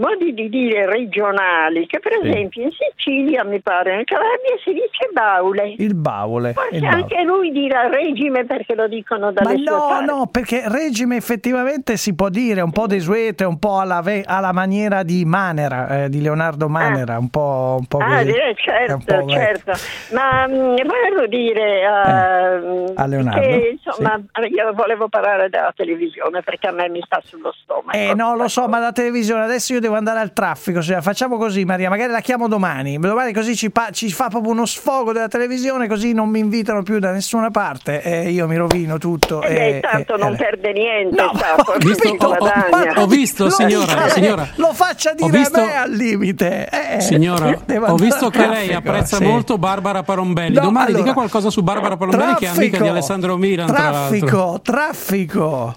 [0.00, 5.08] modi di dire regionali che per esempio in Sicilia mi pare in Calabria si dice
[5.12, 6.52] baule Il baule.
[6.54, 6.96] forse il baule.
[6.96, 11.16] anche lui dirà regime perché lo dicono Ma dalle sue no, parti no, perché regime
[11.16, 16.04] effettivamente si può dire un po' desueto, un po' alla, ve- alla maniera di Manera,
[16.04, 19.72] eh, di Leonardo Manera, un po', un po' Ah, direi, un certo, certo.
[20.14, 24.18] Ma mh, volevo dire uh, a Leonardo, che insomma
[24.50, 27.96] io volevo parlare della televisione perché a me mi sta sullo stomaco.
[27.96, 30.82] Eh no, lo so, ma la televisione adesso io devo andare al traffico.
[30.82, 31.88] cioè, facciamo così, Maria.
[31.88, 32.98] Magari la chiamo domani.
[32.98, 36.82] Domani così ci, pa- ci fa proprio uno sfogo della televisione, così non mi invitano
[36.82, 38.02] più da nessuna parte.
[38.02, 39.42] E io mi rovino tutto.
[39.42, 43.00] Eh e- beh, tanto e- non e- perde niente, No, ho capito, tutto guadagna.
[43.00, 44.48] ho visto, Lo signora, lei, signora.
[44.56, 46.68] Lo faccia Ho dire visto- a me al limite.
[46.70, 49.24] Eh, Signora, devo ho visto che lei traffico, apprezza sì.
[49.24, 50.54] molto Barbara Parombelli.
[50.54, 53.66] No, Domani allora, dica qualcosa su Barbara Parombelli, che è amica di Traffico, Alessandro Milan.
[53.66, 55.76] Traffico, traffico.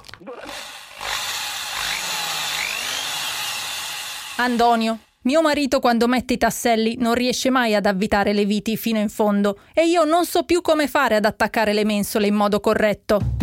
[4.38, 8.98] Antonio, mio marito quando mette i tasselli non riesce mai ad avvitare le viti fino
[8.98, 12.60] in fondo e io non so più come fare ad attaccare le mensole in modo
[12.60, 13.43] corretto.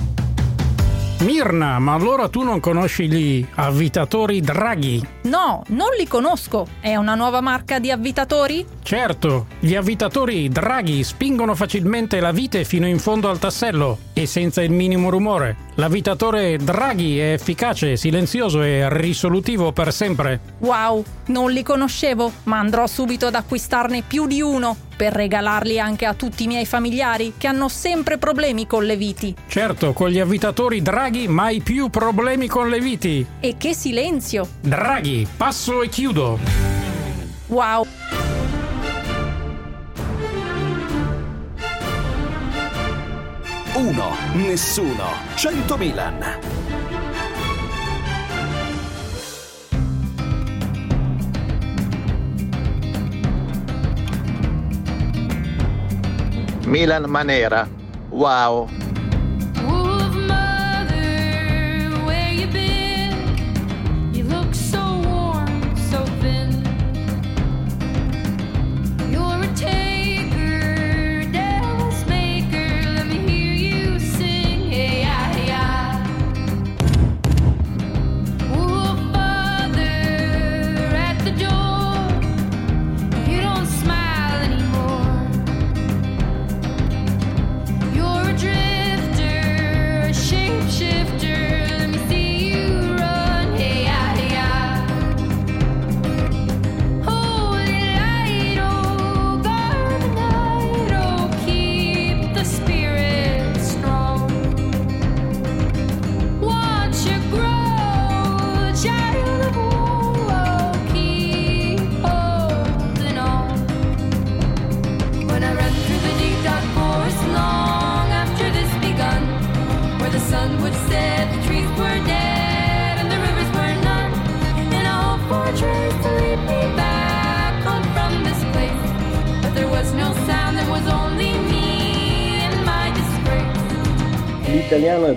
[1.21, 5.07] Mirna, ma allora tu non conosci gli avvitatori Draghi?
[5.25, 6.67] No, non li conosco.
[6.81, 8.65] È una nuova marca di avvitatori?
[8.83, 14.63] Certo, gli avvitatori Draghi spingono facilmente la vite fino in fondo al tassello e senza
[14.63, 15.69] il minimo rumore.
[15.75, 20.41] L'avvitatore Draghi è efficace, silenzioso e risolutivo per sempre.
[20.61, 26.05] Wow, non li conoscevo, ma andrò subito ad acquistarne più di uno per regalarli anche
[26.05, 29.35] a tutti i miei familiari che hanno sempre problemi con le viti.
[29.49, 33.27] Certo, con gli avvitatori Draghi mai più problemi con le viti.
[33.41, 34.47] E che silenzio!
[34.61, 36.39] Draghi, passo e chiudo.
[37.47, 37.87] Wow!
[43.73, 45.05] Uno, nessuno,
[45.35, 46.60] 100 Milan.
[56.71, 57.67] Milan Manera.
[58.15, 58.71] Wow.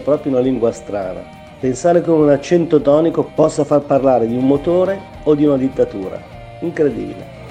[0.03, 1.21] Proprio una lingua strana.
[1.59, 6.21] Pensare che un accento tonico possa far parlare di un motore o di una dittatura.
[6.59, 7.41] Incredibile.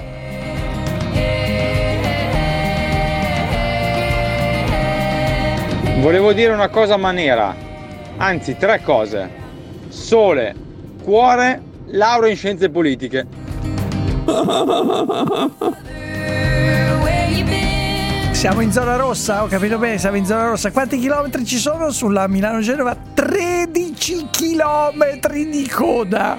[5.99, 7.55] Volevo dire una cosa maniera,
[8.17, 9.29] anzi tre cose.
[9.87, 10.53] Sole,
[11.03, 13.25] cuore, laurea in scienze politiche.
[18.43, 20.69] Siamo in zona rossa, ho capito bene, siamo in zona rossa.
[20.69, 22.93] Quanti chilometri ci sono sulla Milano-Genova?
[22.93, 26.37] 13 chilometri di coda.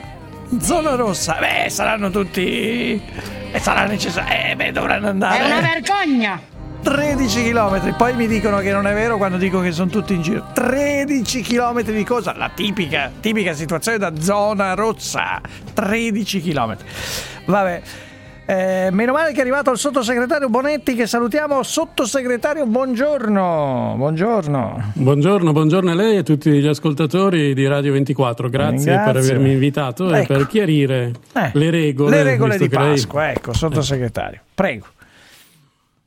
[0.61, 1.39] Zona rossa.
[1.41, 3.03] Beh, saranno tutti...
[3.51, 4.51] E sarà necessario...
[4.51, 5.45] Eh, beh, dovranno andare...
[5.45, 6.39] È una vergogna!
[6.83, 10.21] 13 km, poi mi dicono che non è vero quando dico che sono tutti in
[10.21, 10.49] giro.
[10.53, 12.37] 13 km di cosa?
[12.37, 15.41] La tipica, tipica situazione da zona rossa.
[15.73, 16.77] 13 km.
[17.47, 17.83] Vabbè.
[18.47, 21.63] Eh, meno male che è arrivato il sottosegretario Bonetti che salutiamo.
[21.63, 23.95] Sottosegretario, buongiorno.
[23.97, 24.93] Buongiorno.
[24.95, 28.51] Buongiorno, buongiorno a lei e a tutti gli ascoltatori di Radio 24.
[28.51, 29.13] Grazie, Grazie.
[29.13, 30.35] per avermi invitato e Ecco.
[30.35, 32.17] per chiarire Eh, le regole.
[32.17, 34.41] Le regole di che lei- Pasqua, ecco, sottosegretario.
[34.55, 34.87] Prego.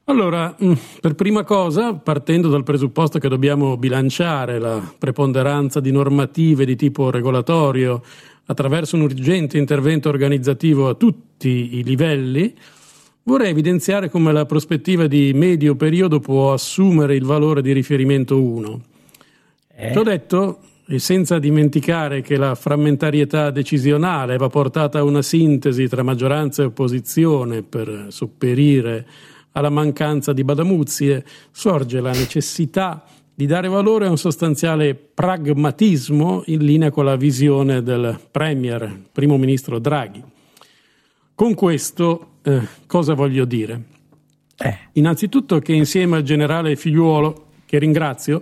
[0.09, 6.65] Allora, mh, per prima cosa, partendo dal presupposto che dobbiamo bilanciare la preponderanza di normative
[6.65, 8.03] di tipo regolatorio
[8.47, 12.53] attraverso un urgente intervento organizzativo a tutti i livelli,
[13.23, 18.81] vorrei evidenziare come la prospettiva di medio periodo può assumere il valore di riferimento 1.
[19.93, 26.01] Ciò detto, e senza dimenticare che la frammentarietà decisionale va portata a una sintesi tra
[26.01, 29.05] maggioranza e opposizione per sopperire
[29.51, 33.03] alla mancanza di badamuzie, sorge la necessità
[33.37, 39.37] di dare valore a un sostanziale pragmatismo in linea con la visione del Premier, primo
[39.37, 40.23] ministro Draghi.
[41.35, 43.79] Con questo eh, cosa voglio dire?
[44.93, 48.41] Innanzitutto che insieme al generale Figliuolo, che ringrazio,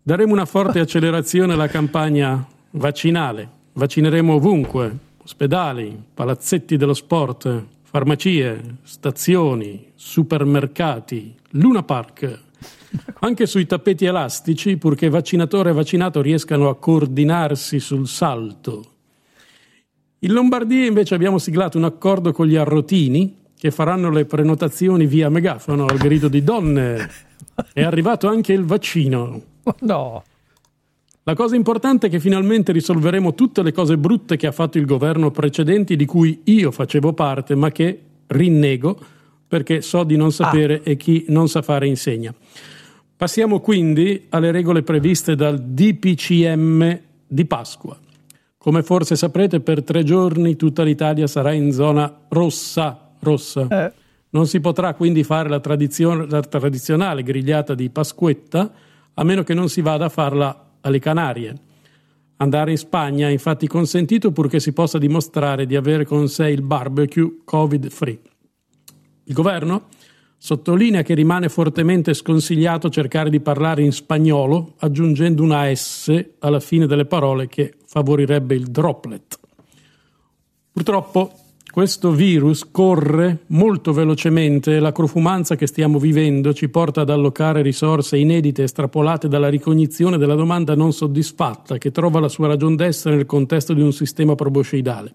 [0.00, 3.46] daremo una forte accelerazione alla campagna vaccinale.
[3.74, 12.43] Vaccineremo ovunque, ospedali, palazzetti dello sport, farmacie, stazioni, supermercati, Luna Park,
[13.20, 18.92] anche sui tappeti elastici, purché vaccinatore e vaccinato riescano a coordinarsi sul salto.
[20.20, 25.28] In Lombardia invece abbiamo siglato un accordo con gli arrotini che faranno le prenotazioni via
[25.28, 27.10] megafono al grido di donne.
[27.72, 29.42] È arrivato anche il vaccino.
[29.80, 30.22] No.
[31.22, 34.84] La cosa importante è che finalmente risolveremo tutte le cose brutte che ha fatto il
[34.84, 38.98] governo precedente di cui io facevo parte, ma che rinnego
[39.46, 42.34] perché so di non sapere e chi non sa fare insegna.
[43.24, 47.98] Passiamo quindi alle regole previste dal DPCM di Pasqua.
[48.58, 53.12] Come forse saprete, per tre giorni tutta l'Italia sarà in zona rossa.
[53.20, 53.94] rossa.
[54.28, 58.70] Non si potrà quindi fare la, tradizio- la tradizionale grigliata di Pasquetta
[59.14, 61.56] a meno che non si vada a farla alle Canarie.
[62.36, 66.60] Andare in Spagna è infatti consentito purché si possa dimostrare di avere con sé il
[66.60, 68.20] barbecue covid-free.
[69.24, 69.86] Il governo
[70.44, 76.86] sottolinea che rimane fortemente sconsigliato cercare di parlare in spagnolo aggiungendo una S alla fine
[76.86, 79.38] delle parole che favorirebbe il droplet.
[80.70, 81.32] Purtroppo
[81.70, 88.18] questo virus corre molto velocemente e l'acrofumanza che stiamo vivendo ci porta ad allocare risorse
[88.18, 93.24] inedite estrapolate dalla ricognizione della domanda non soddisfatta che trova la sua ragion d'essere nel
[93.24, 95.14] contesto di un sistema probosceidale.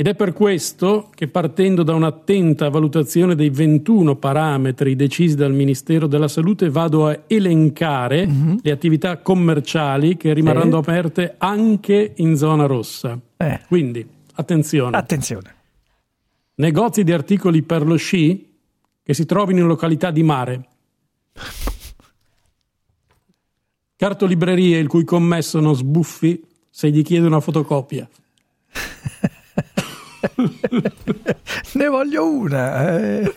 [0.00, 6.06] Ed è per questo che partendo da un'attenta valutazione dei 21 parametri decisi dal Ministero
[6.06, 8.26] della Salute vado a elencare
[8.62, 13.20] le attività commerciali che rimarranno aperte anche in zona rossa.
[13.68, 14.96] Quindi, attenzione.
[14.96, 15.54] Attenzione.
[16.54, 18.56] Negozi di articoli per lo sci
[19.02, 20.68] che si trovino in località di mare.
[23.96, 28.08] Cartolibrerie il cui commesso non sbuffi se gli chiede una fotocopia.
[31.74, 32.98] ne voglio una.
[32.98, 33.34] eh.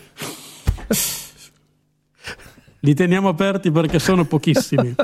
[2.79, 4.93] Li teniamo aperti perché sono pochissimi.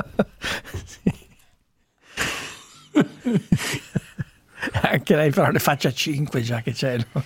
[4.82, 6.98] Anche lei però ne faccia 5 già che c'è.
[7.12, 7.22] no?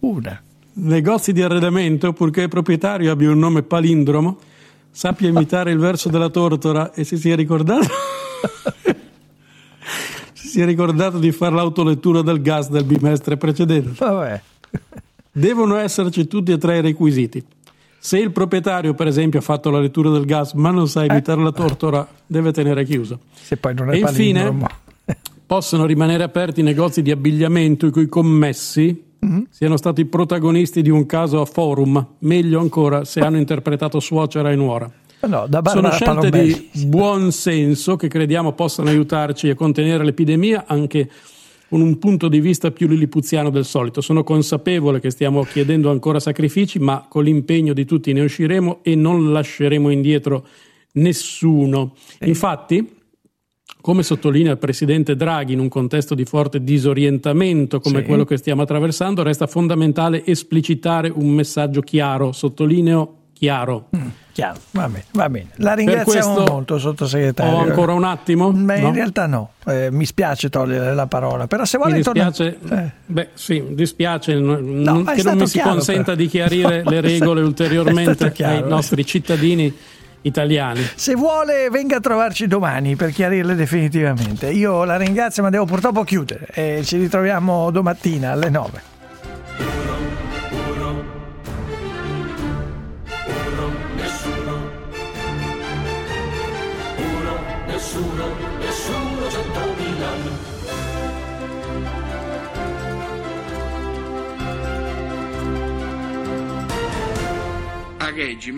[0.00, 0.40] Una.
[0.72, 4.38] Negozi di arredamento, purché il proprietario abbia un nome palindromo,
[4.90, 7.88] sappia imitare il verso della tortora e si sia ricordato.
[10.50, 13.92] si sia ricordato di fare l'autolettura del gas del bimestre precedente.
[13.96, 14.42] Vabbè.
[15.30, 17.42] Devono esserci tutti e tre i requisiti.
[18.00, 21.40] Se il proprietario, per esempio, ha fatto la lettura del gas ma non sa imitare
[21.40, 23.20] la tortora, deve tenere chiuso.
[23.32, 24.56] Se poi non è E infine
[25.46, 29.48] possono rimanere aperti negozi di abbigliamento i cui commessi Mhm.
[29.50, 34.56] siano stati protagonisti di un caso a forum, meglio ancora se hanno interpretato suocera e
[34.56, 34.90] nuora.
[35.26, 41.10] No, da Sono scelte di buon senso che crediamo possano aiutarci a contenere l'epidemia anche
[41.68, 44.00] con un punto di vista più lilipuziano del solito.
[44.00, 48.96] Sono consapevole che stiamo chiedendo ancora sacrifici, ma con l'impegno di tutti ne usciremo e
[48.96, 50.46] non lasceremo indietro
[50.94, 51.94] nessuno.
[52.24, 52.96] Infatti,
[53.80, 58.04] come sottolinea il presidente Draghi in un contesto di forte disorientamento come Sì.
[58.04, 63.90] quello che stiamo attraversando, resta fondamentale esplicitare un messaggio chiaro, sottolineo chiaro.
[64.40, 65.48] Chiaro, va bene, va bene.
[65.56, 67.56] La ringraziamo molto, sottosegretario.
[67.56, 68.48] Ho ancora un attimo?
[68.50, 68.92] In No?
[68.92, 72.90] realtà no, eh, mi spiace togliere la parola, però se Mi vuole torna- dispiace, Eh.
[73.06, 76.16] beh, sì, dispiace n- ma è che non mi si chiaro, consenta però.
[76.16, 78.66] di chiarire le È regole ulteriormente chiaro, ai eh.
[78.66, 79.74] nostri cittadini
[80.22, 80.80] italiani.
[80.94, 84.50] Se vuole venga a trovarci domani per chiarirle definitivamente.
[84.50, 88.82] Io la ringrazio ma devo purtroppo chiudere e ci ritroviamo domattina alle 9.
[108.10, 108.48] A Reggi